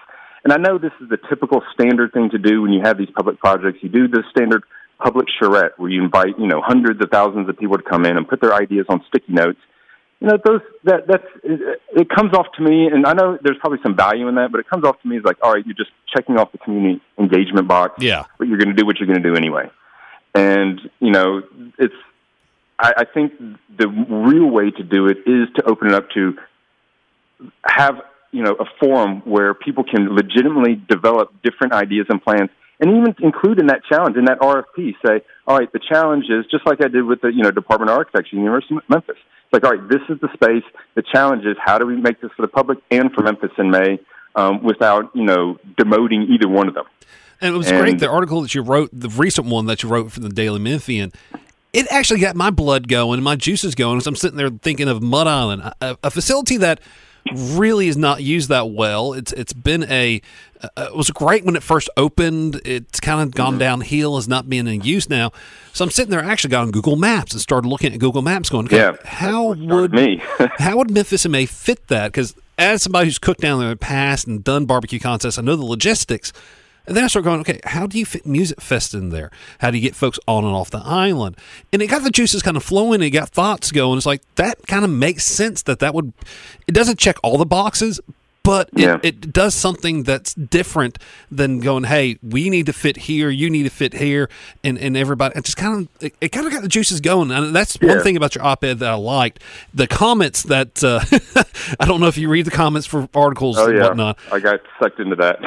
And 0.44 0.52
I 0.52 0.56
know 0.56 0.78
this 0.78 0.92
is 1.00 1.08
the 1.08 1.18
typical 1.28 1.62
standard 1.72 2.12
thing 2.12 2.30
to 2.30 2.38
do 2.38 2.62
when 2.62 2.72
you 2.72 2.80
have 2.82 2.98
these 2.98 3.10
public 3.14 3.38
projects. 3.38 3.78
You 3.82 3.88
do 3.88 4.08
the 4.08 4.24
standard 4.30 4.64
public 4.98 5.26
charrette 5.38 5.78
where 5.78 5.90
you 5.90 6.02
invite, 6.02 6.38
you 6.38 6.46
know, 6.46 6.60
hundreds 6.60 7.00
of 7.02 7.10
thousands 7.10 7.48
of 7.48 7.58
people 7.58 7.76
to 7.76 7.82
come 7.82 8.04
in 8.04 8.16
and 8.16 8.26
put 8.26 8.40
their 8.40 8.54
ideas 8.54 8.86
on 8.88 9.04
sticky 9.08 9.32
notes. 9.32 9.60
You 10.20 10.28
know, 10.28 10.38
those 10.44 10.60
that 10.84 11.08
that's 11.08 11.26
it, 11.44 12.08
comes 12.08 12.32
off 12.32 12.46
to 12.56 12.62
me, 12.62 12.86
and 12.86 13.04
I 13.06 13.12
know 13.12 13.38
there's 13.42 13.58
probably 13.58 13.80
some 13.82 13.96
value 13.96 14.28
in 14.28 14.36
that, 14.36 14.52
but 14.52 14.60
it 14.60 14.70
comes 14.70 14.84
off 14.84 15.00
to 15.02 15.08
me 15.08 15.16
as 15.16 15.24
like, 15.24 15.36
all 15.42 15.52
right, 15.52 15.66
you're 15.66 15.74
just 15.74 15.90
checking 16.14 16.38
off 16.38 16.52
the 16.52 16.58
community 16.58 17.00
engagement 17.18 17.66
box. 17.66 18.00
Yeah. 18.00 18.26
but 18.38 18.46
you're 18.46 18.58
going 18.58 18.68
to 18.68 18.74
do 18.74 18.86
what 18.86 19.00
you're 19.00 19.08
going 19.08 19.20
to 19.20 19.28
do 19.28 19.34
anyway. 19.34 19.68
And 20.34 20.80
you 21.00 21.10
know, 21.10 21.42
it's. 21.78 21.94
I, 22.78 22.92
I 22.98 23.04
think 23.04 23.32
the 23.76 23.88
real 23.88 24.48
way 24.48 24.70
to 24.70 24.82
do 24.84 25.06
it 25.06 25.18
is 25.26 25.48
to 25.56 25.64
open 25.68 25.88
it 25.88 25.94
up 25.94 26.08
to 26.10 26.36
have 27.66 28.02
you 28.32 28.42
know 28.42 28.54
a 28.58 28.64
forum 28.80 29.22
where 29.24 29.54
people 29.54 29.84
can 29.84 30.14
legitimately 30.14 30.82
develop 30.88 31.32
different 31.42 31.72
ideas 31.72 32.06
and 32.08 32.22
plans, 32.22 32.50
and 32.80 32.90
even 32.90 33.14
include 33.22 33.60
in 33.60 33.66
that 33.68 33.82
challenge 33.88 34.16
in 34.16 34.24
that 34.24 34.40
RFP. 34.40 34.94
Say, 35.06 35.20
all 35.46 35.58
right, 35.58 35.70
the 35.72 35.80
challenge 35.80 36.24
is 36.28 36.44
just 36.50 36.66
like 36.66 36.82
I 36.82 36.88
did 36.88 37.04
with 37.04 37.20
the 37.20 37.28
you 37.28 37.42
know 37.42 37.50
Department 37.50 37.90
of 37.90 37.96
Architecture, 37.98 38.36
University 38.36 38.76
of 38.76 38.82
Memphis. 38.88 39.16
It's 39.18 39.52
like, 39.52 39.64
all 39.64 39.72
right, 39.78 39.88
this 39.88 40.00
is 40.08 40.18
the 40.20 40.28
space. 40.34 40.64
The 40.94 41.02
challenge 41.12 41.44
is 41.44 41.56
how 41.62 41.78
do 41.78 41.86
we 41.86 41.96
make 41.96 42.20
this 42.20 42.30
for 42.36 42.42
the 42.42 42.48
public 42.48 42.78
and 42.90 43.12
for 43.12 43.22
Memphis 43.22 43.50
in 43.58 43.70
May 43.70 44.00
um, 44.34 44.62
without 44.62 45.14
you 45.14 45.24
know 45.24 45.58
demoting 45.76 46.28
either 46.30 46.48
one 46.48 46.68
of 46.68 46.74
them. 46.74 46.84
And 47.40 47.54
it 47.54 47.58
was 47.58 47.70
And- 47.70 47.80
great. 47.80 47.98
The 47.98 48.08
article 48.08 48.40
that 48.42 48.54
you 48.54 48.62
wrote, 48.62 48.90
the 48.92 49.08
recent 49.08 49.48
one 49.48 49.66
that 49.66 49.82
you 49.82 49.88
wrote 49.88 50.12
for 50.12 50.20
the 50.20 50.28
Daily 50.28 50.60
Memphian, 50.60 51.12
it 51.72 51.86
actually 51.90 52.20
got 52.20 52.36
my 52.36 52.50
blood 52.50 52.86
going, 52.86 53.20
my 53.22 53.34
juices 53.34 53.74
going 53.74 53.96
as 53.96 54.06
I'm 54.06 54.14
sitting 54.14 54.36
there 54.36 54.48
thinking 54.50 54.88
of 54.88 55.02
Mud 55.02 55.26
Island, 55.26 55.62
a, 55.80 55.98
a 56.04 56.10
facility 56.10 56.56
that 56.58 56.80
really 57.32 57.88
is 57.88 57.96
not 57.96 58.22
used 58.22 58.48
that 58.48 58.70
well. 58.70 59.12
It's 59.12 59.32
it's 59.32 59.52
been 59.52 59.84
a 59.84 60.20
uh, 60.62 60.88
it 60.90 60.96
was 60.96 61.10
great 61.10 61.44
when 61.44 61.56
it 61.56 61.62
first 61.62 61.88
opened. 61.96 62.60
It's 62.64 63.00
kind 63.00 63.20
of 63.20 63.34
gone 63.34 63.58
downhill, 63.58 64.16
is 64.16 64.28
not 64.28 64.48
being 64.48 64.66
in 64.66 64.82
use 64.82 65.08
now. 65.08 65.32
So 65.72 65.84
I'm 65.84 65.90
sitting 65.90 66.10
there, 66.10 66.22
actually 66.22 66.50
got 66.50 66.62
on 66.62 66.70
Google 66.70 66.96
Maps 66.96 67.32
and 67.32 67.40
started 67.40 67.68
looking 67.68 67.92
at 67.92 67.98
Google 67.98 68.22
Maps, 68.22 68.48
going, 68.48 68.68
Yeah, 68.70 68.96
how 69.04 69.54
would 69.54 69.92
me. 69.92 70.22
how 70.58 70.76
would 70.76 70.90
Memphis 70.90 71.26
May 71.26 71.46
fit 71.46 71.88
that? 71.88 72.12
Because 72.12 72.34
as 72.58 72.82
somebody 72.82 73.06
who's 73.06 73.18
cooked 73.18 73.40
down 73.40 73.58
there 73.58 73.68
in 73.68 73.74
the 73.74 73.76
past 73.76 74.26
and 74.26 74.44
done 74.44 74.66
barbecue 74.66 75.00
contests, 75.00 75.38
I 75.38 75.42
know 75.42 75.56
the 75.56 75.64
logistics. 75.64 76.32
And 76.86 76.96
then 76.96 77.04
I 77.04 77.06
start 77.06 77.24
going, 77.24 77.40
okay, 77.40 77.60
how 77.64 77.86
do 77.86 77.98
you 77.98 78.04
fit 78.04 78.26
Music 78.26 78.60
Fest 78.60 78.92
in 78.92 79.10
there? 79.10 79.30
How 79.60 79.70
do 79.70 79.78
you 79.78 79.82
get 79.82 79.94
folks 79.94 80.18
on 80.26 80.44
and 80.44 80.54
off 80.54 80.70
the 80.70 80.82
island? 80.84 81.36
And 81.72 81.80
it 81.80 81.86
got 81.86 82.02
the 82.02 82.10
juices 82.10 82.42
kind 82.42 82.56
of 82.56 82.64
flowing. 82.64 83.02
It 83.02 83.10
got 83.10 83.28
thoughts 83.28 83.70
going. 83.70 83.96
It's 83.96 84.06
like 84.06 84.22
that 84.34 84.66
kind 84.66 84.84
of 84.84 84.90
makes 84.90 85.24
sense 85.24 85.62
that 85.62 85.78
that 85.78 85.94
would. 85.94 86.12
It 86.66 86.72
doesn't 86.72 86.98
check 86.98 87.16
all 87.22 87.38
the 87.38 87.46
boxes, 87.46 88.00
but 88.44 88.68
it, 88.72 88.80
Yeah. 88.80 88.98
it 89.02 89.32
does 89.32 89.54
something 89.54 90.02
that's 90.02 90.34
different 90.34 90.98
than 91.30 91.60
going, 91.60 91.84
hey, 91.84 92.18
we 92.22 92.50
need 92.50 92.66
to 92.66 92.72
fit 92.72 92.96
here, 92.96 93.30
you 93.30 93.48
need 93.48 93.62
to 93.64 93.70
fit 93.70 93.94
here, 93.94 94.28
and, 94.64 94.76
and 94.78 94.96
everybody. 94.96 95.38
It 95.38 95.44
just 95.44 95.56
kind 95.56 95.82
of 95.88 96.02
it, 96.04 96.14
it 96.20 96.28
kind 96.30 96.46
of 96.46 96.52
got 96.52 96.62
the 96.62 96.68
juices 96.68 97.00
going. 97.00 97.30
And 97.30 97.54
that's 97.54 97.76
one 97.80 98.00
thing 98.02 98.16
about 98.16 98.34
your 98.34 98.44
op-ed 98.44 98.80
that 98.80 98.90
I 98.90 98.94
liked. 98.94 99.42
The 99.74 99.86
comments 99.86 100.42
that 100.44 100.82
uh, 100.82 101.00
I 101.80 101.84
don't 101.86 102.00
know 102.00 102.08
if 102.08 102.18
you 102.18 102.28
read 102.28 102.44
the 102.46 102.50
comments 102.50 102.86
for 102.86 103.08
articles 103.14 103.58
Oh 103.58 103.68
and 103.68 103.78
whatnot 103.80 104.18
I 104.32 104.40
got 104.40 104.60
sucked 104.80 104.98
into 105.00 105.16
that. 105.16 105.38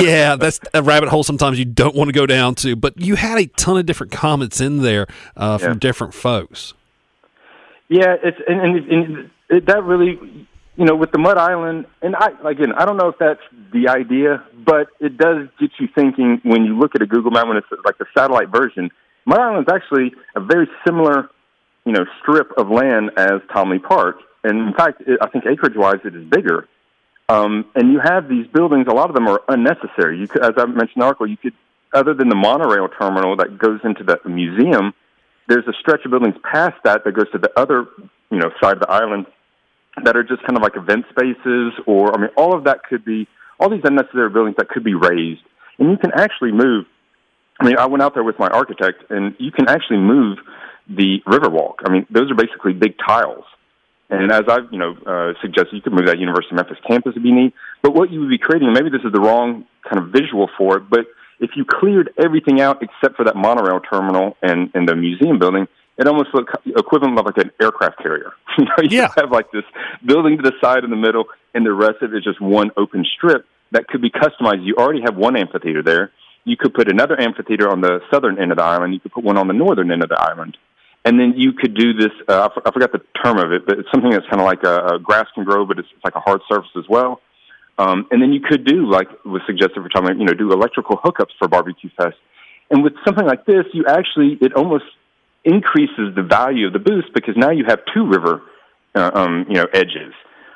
yeah, 0.02 0.36
that's 0.36 0.58
a 0.74 0.82
rabbit 0.82 1.08
hole 1.08 1.22
sometimes 1.22 1.58
you 1.58 1.64
don't 1.64 1.94
want 1.94 2.08
to 2.08 2.12
go 2.12 2.26
down 2.26 2.54
to. 2.56 2.74
But 2.76 3.00
you 3.00 3.14
had 3.16 3.38
a 3.38 3.46
ton 3.46 3.76
of 3.78 3.86
different 3.86 4.12
comments 4.12 4.60
in 4.60 4.82
there 4.82 5.06
uh, 5.36 5.58
from 5.58 5.74
Yeah. 5.74 5.78
different 5.78 6.14
folks. 6.14 6.74
Yeah, 7.88 8.16
it's 8.22 8.38
and, 8.46 8.60
and, 8.60 8.88
and 8.92 9.30
it, 9.48 9.66
that 9.66 9.82
really, 9.82 10.46
you 10.80 10.86
know, 10.86 10.96
with 10.96 11.12
the 11.12 11.18
Mud 11.18 11.36
Island, 11.36 11.84
and 12.00 12.16
I 12.16 12.28
again, 12.48 12.72
I 12.72 12.86
don't 12.86 12.96
know 12.96 13.08
if 13.08 13.18
that's 13.18 13.42
the 13.70 13.90
idea, 13.90 14.42
but 14.64 14.88
it 14.98 15.18
does 15.18 15.46
get 15.60 15.72
you 15.78 15.86
thinking 15.94 16.40
when 16.42 16.64
you 16.64 16.78
look 16.78 16.94
at 16.94 17.02
a 17.02 17.06
Google 17.06 17.30
map 17.30 17.48
when 17.48 17.58
it's 17.58 17.66
like 17.84 17.98
the 17.98 18.06
satellite 18.16 18.48
version. 18.48 18.88
Mud 19.26 19.38
Island's 19.38 19.68
actually 19.70 20.14
a 20.34 20.40
very 20.40 20.66
similar, 20.86 21.28
you 21.84 21.92
know, 21.92 22.06
strip 22.22 22.52
of 22.56 22.70
land 22.70 23.10
as 23.18 23.42
Tom 23.52 23.68
Lee 23.68 23.78
Park, 23.78 24.20
and 24.42 24.68
in 24.68 24.72
fact, 24.72 25.02
it, 25.06 25.18
I 25.20 25.28
think 25.28 25.44
acreage-wise, 25.44 25.98
it 26.02 26.16
is 26.16 26.24
bigger. 26.24 26.66
Um, 27.28 27.66
and 27.74 27.92
you 27.92 28.00
have 28.02 28.30
these 28.30 28.46
buildings. 28.46 28.86
A 28.88 28.94
lot 28.94 29.10
of 29.10 29.14
them 29.14 29.28
are 29.28 29.42
unnecessary. 29.48 30.18
You 30.18 30.28
could, 30.28 30.42
as 30.42 30.54
I 30.56 30.64
mentioned 30.64 30.96
in 30.96 31.00
the 31.00 31.04
article, 31.04 31.26
you 31.26 31.36
could, 31.36 31.52
other 31.92 32.14
than 32.14 32.30
the 32.30 32.34
monorail 32.34 32.88
terminal 32.88 33.36
that 33.36 33.58
goes 33.58 33.80
into 33.84 34.02
the 34.02 34.18
museum, 34.26 34.94
there's 35.46 35.68
a 35.68 35.74
stretch 35.78 36.06
of 36.06 36.10
buildings 36.10 36.36
past 36.42 36.76
that 36.84 37.04
that 37.04 37.12
goes 37.12 37.30
to 37.32 37.38
the 37.38 37.52
other, 37.60 37.86
you 38.30 38.38
know, 38.38 38.50
side 38.62 38.78
of 38.78 38.80
the 38.80 38.90
island 38.90 39.26
that 40.04 40.16
are 40.16 40.22
just 40.22 40.42
kind 40.42 40.56
of 40.56 40.62
like 40.62 40.76
event 40.76 41.04
spaces, 41.10 41.72
or 41.86 42.14
I 42.14 42.20
mean, 42.20 42.30
all 42.36 42.56
of 42.56 42.64
that 42.64 42.82
could 42.84 43.04
be 43.04 43.26
all 43.58 43.68
these 43.68 43.82
unnecessary 43.84 44.30
buildings 44.30 44.56
that 44.58 44.68
could 44.68 44.84
be 44.84 44.94
raised, 44.94 45.42
and 45.78 45.90
you 45.90 45.96
can 45.96 46.12
actually 46.14 46.52
move. 46.52 46.86
I 47.60 47.66
mean, 47.66 47.76
I 47.78 47.86
went 47.86 48.02
out 48.02 48.14
there 48.14 48.24
with 48.24 48.38
my 48.38 48.48
architect, 48.48 49.04
and 49.10 49.34
you 49.38 49.52
can 49.52 49.68
actually 49.68 49.98
move 49.98 50.38
the 50.88 51.20
Riverwalk. 51.26 51.84
I 51.84 51.92
mean, 51.92 52.06
those 52.10 52.30
are 52.30 52.34
basically 52.34 52.72
big 52.72 52.94
tiles. 53.06 53.44
And 54.08 54.32
as 54.32 54.42
I've, 54.48 54.72
you 54.72 54.78
know, 54.78 54.96
uh, 55.06 55.34
suggested, 55.40 55.76
you 55.76 55.82
could 55.82 55.92
move 55.92 56.06
that 56.06 56.18
University 56.18 56.50
of 56.52 56.56
Memphis 56.56 56.78
campus 56.88 57.12
if 57.14 57.22
you 57.22 57.34
need. 57.34 57.52
But 57.82 57.94
what 57.94 58.10
you 58.10 58.20
would 58.20 58.30
be 58.30 58.38
creating, 58.38 58.72
maybe 58.72 58.90
this 58.90 59.02
is 59.04 59.12
the 59.12 59.20
wrong 59.20 59.66
kind 59.88 60.02
of 60.02 60.10
visual 60.10 60.48
for 60.58 60.78
it, 60.78 60.90
but 60.90 61.06
if 61.38 61.50
you 61.56 61.64
cleared 61.64 62.10
everything 62.22 62.60
out 62.60 62.82
except 62.82 63.16
for 63.16 63.24
that 63.24 63.34
monorail 63.34 63.80
terminal 63.80 64.36
and, 64.42 64.70
and 64.74 64.88
the 64.88 64.94
museum 64.94 65.38
building, 65.38 65.66
it 66.00 66.06
almost 66.08 66.30
looked 66.34 66.50
equivalent 66.66 67.18
of 67.18 67.26
like 67.26 67.36
an 67.36 67.50
aircraft 67.60 67.98
carrier. 68.02 68.32
you 68.58 68.64
know, 68.64 68.70
you 68.82 68.98
Yeah. 69.02 69.12
have 69.16 69.30
like 69.30 69.52
this 69.52 69.64
building 70.04 70.38
to 70.38 70.42
the 70.42 70.52
side 70.62 70.82
in 70.82 70.90
the 70.90 70.96
middle, 70.96 71.26
and 71.54 71.64
the 71.64 71.72
rest 71.72 72.02
of 72.02 72.14
it 72.14 72.18
is 72.18 72.24
just 72.24 72.40
one 72.40 72.70
open 72.76 73.04
strip 73.16 73.44
that 73.72 73.86
could 73.86 74.00
be 74.02 74.10
customized. 74.10 74.64
You 74.64 74.76
already 74.76 75.02
have 75.02 75.16
one 75.16 75.36
amphitheater 75.36 75.82
there. 75.82 76.10
You 76.44 76.56
could 76.56 76.72
put 76.74 76.90
another 76.90 77.20
amphitheater 77.20 77.68
on 77.70 77.82
the 77.82 78.00
southern 78.10 78.40
end 78.40 78.50
of 78.50 78.56
the 78.58 78.64
island. 78.64 78.94
You 78.94 79.00
could 79.00 79.12
put 79.12 79.24
one 79.24 79.36
on 79.36 79.46
the 79.46 79.52
northern 79.52 79.92
end 79.92 80.02
of 80.02 80.08
the 80.08 80.18
island. 80.18 80.56
And 81.04 81.18
then 81.20 81.34
you 81.36 81.52
could 81.52 81.74
do 81.74 81.92
this. 81.92 82.10
Uh, 82.28 82.40
I 82.40 82.44
f- 82.46 82.62
I 82.66 82.70
forgot 82.72 82.92
the 82.92 83.02
term 83.22 83.38
of 83.38 83.52
it, 83.52 83.66
but 83.66 83.78
it's 83.78 83.90
something 83.92 84.10
that's 84.10 84.26
kind 84.26 84.40
of 84.40 84.46
like 84.46 84.64
a, 84.64 84.94
a 84.94 84.98
grass 84.98 85.26
can 85.34 85.44
grow, 85.44 85.64
but 85.66 85.78
it's, 85.78 85.88
it's 85.94 86.04
like 86.04 86.14
a 86.16 86.20
hard 86.20 86.40
surface 86.50 86.70
as 86.76 86.84
well. 86.88 87.20
Um, 87.78 88.06
and 88.10 88.20
then 88.20 88.32
you 88.32 88.40
could 88.40 88.64
do 88.64 88.86
like 88.90 89.08
was 89.24 89.42
suggested 89.46 89.80
for 89.82 89.88
time, 89.88 90.04
you 90.18 90.24
know, 90.26 90.34
do 90.34 90.50
electrical 90.52 90.96
hookups 90.98 91.32
for 91.38 91.46
barbecue 91.48 91.90
fest. 91.96 92.16
And 92.70 92.82
with 92.84 92.92
something 93.04 93.26
like 93.26 93.46
this, 93.46 93.64
you 93.72 93.84
actually 93.86 94.36
it 94.42 94.52
almost 94.54 94.84
increases 95.44 96.14
the 96.14 96.22
value 96.22 96.66
of 96.66 96.72
the 96.72 96.78
booth 96.78 97.06
because 97.14 97.34
now 97.36 97.50
you 97.50 97.64
have 97.66 97.80
two 97.94 98.06
river, 98.06 98.42
uh, 98.94 99.10
um, 99.14 99.46
you 99.48 99.54
know, 99.54 99.66
edges. 99.72 100.12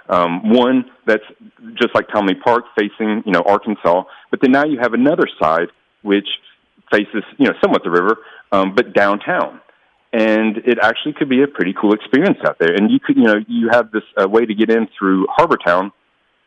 Um, 0.08 0.52
one 0.52 0.84
that's 1.06 1.24
just 1.74 1.94
like 1.94 2.08
Tom 2.08 2.26
Lee 2.26 2.34
Park 2.34 2.64
facing, 2.78 3.22
you 3.24 3.32
know, 3.32 3.42
Arkansas, 3.46 4.04
but 4.30 4.40
then 4.42 4.52
now 4.52 4.64
you 4.64 4.78
have 4.80 4.92
another 4.92 5.26
side 5.40 5.68
which 6.02 6.28
faces, 6.92 7.24
you 7.38 7.46
know, 7.46 7.54
somewhat 7.62 7.82
the 7.82 7.90
river, 7.90 8.18
um, 8.52 8.74
but 8.74 8.92
downtown. 8.92 9.60
And 10.12 10.58
it 10.58 10.78
actually 10.80 11.14
could 11.14 11.28
be 11.28 11.42
a 11.42 11.48
pretty 11.48 11.74
cool 11.78 11.92
experience 11.92 12.38
out 12.46 12.58
there. 12.60 12.74
And 12.74 12.90
you 12.90 13.00
could, 13.00 13.16
you 13.16 13.24
know, 13.24 13.36
you 13.48 13.70
have 13.72 13.90
this 13.90 14.04
uh, 14.16 14.28
way 14.28 14.44
to 14.44 14.54
get 14.54 14.70
in 14.70 14.88
through 14.96 15.26
Harbor 15.30 15.56
Town, 15.56 15.90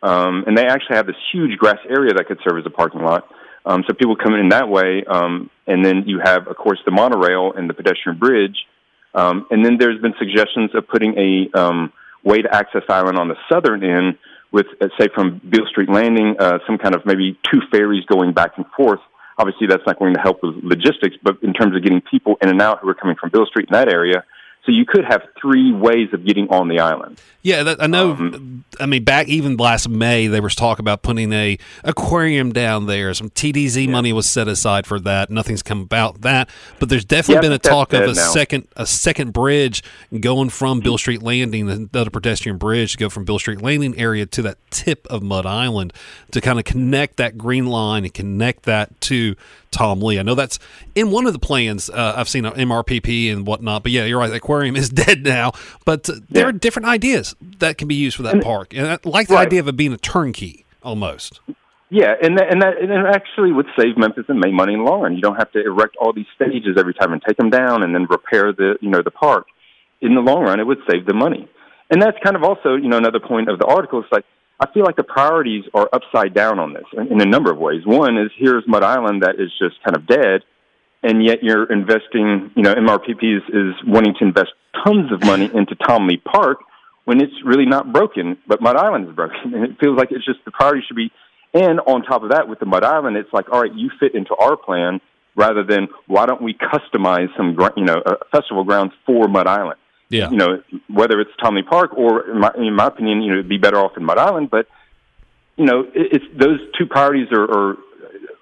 um, 0.04 0.44
and 0.46 0.58
they 0.58 0.68
actually 0.68 0.96
have 0.96 1.08
this 1.08 1.18
huge 1.34 1.58
grass 1.58 1.80
area 1.90 2.14
that 2.14 2.28
could 2.28 2.38
serve 2.48 2.60
as 2.60 2.66
a 2.66 2.70
parking 2.70 3.02
lot. 3.02 3.28
Um, 3.66 3.84
so 3.88 3.94
people 3.94 4.16
come 4.16 4.34
in 4.34 4.50
that 4.50 4.70
way, 4.70 5.04
um, 5.06 5.50
and 5.66 5.84
then 5.84 6.04
you 6.06 6.20
have, 6.24 6.48
of 6.48 6.56
course, 6.56 6.80
the 6.86 6.92
monorail 6.92 7.54
and 7.54 7.70
the 7.70 7.74
pedestrian 7.74 8.18
bridge. 8.18 8.66
Um, 9.14 9.48
and 9.50 9.66
then 9.66 9.78
there's 9.78 10.02
been 10.02 10.14
suggestions 10.20 10.72
of 10.76 10.88
putting 10.88 11.18
a 11.18 11.60
um, 11.60 11.92
way 12.24 12.42
to 12.42 12.54
access 12.54 12.84
island 12.90 13.18
on 13.18 13.28
the 13.28 13.36
southern 13.52 13.84
end, 13.84 14.18
with 14.52 14.68
uh, 14.82 14.88
say 15.00 15.08
from 15.14 15.42
Beale 15.50 15.66
Street 15.70 15.90
Landing, 15.90 16.36
uh, 16.40 16.60
some 16.66 16.78
kind 16.78 16.96
of 16.96 17.06
maybe 17.06 17.38
two 17.52 17.60
ferries 17.72 18.06
going 18.06 18.34
back 18.34 18.52
and 18.58 18.66
forth. 18.76 19.02
Obviously, 19.38 19.68
that's 19.68 19.84
not 19.86 20.00
going 20.00 20.14
to 20.14 20.20
help 20.20 20.42
with 20.42 20.56
logistics, 20.64 21.16
but 21.22 21.38
in 21.44 21.54
terms 21.54 21.76
of 21.76 21.84
getting 21.84 22.02
people 22.02 22.38
in 22.42 22.50
and 22.50 22.62
out 22.62 22.80
who 22.80 22.90
are 22.90 22.96
coming 22.96 23.16
from 23.20 23.30
Beale 23.30 23.46
Street 23.46 23.68
in 23.70 23.74
that 23.74 23.92
area, 23.92 24.24
so 24.68 24.74
you 24.74 24.86
could 24.86 25.06
have 25.06 25.24
three 25.42 25.72
ways 25.72 26.10
of 26.14 26.24
getting 26.26 26.50
on 26.50 26.68
the 26.68 26.80
island. 26.80 27.20
Yeah, 27.42 27.64
that, 27.64 27.82
I 27.82 27.88
know. 27.88 28.34
I 28.78 28.86
mean, 28.86 29.06
back 29.06 29.30
even 29.30 29.56
last 29.56 29.88
May, 29.88 30.28
there 30.28 30.42
was 30.42 30.54
talk 30.54 30.80
about 30.80 31.02
putting 31.04 31.32
a 31.32 31.58
aquarium 31.86 32.52
down 32.52 32.88
there. 32.88 33.14
Some 33.14 33.30
TDZ 33.30 33.88
money 33.88 34.12
was 34.12 34.30
set 34.30 34.50
aside 34.50 34.86
for 34.86 35.00
that. 35.00 35.30
Nothing's 35.30 35.64
come 35.64 35.80
about 35.80 36.22
that, 36.22 36.50
but 36.80 36.90
there's 36.90 37.06
definitely 37.06 37.36
Yeah, 37.36 37.42
been 37.42 37.52
a 37.54 37.58
talk 37.60 37.94
of 37.94 38.02
a 38.04 38.08
now. 38.08 38.14
second 38.14 38.68
a 38.76 38.86
second 38.86 39.32
bridge 39.32 39.82
going 40.20 40.50
from 40.50 40.82
Beale 40.82 40.98
Street 40.98 41.24
Landing, 41.24 41.68
the 41.68 41.88
the 41.90 42.02
other 42.02 42.10
pedestrian 42.10 42.58
bridge, 42.58 42.92
to 42.94 42.98
go 42.98 43.08
from 43.10 43.24
Beale 43.24 43.40
Street 43.40 43.62
Landing 43.62 43.98
area 43.98 44.26
to 44.26 44.42
that 44.42 44.58
tip 44.70 45.08
of 45.10 45.24
Mud 45.24 45.46
Island 45.46 45.94
to 46.32 46.42
kind 46.42 46.60
of 46.60 46.66
connect 46.66 47.16
that 47.16 47.38
green 47.38 47.68
line 47.68 48.04
and 48.04 48.14
connect 48.14 48.64
that 48.64 49.00
to 49.02 49.36
Tom 49.72 50.02
Lee. 50.02 50.20
I 50.20 50.24
know 50.24 50.36
that's 50.36 50.60
in 50.96 51.12
one 51.12 51.28
of 51.28 51.34
the 51.34 51.40
plans. 51.40 51.90
Uh, 51.90 52.14
I've 52.18 52.28
seen 52.28 52.46
on 52.46 52.54
MRPP 52.54 53.32
and 53.32 53.46
whatnot, 53.48 53.84
but 53.84 53.92
yeah, 53.94 54.04
you're 54.06 54.20
right. 54.20 54.32
Aquarium 54.58 54.76
is 54.76 54.90
dead 55.06 55.24
now, 55.24 55.52
but 55.86 56.10
uh, 56.10 56.16
there 56.30 56.48
are 56.48 56.52
different 56.52 56.88
ideas 56.88 57.36
that 57.60 57.78
can 57.78 57.88
be 57.88 57.96
used 57.96 58.18
for 58.18 58.24
that 58.24 58.42
park, 58.42 58.74
and 58.74 58.88
I 58.88 58.98
like 59.04 59.28
the 59.28 59.36
Right. 59.36 59.48
idea 59.48 59.60
of 59.60 59.68
it 59.68 59.76
being 59.78 59.94
a 59.94 59.98
turnkey 59.98 60.66
almost. 60.84 61.40
Yeah, 61.90 62.14
and 62.22 62.38
that, 62.38 62.52
and 62.52 62.62
that 62.62 62.82
and 62.82 62.92
it 62.92 63.06
actually 63.16 63.54
would 63.54 63.68
save 63.80 63.98
Memphis 63.98 64.26
and 64.28 64.40
make 64.40 64.52
money 64.54 64.74
in 64.74 64.80
the 64.84 64.86
long 64.86 65.02
run. 65.02 65.16
You 65.16 65.22
don't 65.22 65.38
have 65.38 65.52
to 65.54 65.64
erect 65.64 65.96
all 66.02 66.12
these 66.12 66.26
stages 66.36 66.76
every 66.78 66.94
time 66.94 67.14
and 67.14 67.22
take 67.26 67.38
them 67.38 67.50
down 67.50 67.82
and 67.84 67.96
then 67.96 68.08
repair 68.10 68.52
the 68.52 68.76
you 68.82 68.90
know 68.90 69.02
the 69.02 69.12
park. 69.12 69.48
In 70.02 70.14
the 70.14 70.22
long 70.22 70.44
run, 70.44 70.60
it 70.60 70.68
would 70.68 70.80
save 70.90 71.06
the 71.06 71.14
money, 71.14 71.48
and 71.90 72.02
that's 72.02 72.18
kind 72.24 72.36
of 72.36 72.44
also 72.44 72.76
you 72.76 72.90
know 72.90 72.98
another 72.98 73.20
point 73.22 73.50
of 73.50 73.58
the 73.60 73.66
article. 73.66 74.00
It's 74.02 74.12
like 74.12 74.26
I 74.60 74.70
feel 74.74 74.84
like 74.84 74.96
the 74.98 75.04
priorities 75.06 75.64
are 75.74 75.88
upside 75.94 76.34
down 76.34 76.60
on 76.60 76.74
this 76.74 76.84
in, 76.94 77.08
in 77.14 77.22
a 77.22 77.26
number 77.26 77.52
of 77.52 77.58
ways. 77.58 77.82
One 77.86 78.18
is 78.18 78.32
here's 78.38 78.64
Mud 78.68 78.84
Island 78.84 79.24
that 79.24 79.36
is 79.40 79.50
just 79.58 79.82
kind 79.86 79.96
of 79.96 80.06
dead, 80.08 80.42
and 81.08 81.24
yet 81.24 81.42
you're 81.42 81.72
investing. 81.72 82.52
You 82.56 82.64
know, 82.64 82.76
MRPP 82.76 83.38
is, 83.38 83.44
is 83.50 83.74
wanting 83.86 84.14
to 84.20 84.26
invest 84.26 84.52
tons 84.84 85.12
of 85.12 85.24
money 85.24 85.50
into 85.54 85.76
Tom 85.76 86.08
Lee 86.08 86.18
Park 86.18 86.60
when 87.06 87.22
it's 87.22 87.34
really 87.46 87.66
not 87.66 87.94
broken, 87.94 88.38
but 88.48 88.62
Mud 88.62 88.76
Island 88.76 89.08
is 89.08 89.16
broken, 89.16 89.38
and 89.56 89.64
it 89.64 89.80
feels 89.80 89.98
like 89.98 90.10
it's 90.12 90.26
just 90.26 90.40
the 90.46 90.52
priority 90.52 90.84
should 90.86 90.98
be. 90.98 91.12
And 91.54 91.80
on 91.80 92.04
top 92.04 92.24
of 92.24 92.32
that, 92.32 92.50
with 92.50 92.60
the 92.60 92.66
Mud 92.66 92.84
Island, 92.84 93.16
it's 93.16 93.32
like, 93.32 93.50
all 93.50 93.62
right, 93.62 93.74
you 93.74 93.90
fit 94.00 94.14
into 94.14 94.36
our 94.36 94.58
plan, 94.58 95.00
rather 95.36 95.64
than 95.64 95.88
why 96.08 96.26
don't 96.26 96.42
we 96.42 96.54
customize 96.54 97.30
some, 97.38 97.56
gr- 97.56 97.78
you 97.78 97.86
know, 97.86 98.02
uh, 98.06 98.16
festival 98.32 98.66
grounds 98.66 98.92
for 99.06 99.30
Mud 99.30 99.48
Island? 99.48 99.80
Yeah. 100.10 100.30
You 100.30 100.38
know, 100.38 100.62
whether 100.90 101.22
it's 101.22 101.32
Tom 101.42 101.56
Lee 101.56 101.64
Park 101.64 101.94
or, 101.96 102.30
in 102.30 102.40
my, 102.40 102.52
in 102.58 102.76
my 102.76 102.88
opinion, 102.88 103.22
you 103.22 103.30
know, 103.30 103.40
it'd 103.40 103.50
be 103.50 103.58
better 103.58 103.78
off 103.78 103.96
in 103.98 104.04
Mud 104.04 104.18
Island. 104.18 104.50
But 104.50 104.68
you 105.58 105.66
know, 105.66 105.86
it's 105.94 106.26
those 106.38 106.60
two 106.78 106.86
priorities 106.86 107.28
are, 107.32 107.44
are 107.44 107.78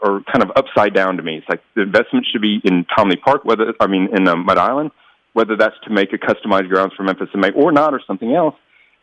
are 0.02 0.22
kind 0.32 0.44
of 0.44 0.52
upside 0.56 0.94
down 0.94 1.18
to 1.18 1.24
me. 1.24 1.38
It's 1.38 1.50
like 1.50 1.62
the 1.76 1.82
investment 1.82 2.26
should 2.32 2.42
be 2.42 2.62
in 2.64 2.86
Tom 2.96 3.10
Lee 3.10 3.16
Park, 3.16 3.46
whether 3.46 3.74
I 3.80 3.88
mean 3.88 4.10
in 4.16 4.28
um, 4.28 4.46
Mud 4.46 4.58
Island, 4.58 4.92
whether 5.34 5.56
that's 5.56 5.76
to 5.86 5.90
make 5.90 6.14
a 6.14 6.18
customized 6.18 6.70
grounds 6.70 6.94
for 6.96 7.04
Memphis 7.04 7.30
in 7.34 7.40
May 7.40 7.52
or 7.52 7.72
not, 7.72 7.94
or 7.94 8.02
something 8.06 8.34
else. 8.34 8.56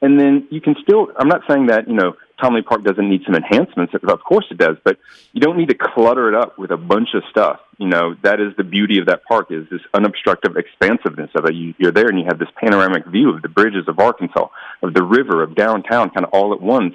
And 0.03 0.19
then 0.19 0.49
you 0.51 0.61
can 0.61 0.75
still, 0.83 1.13
I'm 1.17 1.29
not 1.29 1.43
saying 1.49 1.67
that, 1.67 1.87
you 1.87 1.95
know, 1.95 2.17
Tom 2.41 2.55
Lee 2.55 2.63
Park 2.63 2.83
doesn't 2.83 3.09
need 3.09 3.23
some 3.25 3.37
enhancements. 3.37 3.95
Of 3.95 4.25
course 4.25 4.47
it 4.51 4.59
does, 4.59 4.77
but 4.83 4.99
you 5.33 5.41
don't 5.41 5.57
need 5.57 5.69
to 5.69 5.77
clutter 5.77 6.29
it 6.29 6.35
up 6.35 6.59
with 6.59 6.73
a 6.73 6.77
bunch 6.77 7.11
of 7.15 7.23
stuff. 7.31 7.61
You 7.79 7.87
know, 7.87 8.17
that 8.25 8.41
is 8.41 8.53
the 8.57 8.65
beauty 8.65 8.99
of 8.99 9.07
that 9.07 9.23
park 9.25 9.53
is 9.53 9.69
this 9.71 9.81
unobstructive 9.95 10.57
expansiveness 10.57 11.31
of 11.37 11.45
it. 11.45 11.55
You, 11.55 11.75
you're 11.79 11.93
there 11.93 12.09
and 12.09 12.19
you 12.19 12.25
have 12.27 12.41
this 12.41 12.49
panoramic 12.57 13.07
view 13.07 13.33
of 13.33 13.43
the 13.43 13.49
bridges 13.49 13.87
of 13.87 14.01
Arkansas, 14.01 14.49
of 14.83 14.93
the 14.93 15.05
river, 15.05 15.41
of 15.41 15.55
downtown, 15.55 16.11
kind 16.11 16.27
of 16.27 16.33
all 16.33 16.53
at 16.53 16.61
once. 16.61 16.95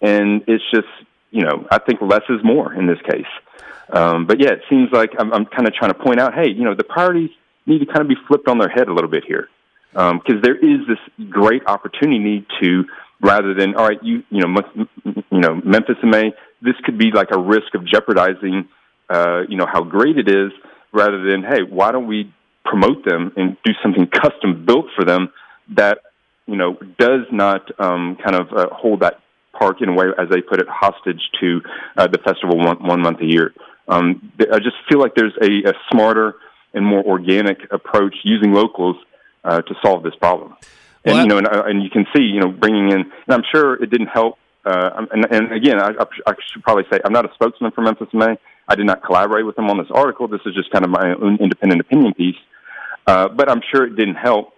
And 0.00 0.44
it's 0.46 0.62
just, 0.72 0.86
you 1.30 1.42
know, 1.42 1.66
I 1.70 1.78
think 1.78 2.00
less 2.00 2.22
is 2.28 2.40
more 2.44 2.72
in 2.74 2.86
this 2.86 2.98
case. 3.08 3.26
Um, 3.90 4.26
but 4.26 4.40
yeah, 4.40 4.50
it 4.50 4.62
seems 4.68 4.90
like 4.92 5.12
I'm, 5.18 5.32
I'm 5.32 5.46
kind 5.46 5.66
of 5.66 5.74
trying 5.74 5.92
to 5.92 5.98
point 5.98 6.18
out, 6.18 6.34
hey, 6.34 6.48
you 6.48 6.64
know, 6.64 6.74
the 6.74 6.84
priorities 6.84 7.30
need 7.66 7.78
to 7.80 7.86
kind 7.86 8.00
of 8.00 8.08
be 8.08 8.16
flipped 8.26 8.48
on 8.48 8.58
their 8.58 8.68
head 8.68 8.88
a 8.88 8.94
little 8.94 9.10
bit 9.10 9.24
here, 9.26 9.48
because 9.92 10.36
um, 10.36 10.40
there 10.42 10.56
is 10.56 10.86
this 10.88 11.28
great 11.30 11.62
opportunity 11.66 12.46
to, 12.60 12.84
rather 13.20 13.54
than 13.54 13.74
all 13.76 13.86
right, 13.86 14.02
you 14.02 14.22
you 14.30 14.40
know, 14.40 14.62
you 15.04 15.40
know, 15.40 15.60
Memphis 15.64 15.96
in 16.02 16.10
May, 16.10 16.32
this 16.62 16.74
could 16.84 16.98
be 16.98 17.10
like 17.12 17.28
a 17.32 17.38
risk 17.38 17.74
of 17.74 17.86
jeopardizing, 17.86 18.68
uh, 19.08 19.42
you 19.48 19.56
know, 19.56 19.66
how 19.70 19.82
great 19.82 20.18
it 20.18 20.28
is, 20.28 20.52
rather 20.92 21.22
than 21.30 21.42
hey, 21.42 21.62
why 21.62 21.92
don't 21.92 22.06
we 22.06 22.32
promote 22.64 23.04
them 23.04 23.32
and 23.36 23.56
do 23.64 23.72
something 23.82 24.06
custom 24.08 24.64
built 24.66 24.86
for 24.96 25.04
them 25.04 25.32
that 25.76 25.98
you 26.46 26.56
know 26.56 26.76
does 26.98 27.22
not 27.30 27.70
um, 27.80 28.16
kind 28.22 28.36
of 28.36 28.52
uh, 28.52 28.66
hold 28.72 29.00
that 29.00 29.20
park 29.58 29.82
in 29.82 29.88
a 29.88 29.92
way, 29.92 30.06
as 30.18 30.28
they 30.30 30.40
put 30.40 30.60
it, 30.60 30.68
hostage 30.68 31.22
to 31.40 31.60
uh, 31.96 32.06
the 32.06 32.18
festival 32.18 32.56
one, 32.58 32.78
one 32.86 33.00
month 33.00 33.20
a 33.20 33.26
year. 33.26 33.52
Um, 33.88 34.32
I 34.52 34.58
just 34.58 34.76
feel 34.88 35.00
like 35.00 35.14
there's 35.14 35.36
a, 35.40 35.70
a 35.70 35.74
smarter 35.90 36.36
and 36.74 36.84
more 36.84 37.02
organic 37.04 37.58
approach 37.72 38.14
using 38.24 38.52
locals 38.52 38.96
uh, 39.44 39.62
to 39.62 39.74
solve 39.82 40.02
this 40.02 40.14
problem. 40.16 40.56
Well, 41.04 41.18
and 41.18 41.24
you 41.24 41.28
know, 41.28 41.38
and, 41.38 41.46
uh, 41.46 41.62
and 41.66 41.82
you 41.82 41.90
can 41.90 42.04
see, 42.14 42.22
you 42.22 42.40
know, 42.40 42.48
bringing 42.48 42.90
in, 42.90 43.00
and 43.00 43.30
I'm 43.30 43.44
sure 43.52 43.80
it 43.82 43.90
didn't 43.90 44.08
help. 44.08 44.38
Uh, 44.64 45.06
and, 45.12 45.24
and 45.30 45.52
again, 45.52 45.80
I, 45.80 45.90
I 46.26 46.32
should 46.52 46.62
probably 46.64 46.84
say 46.90 46.98
I'm 47.04 47.12
not 47.12 47.24
a 47.24 47.32
spokesman 47.34 47.70
for 47.70 47.82
Memphis 47.82 48.08
May. 48.12 48.36
I 48.68 48.74
did 48.74 48.86
not 48.86 49.04
collaborate 49.04 49.46
with 49.46 49.54
them 49.54 49.70
on 49.70 49.78
this 49.78 49.86
article. 49.94 50.26
This 50.26 50.40
is 50.44 50.54
just 50.54 50.70
kind 50.72 50.84
of 50.84 50.90
my 50.90 51.14
own 51.14 51.38
independent 51.40 51.80
opinion 51.80 52.14
piece. 52.14 52.36
Uh, 53.06 53.28
but 53.28 53.48
I'm 53.48 53.62
sure 53.72 53.86
it 53.86 53.94
didn't 53.94 54.16
help, 54.16 54.54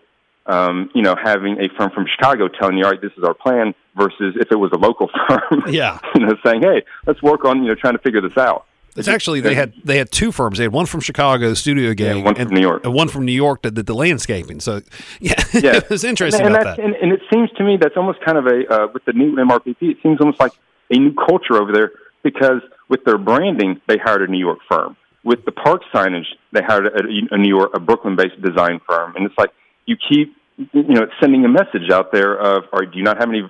um, 0.49 0.90
you 0.94 1.03
know, 1.03 1.14
having 1.22 1.59
a 1.61 1.68
firm 1.76 1.90
from 1.90 2.07
Chicago 2.07 2.49
telling 2.49 2.78
you, 2.78 2.84
all 2.84 2.90
right, 2.90 3.01
this 3.01 3.12
is 3.16 3.24
our 3.24 3.34
plan, 3.34 3.74
versus 3.96 4.34
if 4.40 4.51
it 4.51 4.57
was 4.57 4.70
a 4.72 4.78
local 4.78 5.11
firm, 5.28 5.64
yeah, 5.68 5.99
you 6.14 6.26
know, 6.26 6.36
saying, 6.44 6.62
hey, 6.62 6.84
let's 7.07 7.22
work 7.22 7.44
on, 7.44 7.62
you 7.62 7.68
know, 7.68 7.74
trying 7.74 7.94
to 7.94 8.01
figure 8.01 8.20
this 8.20 8.36
out. 8.36 8.64
It's 8.96 9.07
actually 9.07 9.40
they 9.40 9.55
had 9.55 9.74
they 9.84 9.99
had 9.99 10.11
two 10.11 10.32
firms. 10.32 10.59
They 10.59 10.64
had 10.64 10.72
one 10.72 10.86
from 10.86 11.01
Chicago, 11.01 11.51
the 11.51 11.57
Studio 11.57 11.94
Gang, 11.94 12.18
yeah, 12.18 12.24
one 12.24 12.34
from 12.34 12.42
and, 12.42 12.51
New 12.51 12.61
York, 12.61 12.84
and 12.84 12.92
one 12.92 13.09
from 13.09 13.24
New 13.24 13.32
York 13.32 13.62
that 13.62 13.74
did 13.74 13.86
the 13.86 13.94
landscaping. 13.94 14.59
So 14.59 14.80
yeah, 15.20 15.34
yeah. 15.53 15.76
it 15.76 15.90
was 15.90 16.03
interesting 16.03 16.44
and, 16.44 16.55
and 16.55 16.62
about 16.62 16.76
that. 16.78 16.84
And, 16.84 16.96
and, 16.96 17.12
it 17.12 17.20
seems 17.32 17.49
to 17.59 17.64
me 17.64 17.76
that's 17.80 17.96
almost 17.96 18.20
kind 18.24 18.38
of 18.38 18.46
a 18.46 18.66
uh, 18.68 18.86
with 18.92 19.05
the 19.05 19.12
new 19.12 19.36
MRPP. 19.36 19.76
It 19.82 19.99
seems 20.03 20.20
almost 20.20 20.40
like 20.40 20.53
a 20.90 20.99
new 20.99 21.14
culture 21.14 21.55
over 21.55 21.70
there 21.70 21.92
because 22.24 22.61
with 22.88 23.05
their 23.05 23.18
branding, 23.18 23.80
they 23.86 23.99
hired 23.99 24.22
a 24.22 24.26
New 24.26 24.38
York 24.38 24.59
firm. 24.68 24.96
With 25.22 25.44
the 25.44 25.53
park 25.53 25.82
signage, 25.94 26.26
they 26.53 26.62
hired 26.62 26.86
a, 26.86 27.34
a 27.34 27.38
New 27.38 27.55
York, 27.55 27.70
a 27.74 27.80
Brooklyn-based 27.80 28.40
design 28.42 28.80
firm, 28.88 29.14
and 29.14 29.26
it's 29.26 29.38
like 29.38 29.51
you 29.86 29.96
keep 29.96 30.34
you 30.59 30.95
know 30.95 31.03
it's 31.03 31.13
sending 31.21 31.45
a 31.45 31.49
message 31.49 31.91
out 31.93 32.13
there 32.13 32.37
of, 32.37 32.65
or 32.73 32.85
do 32.85 32.99
you 32.99 33.05
not 33.05 33.19
have 33.19 33.29
any 33.29 33.43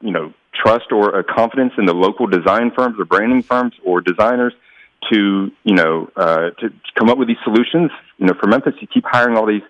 you 0.00 0.10
know 0.10 0.32
trust 0.54 0.90
or 0.90 1.18
a 1.18 1.24
confidence 1.24 1.72
in 1.78 1.86
the 1.86 1.94
local 1.94 2.26
design 2.26 2.72
firms 2.76 2.96
or 2.98 3.04
branding 3.04 3.42
firms 3.42 3.74
or 3.84 4.00
designers? 4.00 4.52
to 5.12 5.50
you 5.64 5.74
know 5.74 6.10
uh, 6.16 6.50
to, 6.58 6.68
to 6.68 6.92
come 6.98 7.08
up 7.08 7.18
with 7.18 7.28
these 7.28 7.36
solutions. 7.44 7.90
You 8.18 8.26
know, 8.26 8.34
for 8.40 8.48
Memphis, 8.48 8.74
you 8.80 8.86
keep 8.86 9.04
hiring 9.06 9.36
all 9.36 9.46
these 9.46 9.62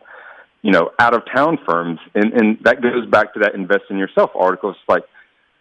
you 0.63 0.73
know 0.73 0.91
out 0.99 1.15
of 1.15 1.23
town 1.33 1.59
firms, 1.67 1.99
and 2.15 2.33
and 2.33 2.59
that 2.63 2.83
goes 2.83 3.07
back 3.09 3.35
to 3.35 3.41
that 3.41 3.55
invest 3.55 3.85
in 3.91 3.99
yourself 3.99 4.31
article. 4.35 4.71
It's 4.71 4.79
like 4.89 5.05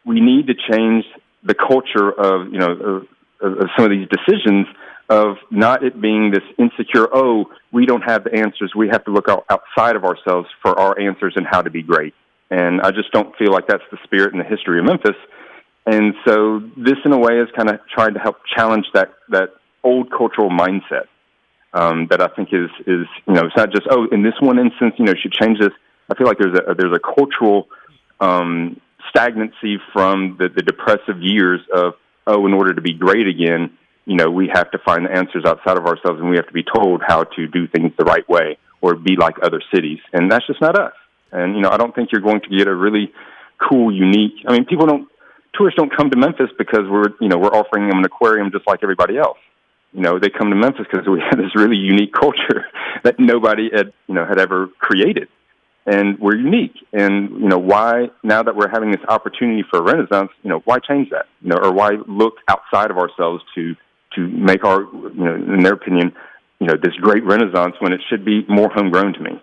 we 0.05 0.21
need 0.21 0.47
to 0.47 0.53
change 0.53 1.05
the 1.43 1.55
culture 1.55 2.11
of 2.11 2.51
you 2.51 2.59
know 2.59 2.71
of, 2.71 3.07
of 3.41 3.69
some 3.75 3.85
of 3.85 3.91
these 3.91 4.07
decisions 4.07 4.67
of 5.09 5.37
not 5.51 5.83
it 5.83 5.99
being 6.01 6.31
this 6.31 6.43
insecure. 6.57 7.07
Oh, 7.13 7.45
we 7.71 7.85
don't 7.85 8.01
have 8.01 8.23
the 8.23 8.33
answers. 8.33 8.73
We 8.75 8.89
have 8.89 9.05
to 9.05 9.11
look 9.11 9.29
out, 9.29 9.45
outside 9.49 9.95
of 9.95 10.03
ourselves 10.03 10.47
for 10.61 10.77
our 10.79 10.99
answers 10.99 11.33
and 11.35 11.45
how 11.49 11.61
to 11.61 11.69
be 11.69 11.83
great. 11.83 12.13
And 12.49 12.81
I 12.81 12.91
just 12.91 13.11
don't 13.11 13.35
feel 13.37 13.51
like 13.51 13.67
that's 13.67 13.83
the 13.91 13.97
spirit 14.03 14.33
and 14.33 14.39
the 14.41 14.47
history 14.47 14.79
of 14.79 14.85
Memphis. 14.85 15.17
And 15.85 16.15
so 16.25 16.61
this, 16.77 16.97
in 17.05 17.11
a 17.11 17.19
way, 17.19 17.39
is 17.39 17.49
kind 17.55 17.69
of 17.69 17.79
trying 17.93 18.15
to 18.15 18.19
help 18.19 18.37
challenge 18.55 18.85
that 18.93 19.13
that 19.29 19.49
old 19.83 20.09
cultural 20.09 20.49
mindset 20.49 21.05
um, 21.73 22.07
that 22.09 22.21
I 22.21 22.27
think 22.35 22.49
is 22.51 22.69
is 22.87 23.05
you 23.27 23.33
know 23.33 23.45
it's 23.45 23.55
not 23.55 23.71
just 23.71 23.85
oh 23.91 24.07
in 24.11 24.23
this 24.23 24.33
one 24.39 24.57
instance 24.57 24.95
you 24.97 25.05
know 25.05 25.13
should 25.21 25.33
change 25.33 25.59
this. 25.59 25.71
I 26.09 26.15
feel 26.15 26.25
like 26.25 26.37
there's 26.39 26.57
a 26.57 26.73
there's 26.73 26.95
a 26.95 26.99
cultural 26.99 27.67
um, 28.19 28.81
stagnancy 29.09 29.77
from 29.93 30.37
the, 30.39 30.49
the 30.49 30.63
depressive 30.63 31.21
years 31.21 31.61
of 31.73 31.93
oh 32.25 32.47
in 32.47 32.53
order 32.53 32.73
to 32.73 32.81
be 32.81 32.93
great 32.93 33.27
again 33.27 33.77
you 34.05 34.15
know 34.15 34.29
we 34.29 34.49
have 34.53 34.69
to 34.71 34.77
find 34.79 35.05
the 35.05 35.11
answers 35.11 35.45
outside 35.45 35.77
of 35.77 35.85
ourselves 35.85 36.19
and 36.19 36.29
we 36.29 36.35
have 36.35 36.47
to 36.47 36.53
be 36.53 36.63
told 36.63 37.01
how 37.05 37.23
to 37.23 37.47
do 37.47 37.67
things 37.67 37.91
the 37.97 38.05
right 38.05 38.27
way 38.29 38.57
or 38.81 38.95
be 38.95 39.15
like 39.15 39.35
other 39.41 39.61
cities 39.73 39.99
and 40.13 40.31
that's 40.31 40.45
just 40.47 40.61
not 40.61 40.77
us. 40.77 40.93
And 41.31 41.55
you 41.55 41.61
know 41.61 41.69
I 41.69 41.77
don't 41.77 41.93
think 41.93 42.11
you're 42.11 42.21
going 42.21 42.41
to 42.41 42.49
get 42.49 42.67
a 42.67 42.75
really 42.75 43.11
cool 43.57 43.93
unique. 43.93 44.43
I 44.47 44.53
mean 44.53 44.65
people 44.65 44.85
don't 44.85 45.07
tourists 45.53 45.77
don't 45.77 45.95
come 45.95 46.09
to 46.09 46.17
Memphis 46.17 46.49
because 46.57 46.87
we're 46.89 47.09
you 47.19 47.29
know 47.29 47.37
we're 47.37 47.53
offering 47.53 47.89
them 47.89 47.99
an 47.99 48.05
aquarium 48.05 48.51
just 48.51 48.67
like 48.67 48.79
everybody 48.83 49.17
else 49.17 49.37
you 49.95 50.01
know, 50.01 50.19
they 50.19 50.29
come 50.29 50.49
to 50.49 50.55
Memphis 50.55 50.85
because 50.91 51.07
we 51.07 51.21
have 51.29 51.37
this 51.37 51.55
really 51.55 51.77
unique 51.77 52.13
culture 52.13 52.67
that 53.03 53.19
nobody 53.19 53.69
had, 53.73 53.93
you 54.07 54.13
know, 54.13 54.25
had 54.25 54.39
ever 54.39 54.67
created. 54.79 55.29
And 55.87 56.19
we're 56.19 56.35
unique. 56.35 56.75
And, 56.93 57.29
you 57.41 57.47
know, 57.47 57.59
why, 57.59 58.09
now 58.23 58.41
that 58.41 58.55
we're 58.55 58.69
having 58.69 58.91
this 58.91 59.01
opportunity 59.07 59.63
for 59.69 59.79
a 59.79 59.83
renaissance, 59.83 60.31
you 60.41 60.49
know, 60.49 60.61
why 60.65 60.79
change 60.79 61.11
that? 61.11 61.27
You 61.41 61.49
know, 61.49 61.57
or 61.57 61.71
why 61.71 61.91
look 62.07 62.37
outside 62.47 62.89
of 62.89 62.97
ourselves 62.97 63.43
to, 63.53 63.75
to 64.15 64.27
make 64.27 64.63
our, 64.63 64.81
you 64.81 65.11
know, 65.15 65.35
in 65.35 65.63
their 65.63 65.73
opinion, 65.73 66.13
you 66.59 66.67
know, 66.67 66.75
this 66.81 66.93
great 66.95 67.23
renaissance 67.23 67.75
when 67.79 67.93
it 67.93 68.01
should 68.09 68.25
be 68.25 68.45
more 68.47 68.69
homegrown 68.69 69.13
to 69.13 69.19
me. 69.19 69.41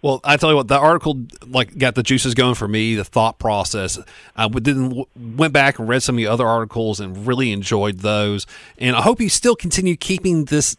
Well, 0.00 0.20
I 0.22 0.36
tell 0.36 0.50
you 0.50 0.56
what, 0.56 0.68
the 0.68 0.78
article 0.78 1.24
like 1.46 1.76
got 1.76 1.96
the 1.96 2.04
juices 2.04 2.34
going 2.34 2.54
for 2.54 2.68
me. 2.68 2.94
The 2.94 3.04
thought 3.04 3.38
process. 3.38 3.98
I 4.36 4.48
didn't 4.48 5.08
went 5.16 5.52
back 5.52 5.78
and 5.78 5.88
read 5.88 6.02
some 6.02 6.14
of 6.14 6.18
the 6.18 6.28
other 6.28 6.46
articles 6.46 7.00
and 7.00 7.26
really 7.26 7.50
enjoyed 7.50 7.98
those. 7.98 8.46
And 8.78 8.94
I 8.94 9.02
hope 9.02 9.20
you 9.20 9.28
still 9.28 9.56
continue 9.56 9.96
keeping 9.96 10.44
this, 10.44 10.76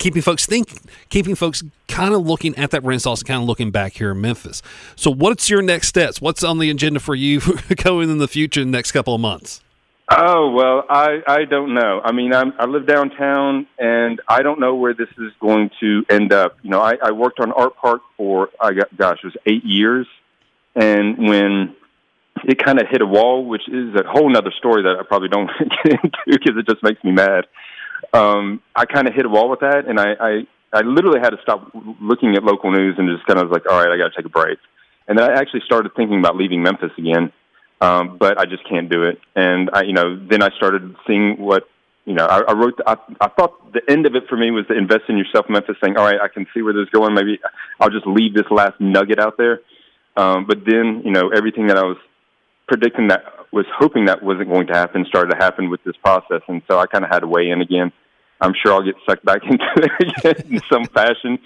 keeping 0.00 0.20
folks 0.20 0.46
think, 0.46 0.80
keeping 1.10 1.36
folks 1.36 1.62
kind 1.86 2.12
of 2.12 2.26
looking 2.26 2.56
at 2.56 2.72
that 2.72 2.82
Renaissance, 2.82 3.22
kind 3.22 3.40
of 3.40 3.46
looking 3.46 3.70
back 3.70 3.92
here 3.92 4.10
in 4.10 4.20
Memphis. 4.20 4.62
So, 4.96 5.12
what's 5.12 5.48
your 5.48 5.62
next 5.62 5.86
steps? 5.86 6.20
What's 6.20 6.42
on 6.42 6.58
the 6.58 6.70
agenda 6.70 6.98
for 6.98 7.14
you 7.14 7.40
going 7.76 8.10
in 8.10 8.18
the 8.18 8.28
future, 8.28 8.60
in 8.60 8.72
the 8.72 8.76
next 8.76 8.90
couple 8.90 9.14
of 9.14 9.20
months? 9.20 9.62
Oh 10.10 10.50
well, 10.52 10.84
I 10.88 11.18
I 11.26 11.44
don't 11.44 11.74
know. 11.74 12.00
I 12.02 12.12
mean, 12.12 12.32
I'm, 12.32 12.54
I 12.58 12.64
live 12.64 12.86
downtown, 12.86 13.66
and 13.78 14.20
I 14.26 14.42
don't 14.42 14.58
know 14.58 14.74
where 14.74 14.94
this 14.94 15.08
is 15.18 15.32
going 15.38 15.70
to 15.80 16.04
end 16.08 16.32
up. 16.32 16.56
You 16.62 16.70
know, 16.70 16.80
I, 16.80 16.94
I 17.02 17.10
worked 17.10 17.40
on 17.40 17.52
Art 17.52 17.76
Park 17.76 18.00
for 18.16 18.48
I 18.58 18.72
got 18.72 18.96
gosh, 18.96 19.18
it 19.22 19.26
was 19.26 19.36
eight 19.44 19.64
years, 19.64 20.06
and 20.74 21.18
when 21.18 21.76
it 22.44 22.62
kind 22.64 22.80
of 22.80 22.86
hit 22.90 23.02
a 23.02 23.06
wall, 23.06 23.44
which 23.44 23.68
is 23.68 23.94
a 23.96 24.08
whole 24.08 24.34
other 24.34 24.52
story 24.56 24.82
that 24.84 24.96
I 24.98 25.02
probably 25.06 25.28
don't 25.28 25.50
get 25.84 25.92
into 26.02 26.18
because 26.26 26.56
it 26.56 26.66
just 26.66 26.82
makes 26.82 27.04
me 27.04 27.12
mad. 27.12 27.44
Um, 28.14 28.62
I 28.74 28.86
kind 28.86 29.08
of 29.08 29.14
hit 29.14 29.26
a 29.26 29.28
wall 29.28 29.50
with 29.50 29.60
that, 29.60 29.84
and 29.86 30.00
I, 30.00 30.14
I 30.18 30.30
I 30.72 30.80
literally 30.82 31.20
had 31.20 31.30
to 31.30 31.38
stop 31.42 31.70
looking 32.00 32.34
at 32.34 32.44
local 32.44 32.70
news 32.70 32.94
and 32.96 33.08
just 33.14 33.26
kind 33.26 33.38
of 33.38 33.50
was 33.50 33.54
like, 33.54 33.70
all 33.70 33.78
right, 33.78 33.92
I 33.92 33.98
got 33.98 34.14
to 34.14 34.16
take 34.16 34.26
a 34.26 34.30
break. 34.30 34.58
And 35.06 35.18
then 35.18 35.30
I 35.30 35.34
actually 35.34 35.62
started 35.66 35.92
thinking 35.94 36.18
about 36.18 36.36
leaving 36.36 36.62
Memphis 36.62 36.92
again 36.96 37.32
um, 37.80 38.16
but 38.18 38.38
I 38.38 38.44
just 38.46 38.68
can't 38.68 38.88
do 38.88 39.04
it. 39.04 39.20
And 39.36 39.70
I, 39.72 39.82
you 39.82 39.92
know, 39.92 40.18
then 40.18 40.42
I 40.42 40.50
started 40.56 40.96
seeing 41.06 41.38
what, 41.38 41.68
you 42.04 42.14
know, 42.14 42.26
I, 42.26 42.40
I 42.40 42.52
wrote. 42.52 42.80
I, 42.86 42.96
I 43.20 43.28
thought 43.28 43.72
the 43.72 43.82
end 43.88 44.06
of 44.06 44.14
it 44.14 44.24
for 44.28 44.36
me 44.36 44.50
was 44.50 44.66
to 44.68 44.76
invest 44.76 45.02
in 45.08 45.18
yourself, 45.18 45.46
Memphis, 45.48 45.76
saying, 45.82 45.96
all 45.96 46.04
right, 46.04 46.20
I 46.20 46.28
can 46.28 46.46
see 46.54 46.62
where 46.62 46.72
this 46.72 46.84
is 46.84 46.90
going. 46.90 47.14
Maybe 47.14 47.38
I'll 47.80 47.90
just 47.90 48.06
leave 48.06 48.34
this 48.34 48.50
last 48.50 48.80
nugget 48.80 49.18
out 49.18 49.36
there. 49.36 49.60
Um, 50.16 50.46
but 50.46 50.64
then, 50.64 51.02
you 51.04 51.12
know, 51.12 51.28
everything 51.28 51.68
that 51.68 51.76
I 51.76 51.84
was 51.84 51.98
predicting 52.66 53.08
that 53.08 53.24
was 53.52 53.66
hoping 53.78 54.06
that 54.06 54.22
wasn't 54.22 54.48
going 54.50 54.66
to 54.66 54.74
happen 54.74 55.04
started 55.06 55.34
to 55.34 55.36
happen 55.36 55.70
with 55.70 55.82
this 55.84 55.96
process, 55.96 56.42
and 56.48 56.62
so 56.68 56.78
I 56.78 56.86
kind 56.86 57.04
of 57.04 57.10
had 57.10 57.20
to 57.20 57.26
weigh 57.26 57.50
in 57.50 57.60
again. 57.60 57.92
I'm 58.40 58.52
sure 58.54 58.72
I'll 58.72 58.84
get 58.84 58.94
sucked 59.08 59.24
back 59.24 59.42
into 59.50 59.64
it 59.76 60.18
again 60.18 60.52
in 60.52 60.60
some 60.70 60.84
fashion 60.86 61.38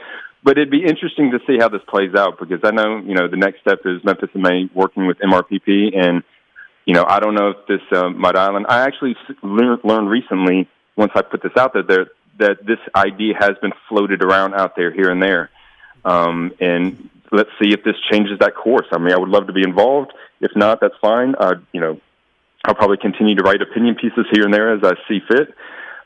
but 0.43 0.59
it'd 0.59 0.70
be 0.70 0.84
interesting 0.84 1.30
to 1.30 1.38
see 1.47 1.59
how 1.59 1.68
this 1.68 1.82
plays 1.88 2.14
out 2.14 2.38
because 2.38 2.61
I 2.64 2.72
know 2.72 2.99
you 2.99 3.14
know 3.14 3.28
the 3.28 3.36
next 3.36 3.61
step 3.61 3.80
is 3.84 4.03
Memphis 4.05 4.30
in 4.34 4.43
May 4.43 4.68
working 4.74 5.07
with 5.07 5.18
MRPP, 5.18 5.97
and 5.97 6.22
you 6.84 6.95
know 6.95 7.05
I 7.07 7.20
don't 7.20 7.34
know 7.34 7.51
if 7.51 7.66
this 7.68 7.80
uh, 7.93 8.11
Mud 8.11 8.36
Island. 8.36 8.66
I 8.68 8.80
actually 8.80 9.16
learned, 9.43 10.11
recently 10.11 10.68
once 10.97 11.12
I 11.14 11.22
put 11.22 11.43
this 11.43 11.53
out 11.57 11.72
there, 11.72 11.84
there 11.84 12.07
that 12.38 12.66
this 12.66 12.78
idea 12.97 13.34
has 13.38 13.53
been 13.61 13.72
floated 13.88 14.22
around 14.24 14.55
out 14.55 14.74
there 14.74 14.90
here 14.90 15.11
and 15.11 15.22
there, 15.22 15.51
um, 16.05 16.53
and 16.61 17.09
let's 17.30 17.51
see 17.62 17.72
if 17.72 17.84
this 17.84 17.97
changes 18.11 18.38
that 18.40 18.57
course. 18.57 18.86
I 18.93 18.99
mean, 18.99 19.12
I 19.12 19.18
would 19.18 19.28
love 19.28 19.47
to 19.47 19.53
be 19.53 19.62
involved. 19.62 20.12
If 20.40 20.51
not, 20.57 20.80
that's 20.80 20.97
fine. 21.01 21.36
Uh, 21.38 21.55
you 21.72 21.80
know, 21.80 22.01
I'll 22.64 22.74
probably 22.74 22.97
continue 22.97 23.36
to 23.36 23.43
write 23.45 23.62
opinion 23.62 23.95
pieces 23.95 24.26
here 24.32 24.45
and 24.45 24.53
there 24.53 24.74
as 24.74 24.82
I 24.82 24.95
see 25.09 25.20
fit. 25.28 25.55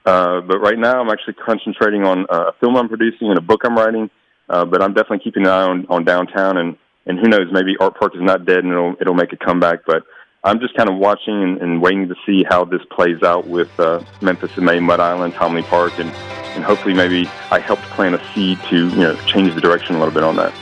Uh, 0.05 0.41
but 0.43 0.59
right 0.59 0.78
now, 0.78 1.01
I'm 1.01 1.09
actually 1.11 1.34
concentrating 1.34 2.05
on 2.05 2.26
uh, 2.30 2.51
a 2.51 2.53
film 2.61 2.76
I'm 2.76 2.89
producing 2.89 3.28
and 3.28 3.39
a 3.39 3.41
book 3.41 3.62
I'm 3.64 3.76
writing 3.76 4.11
uh, 4.49 4.64
but 4.64 4.82
I'm 4.82 4.94
definitely 4.94 5.20
keeping 5.20 5.44
an 5.44 5.49
eye 5.49 5.62
on, 5.62 5.86
on 5.88 6.05
downtown 6.05 6.57
and 6.57 6.76
and 7.07 7.20
who 7.20 7.28
knows, 7.28 7.47
maybe 7.53 7.76
Art 7.78 7.97
Park 7.97 8.16
is 8.16 8.20
not 8.20 8.44
dead 8.44 8.59
and 8.59 8.72
it'll 8.72 8.97
it'll 9.01 9.14
make 9.14 9.32
a 9.32 9.36
comeback. 9.36 9.80
But 9.86 10.03
I'm 10.42 10.61
just 10.61 10.74
kind 10.74 10.88
of 10.88 10.97
watching 10.97 11.42
and, 11.42 11.62
and 11.62 11.80
waiting 11.80 12.09
to 12.09 12.14
see 12.26 12.44
how 12.49 12.64
this 12.64 12.82
plays 12.90 13.22
out 13.22 13.47
with 13.47 13.68
uh, 13.78 14.03
Memphis 14.20 14.57
in 14.57 14.64
May, 14.64 14.80
Mud 14.80 15.01
Island, 15.01 15.34
Tom 15.34 15.55
Lee 15.55 15.62
Park, 15.62 15.99
and 15.99 16.11
and 16.57 16.64
hopefully 16.64 16.94
maybe 16.94 17.26
I 17.51 17.61
helped 17.61 17.82
plant 17.82 18.14
a 18.14 18.32
seed 18.34 18.59
to 18.70 18.88
you 18.88 18.97
know 18.97 19.16
change 19.26 19.55
the 19.55 19.61
direction 19.61 19.94
a 19.94 19.99
little 19.99 20.14
bit 20.14 20.24
on 20.24 20.36
that. 20.36 20.53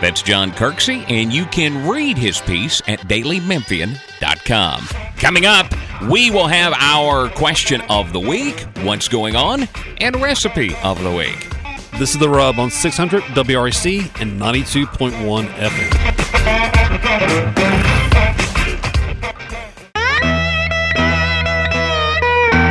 That's 0.00 0.22
John 0.22 0.50
Kirksey, 0.50 1.08
and 1.08 1.32
you 1.32 1.44
can 1.46 1.88
read 1.88 2.18
his 2.18 2.40
piece 2.40 2.82
at 2.88 2.98
dailymemphian.com. 3.00 4.80
Coming 5.18 5.46
up, 5.46 5.72
we 6.10 6.30
will 6.30 6.48
have 6.48 6.72
our 6.76 7.28
question 7.28 7.82
of 7.82 8.12
the 8.12 8.18
week, 8.18 8.60
what's 8.82 9.06
going 9.06 9.36
on, 9.36 9.68
and 10.00 10.20
recipe 10.20 10.74
of 10.82 11.00
the 11.04 11.12
week. 11.12 11.61
This 11.98 12.14
is 12.14 12.18
The 12.18 12.28
Rub 12.28 12.58
on 12.58 12.70
600 12.70 13.22
WREC 13.22 14.20
and 14.20 14.40
92.1 14.40 15.46
FM. 15.46 17.02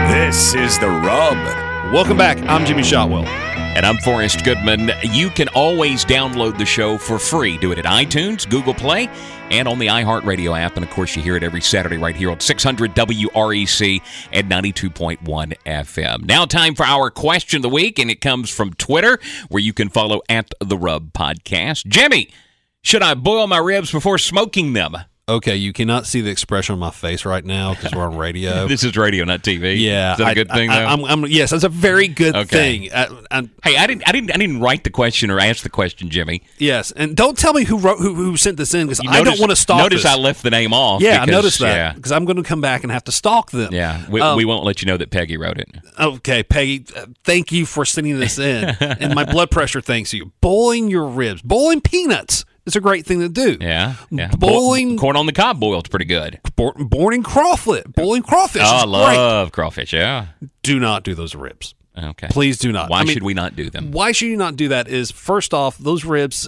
This 0.10 0.56
is 0.56 0.80
The 0.80 0.90
Rub. 0.90 1.38
Welcome 1.94 2.18
back. 2.18 2.40
I'm 2.50 2.66
Jimmy 2.66 2.84
Shotwell. 2.84 3.26
And 3.26 3.86
I'm 3.86 3.98
Forrest 3.98 4.44
Goodman. 4.44 4.92
You 5.04 5.30
can 5.30 5.48
always 5.50 6.04
download 6.04 6.58
the 6.58 6.66
show 6.66 6.98
for 6.98 7.20
free. 7.20 7.58
Do 7.60 7.72
it 7.72 7.78
at 7.78 7.86
iTunes, 7.86 8.50
Google 8.50 8.74
Play, 8.74 9.08
and 9.52 9.68
on 9.68 9.80
the 9.80 9.88
iHeartRadio 9.88 10.60
app. 10.60 10.76
And 10.76 10.84
of 10.86 10.92
course, 10.92 11.16
you 11.16 11.22
hear 11.22 11.36
it 11.36 11.44
every 11.44 11.62
Saturday 11.62 11.98
right 11.98 12.16
here 12.16 12.32
on 12.32 12.40
600 12.40 12.96
WREC 12.96 14.02
at 14.34 14.46
92.1 14.46 15.54
FM. 15.66 16.26
Now, 16.26 16.46
time 16.46 16.74
for 16.74 16.86
our 16.86 17.12
question 17.12 17.58
of 17.58 17.62
the 17.64 17.70
week, 17.70 18.00
and 18.00 18.10
it 18.10 18.22
comes 18.22 18.50
from 18.50 18.74
Twitter, 18.74 19.20
where 19.50 19.62
you 19.62 19.74
can 19.74 19.90
follow 19.90 20.22
at 20.30 20.52
The 20.60 20.78
Rub 20.78 21.14
Podcast. 21.14 21.86
Jimmy, 21.86 22.30
should 22.82 23.04
I 23.04 23.14
boil 23.14 23.48
my 23.48 23.58
ribs 23.58 23.92
before 23.92 24.18
smoking 24.18 24.74
them? 24.74 24.96
Okay, 25.36 25.56
you 25.56 25.72
cannot 25.72 26.06
see 26.06 26.20
the 26.22 26.30
expression 26.30 26.74
on 26.74 26.80
my 26.80 26.92
face 26.92 27.24
right 27.26 27.44
now 27.46 27.74
because 27.74 27.94
we're 27.94 28.04
on 28.04 28.18
radio. 28.18 28.68
this 28.70 28.84
is 28.84 28.98
radio, 28.98 29.24
not 29.24 29.44
TV. 29.44 29.80
Yeah, 29.80 30.12
is 30.14 30.18
that 30.18 30.32
a 30.32 30.36
good 30.36 30.50
thing? 30.50 30.70
I, 30.70 30.80
though? 30.82 30.88
I'm, 30.88 31.06
I'm, 31.06 31.26
yes, 31.28 31.52
that's 31.52 31.64
a 31.64 31.70
very 31.70 32.08
good 32.10 32.36
Okay. 32.36 32.88
thing. 32.90 32.90
I, 32.94 33.48
hey, 33.64 33.78
I 33.78 33.88
didn't, 33.88 34.04
I 34.08 34.12
didn't, 34.12 34.32
I 34.34 34.38
didn't 34.38 34.60
write 34.60 34.84
the 34.84 34.90
question 34.90 35.32
or 35.32 35.40
ask 35.40 35.64
the 35.64 35.70
question, 35.70 36.10
Jimmy. 36.10 36.42
yes, 36.58 36.92
and 36.92 37.16
don't 37.16 37.38
tell 37.38 37.54
me 37.54 37.64
who 37.64 37.78
wrote 37.78 38.00
who, 38.00 38.14
who 38.14 38.36
sent 38.36 38.58
this 38.58 38.74
in 38.74 38.88
because 38.88 39.00
I 39.08 39.24
don't 39.24 39.40
want 39.40 39.52
to 39.52 39.56
stalk. 39.56 39.80
Notice 39.80 40.04
this. 40.04 40.12
I 40.12 40.16
left 40.18 40.44
the 40.44 40.50
name 40.52 40.74
off. 40.74 41.02
Yeah, 41.02 41.22
I 41.22 41.26
noticed 41.26 41.60
that 41.60 41.76
Yeah, 41.76 41.94
because 41.94 42.12
I'm 42.12 42.26
going 42.26 42.38
to 42.38 42.44
come 42.44 42.60
back 42.62 42.84
and 42.84 42.92
have 42.92 43.06
to 43.06 43.12
stalk 43.12 43.52
them. 43.52 43.74
yeah. 43.74 44.06
We, 44.10 44.20
Um, 44.20 44.36
we 44.36 44.44
won't 44.46 44.66
let 44.66 44.82
you 44.82 44.88
know 44.88 44.98
that 44.98 45.12
Peggy 45.12 45.38
wrote 45.38 45.58
it. 45.60 45.70
Okay, 46.00 46.44
Peggy, 46.44 46.86
uh, 46.96 47.06
thank 47.24 47.52
you 47.52 47.66
for 47.66 47.86
sending 47.86 48.20
this 48.20 48.38
in. 48.38 48.66
and 48.82 49.16
my 49.16 49.24
blood 49.32 49.50
pressure 49.52 49.80
thanks 49.82 50.14
you. 50.14 50.32
Bowling 50.42 50.90
your 50.90 51.06
ribs, 51.06 51.42
bowling 51.42 51.80
peanuts 51.82 52.44
is 52.72 52.76
a 52.76 52.82
great 52.82 53.06
thing 53.06 53.20
to 53.20 53.30
do. 53.30 53.58
Yeah, 53.60 53.96
yeah. 54.10 54.30
Boiling- 54.38 54.98
corn 54.98 55.16
on 55.16 55.26
the 55.26 55.34
cob 55.34 55.60
boiled 55.60 55.90
pretty 55.90 56.06
good. 56.06 56.40
Bo- 56.56 56.74
boiling 56.74 57.24
crawfish, 57.24 57.84
boiling 57.88 58.24
crawfish 58.24 58.62
oh, 58.66 58.66
I 58.66 58.78
is 58.78 58.84
great. 58.84 58.92
love 59.18 59.52
crawfish. 59.52 59.94
Yeah. 59.94 60.28
Do 60.64 60.80
not 60.80 61.04
do 61.04 61.16
those 61.16 61.36
ribs. 61.36 61.76
Okay. 61.98 62.28
Please 62.30 62.58
do 62.58 62.72
not. 62.72 62.90
Why 62.90 63.00
I 63.00 63.04
mean, 63.04 63.14
should 63.14 63.24
we 63.24 63.34
not 63.34 63.56
do 63.56 63.70
them? 63.70 63.92
Why 63.92 64.12
should 64.14 64.28
you 64.28 64.38
not 64.38 64.56
do 64.56 64.70
that? 64.70 64.88
Is 64.88 65.12
first 65.12 65.54
off, 65.54 65.78
those 65.78 66.06
ribs. 66.06 66.48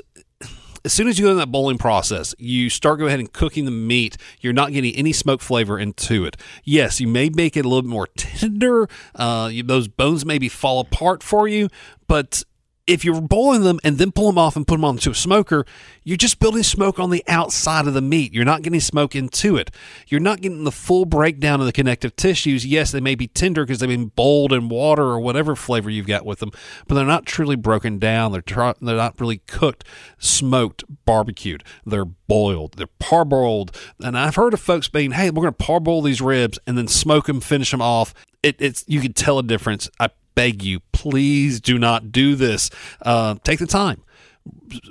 As 0.85 0.91
soon 0.91 1.07
as 1.07 1.17
you 1.17 1.25
go 1.25 1.31
in 1.31 1.37
that 1.37 1.51
boiling 1.51 1.77
process, 1.77 2.35
you 2.37 2.69
start 2.69 2.99
go 2.99 3.07
ahead 3.07 3.19
and 3.19 3.31
cooking 3.31 3.63
the 3.63 3.71
meat. 3.71 4.17
You're 4.41 4.51
not 4.51 4.73
getting 4.73 4.93
any 4.95 5.13
smoke 5.13 5.41
flavor 5.41 5.79
into 5.79 6.25
it. 6.25 6.35
Yes, 6.65 6.99
you 6.99 7.07
may 7.07 7.29
make 7.29 7.55
it 7.55 7.63
a 7.63 7.69
little 7.69 7.83
bit 7.83 7.89
more 7.89 8.07
tender. 8.17 8.89
Uh, 9.15 9.49
you, 9.51 9.63
those 9.63 9.87
bones 9.87 10.25
maybe 10.25 10.49
fall 10.49 10.81
apart 10.81 11.23
for 11.23 11.47
you, 11.47 11.69
but 12.07 12.43
if 12.85 13.05
you're 13.05 13.21
boiling 13.21 13.63
them 13.63 13.79
and 13.83 13.97
then 13.97 14.11
pull 14.11 14.27
them 14.27 14.37
off 14.37 14.57
and 14.57 14.67
put 14.67 14.75
them 14.75 14.83
onto 14.83 15.11
a 15.11 15.15
smoker, 15.15 15.65
you're 16.03 16.17
just 16.17 16.39
building 16.39 16.63
smoke 16.63 16.99
on 16.99 17.11
the 17.11 17.23
outside 17.27 17.87
of 17.87 17.93
the 17.93 18.01
meat. 18.01 18.33
You're 18.33 18.43
not 18.43 18.61
getting 18.61 18.81
smoke 18.81 19.15
into 19.15 19.55
it. 19.55 19.71
You're 20.07 20.19
not 20.19 20.41
getting 20.41 20.65
the 20.65 20.71
full 20.71 21.05
breakdown 21.05 21.61
of 21.61 21.65
the 21.65 21.71
connective 21.71 22.15
tissues. 22.17 22.65
Yes, 22.65 22.91
they 22.91 22.99
may 22.99 23.15
be 23.15 23.27
tender 23.27 23.63
because 23.63 23.79
they've 23.79 23.87
been 23.87 24.07
boiled 24.07 24.51
in 24.51 24.67
water 24.67 25.03
or 25.03 25.19
whatever 25.19 25.55
flavor 25.55 25.89
you've 25.89 26.07
got 26.07 26.25
with 26.25 26.39
them, 26.39 26.51
but 26.87 26.95
they're 26.95 27.05
not 27.05 27.25
truly 27.25 27.55
broken 27.55 27.99
down. 27.99 28.33
They're 28.33 28.41
tr- 28.41 28.71
they're 28.81 28.97
not 28.97 29.19
really 29.19 29.37
cooked, 29.47 29.85
smoked, 30.17 30.83
barbecued. 31.05 31.63
They're 31.85 32.05
boiled. 32.05 32.73
They're 32.73 32.87
parboiled. 32.99 33.73
And 34.01 34.17
I've 34.17 34.35
heard 34.35 34.53
of 34.53 34.59
folks 34.59 34.89
being, 34.89 35.11
"Hey, 35.11 35.29
we're 35.29 35.43
going 35.43 35.53
to 35.53 35.63
parboil 35.63 36.01
these 36.01 36.21
ribs 36.21 36.59
and 36.67 36.77
then 36.77 36.89
smoke 36.89 37.27
them, 37.27 37.39
finish 37.39 37.71
them 37.71 37.81
off." 37.81 38.13
It, 38.41 38.57
it's 38.59 38.83
you 38.87 38.99
can 38.99 39.13
tell 39.13 39.39
a 39.39 39.43
difference. 39.43 39.89
I 40.01 40.09
beg 40.35 40.63
you, 40.63 40.79
please 40.91 41.59
do 41.61 41.77
not 41.77 42.11
do 42.11 42.35
this. 42.35 42.69
Uh, 43.01 43.35
take 43.43 43.59
the 43.59 43.67
time. 43.67 44.01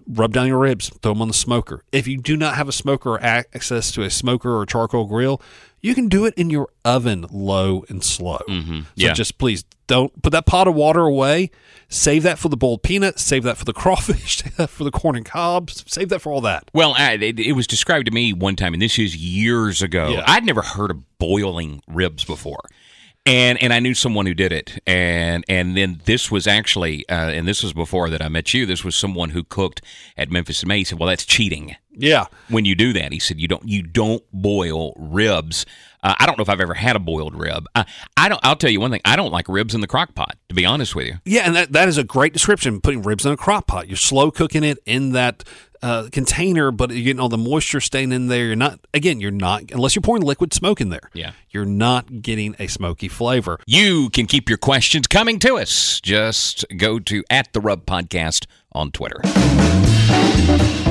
Rub 0.07 0.33
down 0.33 0.47
your 0.47 0.59
ribs, 0.59 0.89
throw 1.03 1.13
them 1.13 1.21
on 1.23 1.29
the 1.29 1.35
smoker. 1.35 1.85
If 1.93 2.07
you 2.07 2.17
do 2.17 2.37
not 2.37 2.55
have 2.55 2.69
a 2.69 2.73
smoker 2.73 3.11
or 3.11 3.23
access 3.23 3.91
to 3.93 4.03
a 4.03 4.11
smoker 4.11 4.57
or 4.57 4.65
charcoal 4.65 5.05
grill, 5.07 5.43
you 5.83 5.95
can 5.95 6.09
do 6.09 6.25
it 6.25 6.33
in 6.35 6.49
your 6.49 6.69
oven, 6.85 7.27
low 7.31 7.85
and 7.89 8.03
slow. 8.03 8.39
Mm-hmm. 8.49 8.81
So 8.81 8.87
Yeah. 8.97 9.13
just 9.13 9.37
please 9.39 9.65
don't 9.89 10.23
put 10.23 10.31
that 10.31 10.47
pot 10.47 10.69
of 10.69 10.75
water 10.75 11.01
away. 11.03 11.51
Save 11.89 12.23
that 12.23 12.39
for 12.39 12.49
the 12.49 12.57
boiled 12.57 12.83
peanuts. 12.83 13.23
Save 13.23 13.43
that 13.43 13.59
for 13.59 13.65
the 13.67 13.73
crawfish. 13.75 14.39
Save 14.39 14.57
that 14.57 14.71
for 14.71 14.85
the 14.85 14.91
corn 14.91 15.17
and 15.17 15.27
cobs. 15.27 15.85
Save 15.87 16.09
that 16.11 16.21
for 16.21 16.33
all 16.33 16.41
that. 16.43 16.71
Well, 16.73 16.95
I, 16.97 17.13
it, 17.15 17.39
it 17.41 17.53
was 17.53 17.67
described 17.67 18.07
to 18.07 18.13
me 18.13 18.33
one 18.33 18.57
time, 18.57 18.73
and 18.73 18.81
this 18.81 18.99
is 18.99 19.17
years 19.17 19.83
ago. 19.83 20.11
Yeah. 20.11 20.25
I'd 20.27 20.47
never 20.47 20.63
heard 20.63 20.91
of 20.91 21.19
boiling 21.19 21.83
ribs 21.89 22.25
before. 22.25 22.61
And 23.25 23.63
and 23.63 23.73
I 23.73 23.79
knew 23.79 23.95
someone 23.95 24.27
who 24.27 24.35
did 24.35 24.51
it, 24.51 24.81
and 24.85 25.45
and 25.49 25.77
then 25.77 26.01
this 26.07 26.29
was 26.29 26.49
actually, 26.49 27.09
uh, 27.09 27.31
and 27.31 27.47
this 27.47 27.63
was 27.63 27.73
before 27.73 28.11
that 28.11 28.21
I 28.21 28.29
met 28.29 28.53
you. 28.53 28.67
This 28.67 28.83
was 28.83 28.97
someone 28.97 29.31
who 29.31 29.45
cooked 29.45 29.81
at 30.17 30.31
Memphis 30.31 30.63
in 30.65 30.69
May. 30.69 30.79
He 30.79 30.85
said, 30.85 30.99
"Well, 30.99 31.09
that's 31.09 31.25
cheating." 31.25 31.77
Yeah. 31.95 32.27
when 32.49 32.65
you 32.65 32.75
do 32.75 32.93
that. 32.95 33.13
He 33.13 33.19
said 33.19 33.41
you 33.41 33.49
don't 33.49 33.67
you 33.69 33.83
don't 33.83 34.23
boil 34.33 34.95
ribs. 34.97 35.67
Uh, 36.03 36.15
I 36.19 36.27
don't 36.27 36.37
know 36.37 36.43
if 36.43 36.49
I've 36.49 36.61
ever 36.61 36.75
had 36.75 36.97
a 36.97 36.99
boiled 36.99 37.35
rib. 37.37 37.67
I, 37.77 37.85
I 38.17 38.29
don't. 38.29 38.41
I'll 38.43 38.57
tell 38.57 38.71
you 38.71 38.81
one 38.81 38.91
thing. 38.91 39.03
I 39.05 39.15
don't 39.15 39.31
like 39.31 39.49
ribs 39.49 39.75
in 39.75 39.81
the 39.81 39.87
crock 39.87 40.15
pot. 40.15 40.37
To 40.49 40.55
be 40.55 40.65
honest 40.67 40.97
with 40.97 41.07
you. 41.07 41.15
Yeah, 41.25 41.43
and 41.43 41.55
that, 41.55 41.73
that 41.73 41.89
is 41.89 41.97
a 41.97 42.03
great 42.05 42.33
description. 42.33 42.81
Putting 42.81 43.03
ribs 43.03 43.25
in 43.25 43.33
a 43.33 43.37
crock 43.37 43.67
pot. 43.69 43.87
You're 43.89 43.97
slow 43.97 44.31
cooking 44.33 44.65
it 44.65 44.79
in 44.85 45.13
that 45.13 45.45
uh, 45.81 46.09
container, 46.11 46.71
but 46.73 46.91
you're 46.91 47.05
getting 47.05 47.21
all 47.21 47.29
the 47.29 47.39
moisture 47.39 47.81
staying 47.81 48.11
in 48.13 48.27
there. 48.29 48.47
You're 48.47 48.57
not, 48.57 48.81
again, 48.95 49.21
you're 49.21 49.31
not, 49.31 49.71
unless 49.73 49.95
you're 49.95 50.03
pouring 50.03 50.23
liquid 50.23 50.53
smoke 50.53 50.81
in 50.81 50.89
there. 50.91 51.11
Yeah. 51.13 51.33
You're 51.51 51.65
not 51.65 52.23
getting 52.23 52.55
a 52.59 52.67
smoky 52.69 53.09
flavor. 53.09 53.59
You 53.67 54.09
can 54.11 54.27
keep 54.27 54.49
your 54.49 54.59
questions 54.59 55.07
coming 55.07 55.39
to 55.41 55.57
us. 55.57 56.01
Just 56.01 56.65
go 56.77 56.99
to 57.01 57.25
at 57.31 57.53
the 57.53 57.61
Rub 57.61 57.85
Podcast 57.87 58.47
on 58.75 58.91
Twitter. 58.91 59.21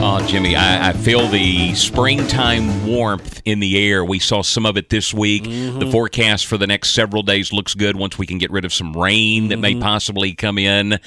Oh, 0.04 0.26
Jimmy, 0.28 0.56
I, 0.56 0.90
I 0.90 0.94
feel 0.94 1.28
the 1.28 1.76
springtime 1.76 2.88
warmth 2.88 3.42
in 3.46 3.60
the 3.60 3.78
air. 3.78 4.04
We 4.04 4.18
saw 4.18 4.42
some 4.42 4.66
of 4.66 4.76
it 4.76 4.90
this 4.90 5.14
week. 5.14 5.44
The 5.44 5.50
mm-hmm. 5.50 5.92
forecast 5.92 6.48
for 6.48 6.58
the 6.58 6.66
next 6.66 6.90
several 6.90 7.22
days 7.22 7.54
looks 7.54 7.76
good 7.76 7.96
once 7.96 8.18
we 8.18 8.26
can 8.26 8.40
get 8.40 8.50
rid 8.50 8.66
of 8.66 8.74
some 8.74 8.94
rain 8.94 9.50
that 9.50 9.58
may 9.58 9.74
mm-hmm. 9.74 9.82
possibly 9.82 10.34
come 10.34 10.58
in. 10.58 11.00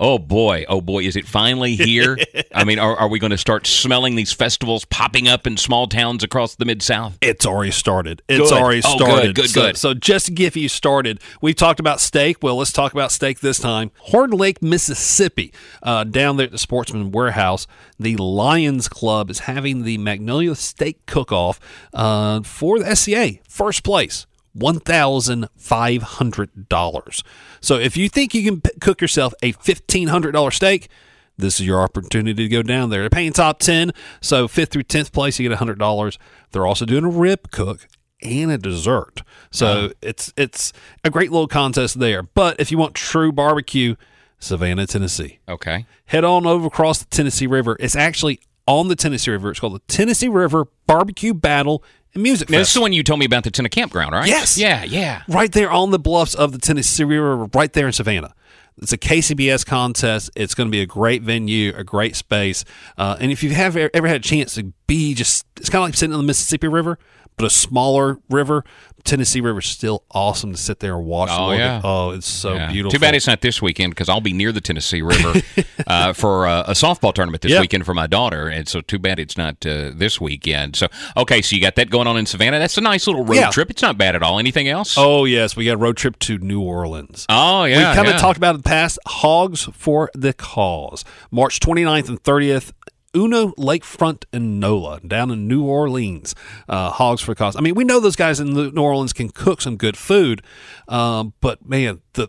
Oh 0.00 0.18
boy, 0.18 0.64
oh 0.68 0.80
boy, 0.80 1.04
is 1.04 1.14
it 1.14 1.24
finally 1.24 1.76
here? 1.76 2.18
I 2.54 2.64
mean, 2.64 2.80
are, 2.80 2.96
are 2.96 3.06
we 3.08 3.20
going 3.20 3.30
to 3.30 3.38
start 3.38 3.64
smelling 3.64 4.16
these 4.16 4.32
festivals 4.32 4.84
popping 4.84 5.28
up 5.28 5.46
in 5.46 5.56
small 5.56 5.86
towns 5.86 6.24
across 6.24 6.56
the 6.56 6.64
Mid 6.64 6.82
South? 6.82 7.16
It's 7.22 7.46
already 7.46 7.70
started. 7.70 8.20
It's 8.28 8.50
Good. 8.50 8.60
already 8.60 8.82
Oh, 8.84 8.98
good, 8.98 9.06
started. 9.06 9.34
good, 9.36 9.50
so, 9.50 9.60
good. 9.60 9.76
So 9.76 9.94
just 9.94 10.26
to 10.26 10.32
get 10.32 10.56
you 10.56 10.68
started, 10.68 11.20
we've 11.40 11.54
talked 11.54 11.78
about 11.78 12.00
steak. 12.00 12.42
Well, 12.42 12.56
let's 12.56 12.72
talk 12.72 12.92
about 12.92 13.12
steak 13.12 13.38
this 13.38 13.60
time. 13.60 13.92
Horn 13.98 14.30
Lake, 14.32 14.60
Mississippi, 14.60 15.52
uh, 15.80 16.02
down 16.02 16.38
there 16.38 16.46
at 16.46 16.52
the 16.52 16.58
Sportsman 16.58 17.12
Warehouse, 17.12 17.68
the 17.96 18.16
Lions 18.16 18.88
Club 18.88 19.30
is 19.30 19.40
having 19.40 19.84
the 19.84 19.98
Magnolia 19.98 20.56
Steak 20.56 21.06
Cook-Off 21.06 21.60
uh, 21.92 22.42
for 22.42 22.80
the 22.80 22.96
SCA, 22.96 23.34
first 23.48 23.84
place. 23.84 24.26
$1,500. 24.56 27.22
So 27.60 27.76
if 27.76 27.96
you 27.96 28.08
think 28.08 28.34
you 28.34 28.44
can 28.44 28.60
p- 28.60 28.70
cook 28.80 29.00
yourself 29.00 29.34
a 29.42 29.52
$1,500 29.52 30.52
steak, 30.52 30.88
this 31.36 31.58
is 31.58 31.66
your 31.66 31.82
opportunity 31.82 32.44
to 32.44 32.48
go 32.48 32.62
down 32.62 32.90
there. 32.90 33.00
They're 33.00 33.10
paying 33.10 33.32
top 33.32 33.58
10, 33.58 33.90
so 34.20 34.46
5th 34.46 34.68
through 34.68 34.84
10th 34.84 35.10
place, 35.12 35.40
you 35.40 35.48
get 35.48 35.58
$100. 35.58 36.18
They're 36.52 36.66
also 36.66 36.84
doing 36.84 37.04
a 37.04 37.08
rib 37.08 37.50
cook 37.50 37.88
and 38.22 38.50
a 38.50 38.58
dessert. 38.58 39.22
So 39.50 39.66
uh-huh. 39.66 39.88
it's 40.02 40.32
it's 40.36 40.72
a 41.04 41.10
great 41.10 41.30
little 41.30 41.48
contest 41.48 41.98
there. 41.98 42.22
But 42.22 42.60
if 42.60 42.70
you 42.70 42.78
want 42.78 42.94
true 42.94 43.32
barbecue, 43.32 43.96
Savannah, 44.38 44.86
Tennessee. 44.86 45.40
Okay. 45.48 45.86
Head 46.06 46.24
on 46.24 46.46
over 46.46 46.66
across 46.66 47.00
the 47.00 47.06
Tennessee 47.06 47.46
River. 47.46 47.76
It's 47.80 47.96
actually 47.96 48.40
on 48.66 48.88
the 48.88 48.96
Tennessee 48.96 49.30
River. 49.30 49.50
It's 49.50 49.60
called 49.60 49.74
the 49.74 49.92
Tennessee 49.92 50.28
River 50.28 50.66
Barbecue 50.86 51.34
Battle 51.34 51.82
Music 52.14 52.48
Now, 52.48 52.58
this 52.58 52.68
is 52.68 52.74
the 52.74 52.80
one 52.80 52.92
you 52.92 53.02
told 53.02 53.18
me 53.18 53.26
about 53.26 53.44
the 53.44 53.62
a 53.64 53.68
campground, 53.68 54.12
right? 54.12 54.28
Yes. 54.28 54.56
Yeah, 54.56 54.84
yeah. 54.84 55.22
right 55.28 55.50
there 55.50 55.70
on 55.70 55.90
the 55.90 55.98
bluffs 55.98 56.34
of 56.34 56.52
the 56.52 56.58
Tennessee 56.58 57.04
River, 57.04 57.46
right 57.54 57.72
there 57.72 57.86
in 57.86 57.92
Savannah. 57.92 58.34
It's 58.78 58.92
a 58.92 58.98
KCBS 58.98 59.64
contest. 59.64 60.30
It's 60.34 60.54
going 60.54 60.68
to 60.68 60.70
be 60.70 60.80
a 60.80 60.86
great 60.86 61.22
venue, 61.22 61.72
a 61.76 61.84
great 61.84 62.16
space. 62.16 62.64
Uh, 62.98 63.16
and 63.20 63.30
if 63.30 63.42
you 63.42 63.50
have 63.50 63.76
ever 63.76 64.08
had 64.08 64.16
a 64.16 64.24
chance 64.24 64.54
to 64.56 64.72
be 64.86 65.14
just, 65.14 65.46
it's 65.56 65.70
kind 65.70 65.82
of 65.82 65.88
like 65.88 65.94
sitting 65.94 66.12
on 66.12 66.20
the 66.20 66.26
Mississippi 66.26 66.66
River, 66.68 66.98
but 67.36 67.46
a 67.46 67.50
smaller 67.50 68.18
river. 68.28 68.64
Tennessee 69.04 69.40
River 69.40 69.58
is 69.58 69.66
still 69.66 70.02
awesome 70.10 70.52
to 70.52 70.56
sit 70.58 70.80
there 70.80 70.96
and 70.96 71.04
watch. 71.06 71.28
Oh, 71.30 71.52
yeah. 71.52 71.80
oh, 71.84 72.10
it's 72.10 72.26
so 72.26 72.54
Yeah. 72.54 72.72
beautiful. 72.72 72.90
Too 72.92 72.98
bad 72.98 73.14
it's 73.14 73.26
not 73.26 73.42
this 73.42 73.60
weekend 73.60 73.92
because 73.92 74.08
I'll 74.08 74.20
be 74.22 74.32
near 74.32 74.50
the 74.50 74.60
Tennessee 74.62 75.02
River 75.02 75.40
uh, 75.86 76.12
for 76.14 76.46
uh, 76.46 76.62
a 76.66 76.72
softball 76.72 77.12
tournament 77.12 77.42
this 77.42 77.52
Yep. 77.52 77.60
weekend 77.60 77.84
for 77.86 77.92
my 77.94 78.06
daughter, 78.06 78.48
and 78.48 78.66
so 78.66 78.80
too 78.80 78.98
bad 78.98 79.18
it's 79.18 79.36
not 79.36 79.64
uh, 79.66 79.90
this 79.94 80.20
weekend. 80.20 80.76
So 80.76 80.88
okay, 81.16 81.42
so 81.42 81.54
you 81.54 81.60
got 81.62 81.74
that 81.76 81.90
going 81.90 82.06
on 82.06 82.16
in 82.16 82.24
Savannah. 82.26 82.58
That's 82.58 82.78
a 82.78 82.80
nice 82.80 83.06
little 83.06 83.24
road 83.24 83.36
Yeah. 83.36 83.50
trip. 83.50 83.70
It's 83.70 83.82
not 83.82 83.98
bad 83.98 84.16
at 84.16 84.22
all. 84.22 84.38
Anything 84.38 84.68
else? 84.68 84.96
Oh 84.96 85.24
yes, 85.26 85.54
we 85.54 85.66
got 85.66 85.74
a 85.74 85.76
road 85.76 85.96
trip 85.98 86.18
to 86.20 86.38
New 86.38 86.62
Orleans. 86.62 87.26
Oh, 87.28 87.64
yeah, 87.64 87.90
we 87.90 87.94
kind 87.96 88.08
of 88.08 88.14
yeah. 88.14 88.18
talked 88.18 88.38
about 88.38 88.48
it 88.50 88.54
in 88.54 88.60
the 88.62 88.68
past. 88.68 88.98
Hogs 89.06 89.64
for 89.72 90.10
the 90.14 90.32
cause, 90.32 91.04
March 91.30 91.60
29th 91.60 92.08
and 92.08 92.22
30th. 92.22 92.72
Uno 93.14 93.48
Lakefront 93.52 94.24
and 94.32 94.60
NOLA 94.60 95.00
down 95.00 95.30
in 95.30 95.46
New 95.48 95.64
Orleans. 95.64 96.34
Uh, 96.68 96.90
Hogs 96.90 97.22
for 97.22 97.34
cause. 97.34 97.56
I 97.56 97.60
mean, 97.60 97.74
we 97.74 97.84
know 97.84 98.00
those 98.00 98.16
guys 98.16 98.40
in 98.40 98.52
New 98.52 98.82
Orleans 98.82 99.12
can 99.12 99.30
cook 99.30 99.60
some 99.60 99.76
good 99.76 99.96
food, 99.96 100.42
um, 100.88 101.34
but 101.40 101.66
man, 101.68 102.02
the 102.14 102.28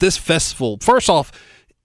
this 0.00 0.16
festival. 0.16 0.78
First 0.80 1.08
off, 1.08 1.32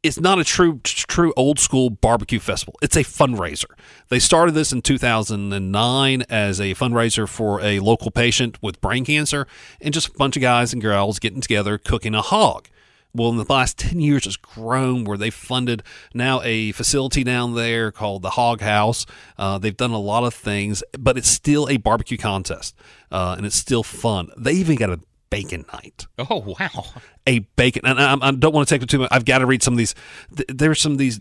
it's 0.01 0.19
not 0.19 0.39
a 0.39 0.43
true 0.43 0.79
true 0.83 1.33
old 1.35 1.59
school 1.59 1.89
barbecue 1.89 2.39
festival. 2.39 2.75
It's 2.81 2.95
a 2.95 3.03
fundraiser. 3.03 3.71
They 4.09 4.19
started 4.19 4.53
this 4.53 4.71
in 4.71 4.81
2009 4.81 6.23
as 6.29 6.59
a 6.59 6.73
fundraiser 6.73 7.27
for 7.27 7.61
a 7.61 7.79
local 7.79 8.11
patient 8.11 8.61
with 8.61 8.81
brain 8.81 9.05
cancer, 9.05 9.47
and 9.81 9.93
just 9.93 10.07
a 10.09 10.11
bunch 10.13 10.35
of 10.35 10.41
guys 10.41 10.73
and 10.73 10.81
girls 10.81 11.19
getting 11.19 11.41
together 11.41 11.77
cooking 11.77 12.15
a 12.15 12.21
hog. 12.21 12.69
Well, 13.13 13.29
in 13.29 13.37
the 13.37 13.45
last 13.51 13.77
10 13.79 13.99
years, 13.99 14.27
it's 14.27 14.35
grown 14.35 15.03
where 15.03 15.17
they've 15.17 15.33
funded 15.33 15.81
now 16.13 16.41
a 16.43 16.71
facility 16.73 17.23
down 17.23 17.55
there 17.55 17.91
called 17.91 18.21
the 18.21 18.31
Hog 18.31 18.61
House. 18.61 19.05
Uh, 19.37 19.57
they've 19.57 19.75
done 19.75 19.91
a 19.91 19.99
lot 19.99 20.23
of 20.23 20.33
things, 20.33 20.83
but 20.97 21.17
it's 21.17 21.27
still 21.27 21.67
a 21.69 21.77
barbecue 21.77 22.17
contest, 22.17 22.75
uh, 23.11 23.33
and 23.35 23.45
it's 23.45 23.55
still 23.55 23.83
fun. 23.83 24.29
They 24.37 24.53
even 24.53 24.75
got 24.75 24.91
a 24.91 24.99
bacon 25.29 25.63
night 25.71 26.07
Oh 26.17 26.55
wow! 26.59 26.85
a 27.27 27.39
bacon. 27.39 27.83
And 27.85 27.99
I, 27.99 28.15
I 28.19 28.31
don't 28.31 28.53
want 28.53 28.67
to 28.67 28.75
take 28.75 28.81
it 28.83 28.89
too 28.89 28.99
much. 28.99 29.09
I've 29.11 29.25
got 29.25 29.39
to 29.39 29.45
read 29.45 29.63
some 29.63 29.73
of 29.73 29.77
these. 29.77 29.95
There's 30.47 30.81
some 30.81 30.91
of 30.93 30.97
these 30.97 31.19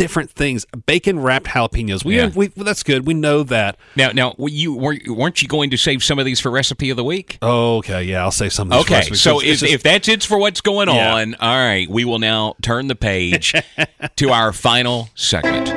different 0.00 0.30
things. 0.30 0.64
Bacon 0.86 1.20
wrapped 1.20 1.46
jalapenos. 1.48 2.06
We, 2.06 2.16
Yeah. 2.16 2.30
we 2.34 2.46
that's 2.48 2.82
good. 2.82 3.06
We 3.06 3.12
know 3.12 3.42
that. 3.42 3.76
Now, 3.96 4.12
now, 4.12 4.34
were 4.38 4.48
you 4.48 4.72
weren't 4.74 5.06
weren't 5.08 5.42
you 5.42 5.46
going 5.48 5.68
to 5.70 5.76
save 5.76 6.02
some 6.02 6.18
of 6.18 6.24
these 6.24 6.40
for 6.40 6.50
recipe 6.50 6.88
of 6.88 6.96
the 6.96 7.04
week? 7.04 7.36
Oh, 7.42 7.76
Okay, 7.80 8.02
yeah, 8.04 8.22
I'll 8.22 8.30
say 8.30 8.48
some. 8.48 8.72
Of 8.72 8.86
these 8.86 8.96
Okay, 8.96 9.14
so 9.14 9.40
if, 9.40 9.60
just- 9.60 9.62
if 9.64 9.82
that's 9.82 10.08
it 10.08 10.22
for 10.24 10.38
what's 10.38 10.62
going 10.62 10.88
Yeah. 10.88 11.14
on, 11.16 11.34
all 11.34 11.54
right, 11.56 11.88
we 11.88 12.06
will 12.06 12.18
now 12.18 12.54
turn 12.62 12.86
the 12.88 12.94
page 12.96 13.54
to 14.16 14.30
our 14.30 14.52
final 14.54 15.10
segment. 15.14 15.68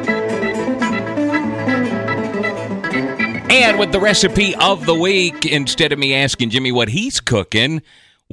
And 3.52 3.78
with 3.78 3.92
the 3.92 4.00
recipe 4.00 4.56
of 4.56 4.86
the 4.86 4.96
week, 4.96 5.46
instead 5.46 5.92
of 5.92 6.00
me 6.00 6.14
asking 6.16 6.50
Jimmy 6.50 6.72
what 6.72 6.90
he's 6.90 7.20
cooking, 7.20 7.82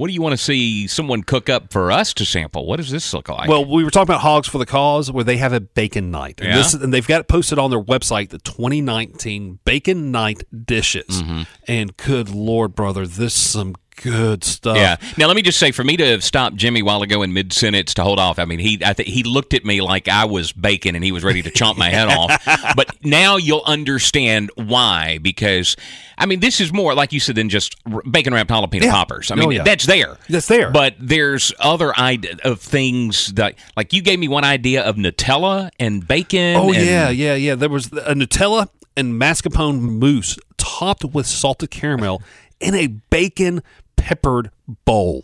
what 0.01 0.07
do 0.07 0.15
you 0.15 0.21
want 0.23 0.33
to 0.33 0.43
see 0.43 0.87
someone 0.87 1.21
cook 1.21 1.47
up 1.47 1.71
for 1.71 1.91
us 1.91 2.11
to 2.11 2.25
sample? 2.25 2.65
What 2.65 2.77
does 2.77 2.89
this 2.89 3.13
look 3.13 3.29
like? 3.29 3.47
well, 3.47 3.63
we 3.63 3.83
were 3.83 3.91
talking 3.91 4.09
about 4.09 4.21
Hogs 4.21 4.47
for 4.47 4.57
the 4.57 4.65
Cause, 4.65 5.11
where 5.11 5.23
they 5.23 5.37
have 5.37 5.53
a 5.53 5.59
bacon 5.59 6.09
night, 6.09 6.41
and, 6.41 6.49
Yeah? 6.49 6.57
this, 6.57 6.73
and 6.73 6.91
they've 6.91 7.05
got 7.05 7.21
it 7.21 7.27
posted 7.27 7.59
on 7.59 7.69
their 7.69 7.79
website, 7.83 8.29
the 8.29 8.39
2019 8.39 9.59
Bacon 9.63 10.09
Night 10.09 10.43
dishes. 10.65 11.21
Mm-hmm. 11.21 11.41
And 11.67 11.95
good 11.97 12.29
lord, 12.31 12.73
brother, 12.73 13.05
this 13.05 13.35
is 13.35 13.51
some 13.51 13.75
good 13.97 14.43
stuff. 14.43 14.77
Yeah. 14.77 14.97
Now 15.17 15.27
let 15.27 15.35
me 15.35 15.41
just 15.41 15.59
say, 15.59 15.71
for 15.71 15.83
me 15.83 15.97
to 15.97 16.05
have 16.07 16.23
stopped 16.23 16.55
Jimmy 16.55 16.81
while 16.81 17.01
ago 17.01 17.21
in 17.21 17.33
mid 17.33 17.53
sentence 17.53 17.93
to 17.95 18.03
hold 18.03 18.19
off, 18.19 18.39
I 18.39 18.45
mean, 18.45 18.59
he 18.59 18.79
I 18.83 18.93
think 18.93 19.09
he 19.09 19.23
looked 19.23 19.53
at 19.53 19.63
me 19.65 19.81
like 19.81 20.07
I 20.07 20.25
was 20.25 20.51
bacon 20.51 20.95
and 20.95 21.03
he 21.03 21.11
was 21.11 21.23
ready 21.23 21.41
to 21.41 21.51
chomp 21.51 21.77
my 21.77 21.89
head 21.89 22.07
off. 22.07 22.41
But 22.75 22.95
now 23.03 23.37
you'll 23.37 23.63
understand 23.65 24.49
why, 24.55 25.19
because 25.21 25.75
I 26.17 26.25
mean, 26.25 26.39
this 26.39 26.61
is 26.61 26.71
more 26.71 26.93
like 26.93 27.11
you 27.13 27.19
said 27.19 27.35
than 27.35 27.49
just 27.49 27.75
r- 27.91 28.01
bacon 28.09 28.33
wrapped 28.33 28.49
jalapeno 28.49 28.83
Yeah. 28.83 28.91
poppers. 28.91 29.29
I 29.31 29.35
Oh, 29.35 29.37
mean, 29.47 29.51
yeah. 29.51 29.63
that's 29.63 29.85
there. 29.85 30.17
That's 30.29 30.47
there. 30.47 30.69
But 30.71 30.95
there's 30.99 31.51
other 31.59 31.97
idea 31.97 32.37
of 32.43 32.59
things 32.61 33.33
that, 33.33 33.55
like 33.75 33.93
you 33.93 34.01
gave 34.01 34.19
me 34.19 34.27
one 34.27 34.43
idea 34.43 34.83
of 34.83 34.95
Nutella 34.95 35.69
and 35.79 36.07
bacon. 36.07 36.55
Oh 36.57 36.71
and- 36.71 36.85
yeah, 36.85 37.09
yeah, 37.09 37.35
yeah. 37.35 37.55
There 37.55 37.69
was 37.69 37.87
a 37.87 38.13
Nutella 38.13 38.67
and 38.95 39.19
mascarpone 39.19 39.79
mousse 39.81 40.37
topped 40.57 41.05
with 41.05 41.25
salted 41.25 41.71
caramel 41.71 42.21
in 42.61 42.75
a 42.75 42.87
bacon 42.87 43.61
peppered 43.95 44.51
bowl. 44.85 45.23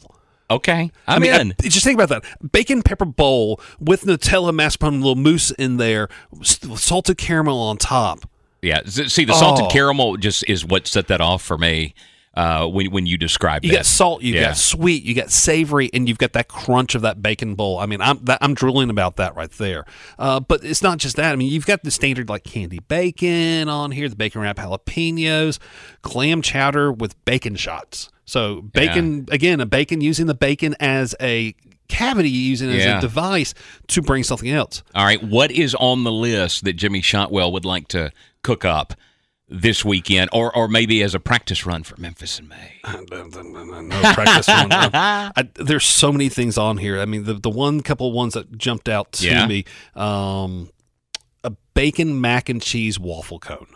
Okay, 0.50 0.92
I'm 1.08 1.18
I 1.18 1.20
mean, 1.20 1.34
in. 1.34 1.54
I- 1.64 1.68
just 1.68 1.84
think 1.84 2.00
about 2.00 2.10
that 2.10 2.52
bacon 2.52 2.82
pepper 2.82 3.04
bowl 3.06 3.60
with 3.80 4.04
Nutella, 4.04 4.52
mascarpone, 4.52 5.00
little 5.00 5.16
mousse 5.16 5.52
in 5.52 5.76
there, 5.78 6.08
salted 6.42 7.18
caramel 7.18 7.60
on 7.60 7.78
top. 7.78 8.30
Yeah. 8.62 8.82
See, 8.86 9.26
the 9.26 9.34
salted 9.34 9.66
Oh. 9.66 9.70
caramel 9.70 10.18
just 10.18 10.44
is 10.48 10.64
what 10.66 10.88
set 10.88 11.08
that 11.08 11.22
off 11.22 11.42
for 11.44 11.58
me. 11.58 11.94
Uh, 12.38 12.68
when 12.68 12.92
when 12.92 13.08
you 13.08 13.18
describe 13.18 13.64
it, 13.64 13.68
You 13.68 13.72
that. 13.72 13.78
got 13.80 13.86
salt, 13.88 14.22
you 14.22 14.36
Yeah. 14.36 14.42
got 14.50 14.58
sweet, 14.58 15.02
you 15.04 15.16
got 15.16 15.32
savory, 15.32 15.90
and 15.92 16.08
you've 16.08 16.20
got 16.20 16.34
that 16.34 16.48
crunch 16.48 16.94
of 16.94 17.02
that 17.02 17.20
bacon 17.20 17.56
bowl. 17.56 17.80
I 17.80 17.88
mean, 17.88 18.00
I'm 18.00 18.24
that, 18.26 18.38
I'm 18.42 18.54
drooling 18.54 18.92
about 18.92 19.16
that 19.16 19.36
right 19.36 19.50
there. 19.54 19.86
Uh, 20.20 20.40
but 20.40 20.64
it's 20.64 20.84
not 20.84 21.00
just 21.00 21.16
that. 21.16 21.34
I 21.34 21.36
mean, 21.36 21.52
you've 21.52 21.66
got 21.66 21.82
the 21.84 21.90
standard 21.90 22.30
like 22.30 22.44
candy 22.44 22.78
bacon 22.78 23.70
on 23.70 23.90
here, 23.90 24.08
the 24.08 24.16
bacon 24.16 24.42
wrap 24.42 24.58
jalapenos, 24.58 25.58
clam 26.04 26.44
chowder 26.44 26.92
with 26.92 27.16
bacon 27.26 27.56
shots. 27.56 28.10
So 28.26 28.62
bacon 28.62 29.26
again, 29.32 29.60
a 29.60 29.66
bacon 29.66 30.02
using 30.02 30.28
the 30.28 30.36
bacon 30.36 30.76
as 30.80 31.16
a 31.20 31.56
cavity, 31.88 32.30
using 32.30 32.70
it 32.70 32.82
as 32.82 32.86
a 32.98 33.02
device 33.02 33.56
to 33.88 34.02
bring 34.04 34.22
something 34.24 34.50
else. 34.52 34.84
All 34.94 35.06
right, 35.06 35.24
what 35.24 35.50
is 35.50 35.74
on 35.74 36.04
the 36.04 36.12
list 36.12 36.66
that 36.66 36.74
Jimmy 36.74 37.02
Shotwell 37.02 37.52
would 37.54 37.66
like 37.66 37.88
to 37.90 38.12
cook 38.44 38.64
up 38.64 38.94
this 39.50 39.86
weekend, 39.86 40.30
or 40.34 40.54
or 40.56 40.68
maybe 40.68 41.02
as 41.04 41.16
a 41.16 41.20
practice 41.20 41.66
run 41.66 41.84
for 41.84 41.96
Memphis 42.00 42.40
in 42.40 42.48
May? 42.48 42.74
no 42.84 44.02
practice. 44.14 44.50
Um, 44.50 44.70
I, 44.72 45.48
there's 45.56 45.86
so 45.86 46.12
many 46.12 46.30
things 46.30 46.58
on 46.58 46.78
here. 46.78 47.00
I 47.00 47.06
mean, 47.06 47.24
the 47.24 47.34
the 47.36 47.50
one 47.50 47.82
couple 47.82 48.12
ones 48.12 48.34
that 48.34 48.58
jumped 48.58 48.90
out 48.90 49.14
to 49.14 49.26
Yeah. 49.26 49.48
me, 49.48 49.64
um, 49.96 50.70
a 51.44 51.52
bacon 51.74 52.20
mac 52.20 52.50
and 52.50 52.62
cheese 52.62 53.00
waffle 53.00 53.40
cone. 53.40 53.68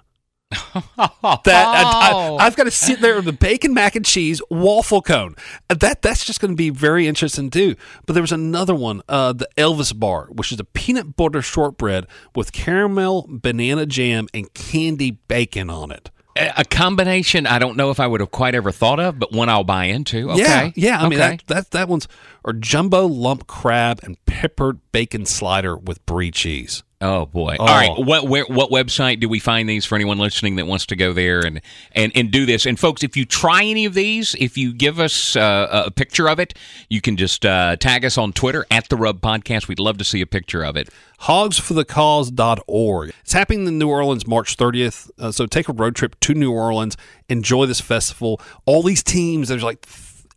That 0.51 1.47
I, 1.47 2.37
I, 2.39 2.43
have 2.43 2.55
got 2.55 2.65
to 2.65 2.71
sit 2.71 2.99
there 2.99 3.15
with 3.15 3.25
the 3.25 3.33
bacon 3.33 3.73
mac 3.73 3.95
and 3.95 4.05
cheese 4.05 4.41
waffle 4.49 5.01
cone. 5.01 5.35
That 5.69 6.01
that's 6.01 6.25
just 6.25 6.41
going 6.41 6.51
to 6.51 6.57
be 6.57 6.69
very 6.69 7.07
interesting 7.07 7.49
too. 7.49 7.75
But 8.05 8.13
there 8.13 8.23
was 8.23 8.31
another 8.31 8.75
one, 8.75 9.01
uh, 9.07 9.33
the 9.33 9.47
Elvis 9.57 9.97
bar, 9.97 10.27
which 10.31 10.51
is 10.51 10.59
a 10.59 10.65
peanut 10.65 11.15
butter 11.15 11.41
shortbread 11.41 12.05
with 12.35 12.51
caramel 12.51 13.25
banana 13.29 13.85
jam 13.85 14.27
and 14.33 14.53
candy 14.53 15.11
bacon 15.11 15.69
on 15.69 15.91
it. 15.91 16.11
A 16.37 16.53
a 16.57 16.63
combination 16.65 17.45
I 17.45 17.59
don't 17.59 17.77
know 17.77 17.89
if 17.89 17.99
I 17.99 18.07
would 18.07 18.19
have 18.19 18.31
quite 18.31 18.55
ever 18.55 18.71
thought 18.71 18.99
of, 18.99 19.19
but 19.19 19.31
one 19.31 19.49
I'll 19.49 19.63
buy 19.63 19.85
into. 19.85 20.31
Okay. 20.31 20.41
Yeah, 20.41 20.71
yeah. 20.75 21.01
I 21.01 21.09
mean 21.09 21.19
that, 21.19 21.47
that 21.47 21.71
that 21.71 21.87
one's 21.87 22.07
or 22.43 22.53
jumbo 22.53 23.05
lump 23.05 23.47
crab 23.47 23.99
and 24.03 24.23
peppered 24.25 24.79
bacon 24.91 25.25
slider 25.25 25.75
with 25.77 26.05
brie 26.05 26.31
cheese. 26.31 26.83
Oh 27.03 27.25
boy! 27.25 27.57
Oh. 27.59 27.65
All 27.65 27.75
right, 27.75 27.97
what 27.97 28.27
where, 28.27 28.45
what 28.45 28.69
website 28.69 29.19
do 29.19 29.27
we 29.27 29.39
find 29.39 29.67
these 29.67 29.85
for 29.85 29.95
anyone 29.95 30.19
listening 30.19 30.57
that 30.57 30.67
wants 30.67 30.85
to 30.85 30.95
go 30.95 31.13
there 31.13 31.39
and 31.43 31.59
and 31.93 32.11
and 32.13 32.29
do 32.29 32.45
this? 32.45 32.67
And 32.67 32.79
folks, 32.79 33.03
if 33.03 33.17
you 33.17 33.25
try 33.25 33.63
any 33.63 33.85
of 33.85 33.95
these, 33.95 34.35
if 34.35 34.55
you 34.55 34.71
give 34.71 34.99
us 34.99 35.35
uh, 35.35 35.83
a 35.87 35.89
picture 35.89 36.29
of 36.29 36.39
it, 36.39 36.53
you 36.89 37.01
can 37.01 37.17
just 37.17 37.43
uh, 37.43 37.75
tag 37.77 38.05
us 38.05 38.19
on 38.19 38.33
Twitter 38.33 38.67
at 38.69 38.87
the 38.89 38.97
Rub 38.97 39.19
Podcast. 39.19 39.67
We'd 39.67 39.79
love 39.79 39.97
to 39.97 40.03
see 40.03 40.21
a 40.21 40.27
picture 40.27 40.63
of 40.63 40.77
it. 40.77 40.89
Hogsforthecause.org. 41.21 43.13
It's 43.21 43.33
happening 43.33 43.65
in 43.65 43.79
New 43.79 43.89
Orleans 43.89 44.27
March 44.27 44.55
30th. 44.55 45.09
Uh, 45.17 45.31
so 45.31 45.47
take 45.47 45.69
a 45.69 45.73
road 45.73 45.95
trip 45.95 46.19
to 46.19 46.35
New 46.35 46.51
Orleans, 46.51 46.97
enjoy 47.29 47.65
this 47.65 47.81
festival. 47.81 48.39
All 48.67 48.83
these 48.83 49.01
teams, 49.01 49.47
there's 49.47 49.63
like 49.63 49.87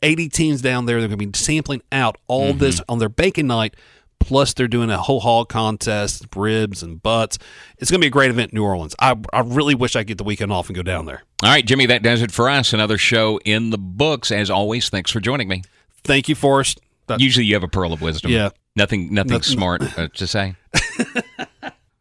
80 0.05 0.28
teams 0.28 0.62
down 0.62 0.86
there. 0.86 1.00
They're 1.00 1.09
going 1.09 1.18
to 1.18 1.26
be 1.26 1.36
sampling 1.38 1.82
out 1.90 2.16
all 2.28 2.50
Mm-hmm. 2.50 2.59
this 2.59 2.80
on 2.88 2.98
their 2.98 3.09
bacon 3.09 3.46
night. 3.48 3.74
Plus, 4.20 4.55
they're 4.55 4.68
doing 4.68 4.88
a 4.90 4.96
whole 4.96 5.20
hog 5.20 5.48
contest, 5.50 6.24
ribs 6.34 6.82
and 6.82 7.02
butts. 7.02 7.36
It's 7.78 7.90
going 7.90 8.00
to 8.00 8.05
be 8.05 8.09
a 8.09 8.11
great 8.11 8.30
event 8.30 8.52
in 8.52 8.57
New 8.57 8.64
Orleans. 8.64 8.94
I, 8.98 9.16
I 9.32 9.40
really 9.40 9.74
wish 9.74 9.96
I 9.96 10.00
could 10.00 10.07
get 10.09 10.18
the 10.18 10.24
weekend 10.24 10.50
off 10.52 10.68
and 10.68 10.76
go 10.76 10.82
down 10.82 11.05
there. 11.05 11.22
All 11.42 11.50
right, 11.50 11.64
Jimmy, 11.66 11.84
that 11.86 12.02
does 12.02 12.22
it 12.22 12.30
for 12.32 12.48
us. 12.48 12.72
Another 12.72 12.96
show 12.96 13.38
in 13.44 13.68
the 13.70 13.76
books. 13.76 14.30
As 14.30 14.48
always, 14.50 14.88
thanks 14.88 15.11
for 15.11 15.20
joining 15.20 15.48
me. 15.48 15.62
Thank 16.05 16.28
you, 16.30 16.34
Forrest. 16.34 16.80
That- 17.07 17.20
Usually, 17.20 17.44
you 17.44 17.55
have 17.55 17.64
a 17.64 17.68
pearl 17.68 17.92
of 17.92 18.00
wisdom. 18.00 18.30
Yeah. 18.30 18.50
nothing, 18.76 19.12
nothing 19.12 19.32
Nothing- 19.32 19.42
smart 19.42 19.98
uh, 19.98 20.09
to 20.14 20.26
say. 20.26 20.55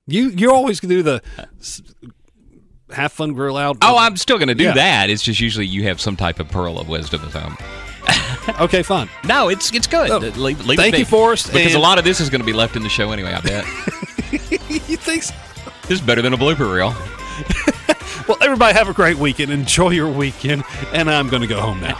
You 0.05 0.29
you 0.31 0.51
always 0.51 0.81
do 0.81 1.01
the 1.01 1.21
s- 1.61 1.81
have 2.91 3.13
fun 3.13 3.31
grill 3.33 3.55
out. 3.55 3.77
Oh, 3.81 3.97
I'm 3.97 4.17
still 4.17 4.37
going 4.37 4.49
to 4.49 4.53
do 4.55 4.65
Yeah. 4.65 4.73
that. 4.73 5.09
It's 5.09 5.23
just 5.23 5.39
usually 5.39 5.65
you 5.65 5.83
have 5.83 6.01
some 6.01 6.17
type 6.17 6.41
of 6.41 6.49
pearl 6.49 6.77
of 6.77 6.89
wisdom. 6.89 7.21
So. 7.31 7.39
okay, 8.59 8.83
fine. 8.83 9.09
No, 9.25 9.49
it's 9.49 9.73
it's 9.73 9.87
good. 9.87 10.09
Oh, 10.09 10.17
leave, 10.17 10.65
leave 10.65 10.77
thank 10.79 10.95
it 10.95 10.99
you, 10.99 11.05
Forrest, 11.05 11.51
Because 11.51 11.75
a 11.75 11.79
lot 11.79 11.97
of 11.97 12.03
this 12.03 12.19
is 12.19 12.29
going 12.29 12.41
to 12.41 12.45
be 12.45 12.53
left 12.53 12.75
in 12.75 12.83
the 12.83 12.89
show 12.89 13.11
anyway. 13.11 13.33
I 13.33 13.41
bet 13.41 13.65
you 14.89 14.97
think 14.97 15.23
so? 15.23 15.33
this 15.83 15.99
is 15.99 16.01
better 16.01 16.21
than 16.21 16.33
a 16.33 16.37
blooper 16.37 16.73
reel. 16.73 16.93
Well, 18.27 18.37
everybody 18.39 18.73
have 18.73 18.87
a 18.87 18.93
great 18.93 19.17
weekend. 19.17 19.51
Enjoy 19.51 19.89
your 19.89 20.09
weekend, 20.09 20.63
and 20.93 21.09
I'm 21.09 21.27
going 21.27 21.41
to 21.41 21.47
go 21.47 21.59
home 21.59 21.81
now. 21.81 21.95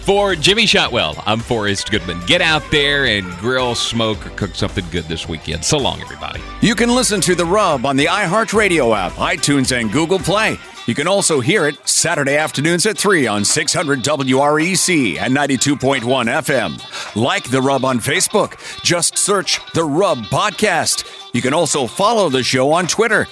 For 0.00 0.34
Jimmy 0.34 0.64
Shotwell, 0.64 1.22
I'm 1.26 1.40
Forrest 1.40 1.90
Goodman. 1.90 2.20
Get 2.26 2.40
out 2.40 2.62
there 2.70 3.04
and 3.04 3.30
grill, 3.36 3.74
smoke, 3.74 4.24
or 4.26 4.30
cook 4.30 4.54
something 4.54 4.84
good 4.90 5.04
this 5.04 5.28
weekend. 5.28 5.62
So 5.62 5.76
long, 5.76 6.00
everybody. 6.00 6.40
You 6.62 6.74
can 6.74 6.94
listen 6.94 7.20
to 7.22 7.34
The 7.34 7.44
Rub 7.44 7.84
on 7.84 7.96
the 7.96 8.06
iHeartRadio 8.06 8.96
app, 8.96 9.12
iTunes, 9.12 9.78
and 9.78 9.92
Google 9.92 10.18
Play. 10.18 10.56
You 10.86 10.94
can 10.94 11.08
also 11.08 11.40
hear 11.40 11.66
it 11.66 11.88
Saturday 11.88 12.36
afternoons 12.36 12.84
at 12.84 12.98
3 12.98 13.26
on 13.26 13.44
600 13.44 14.00
WREC 14.00 15.18
and 15.18 15.34
92.1 15.34 16.02
FM. 16.02 17.16
Like 17.16 17.50
The 17.50 17.62
Rub 17.62 17.84
on 17.84 18.00
Facebook. 18.00 18.82
Just 18.82 19.16
search 19.16 19.60
The 19.72 19.84
Rub 19.84 20.18
Podcast. 20.24 21.04
You 21.32 21.40
can 21.40 21.54
also 21.54 21.86
follow 21.86 22.28
the 22.28 22.42
show 22.42 22.70
on 22.72 22.86
Twitter. 22.86 23.26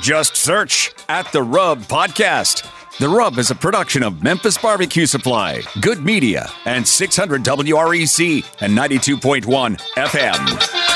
Just 0.00 0.36
search 0.36 0.92
at 1.08 1.30
The 1.32 1.42
Rub 1.42 1.82
Podcast. 1.82 2.68
The 2.98 3.08
Rub 3.08 3.38
is 3.38 3.50
a 3.50 3.54
production 3.54 4.02
of 4.02 4.22
Memphis 4.22 4.58
Barbecue 4.58 5.06
Supply, 5.06 5.62
Good 5.80 6.02
Media, 6.04 6.50
and 6.64 6.86
600 6.86 7.44
WREC 7.44 8.44
and 8.60 8.76
92.1 8.76 9.76
FM. 9.96 10.95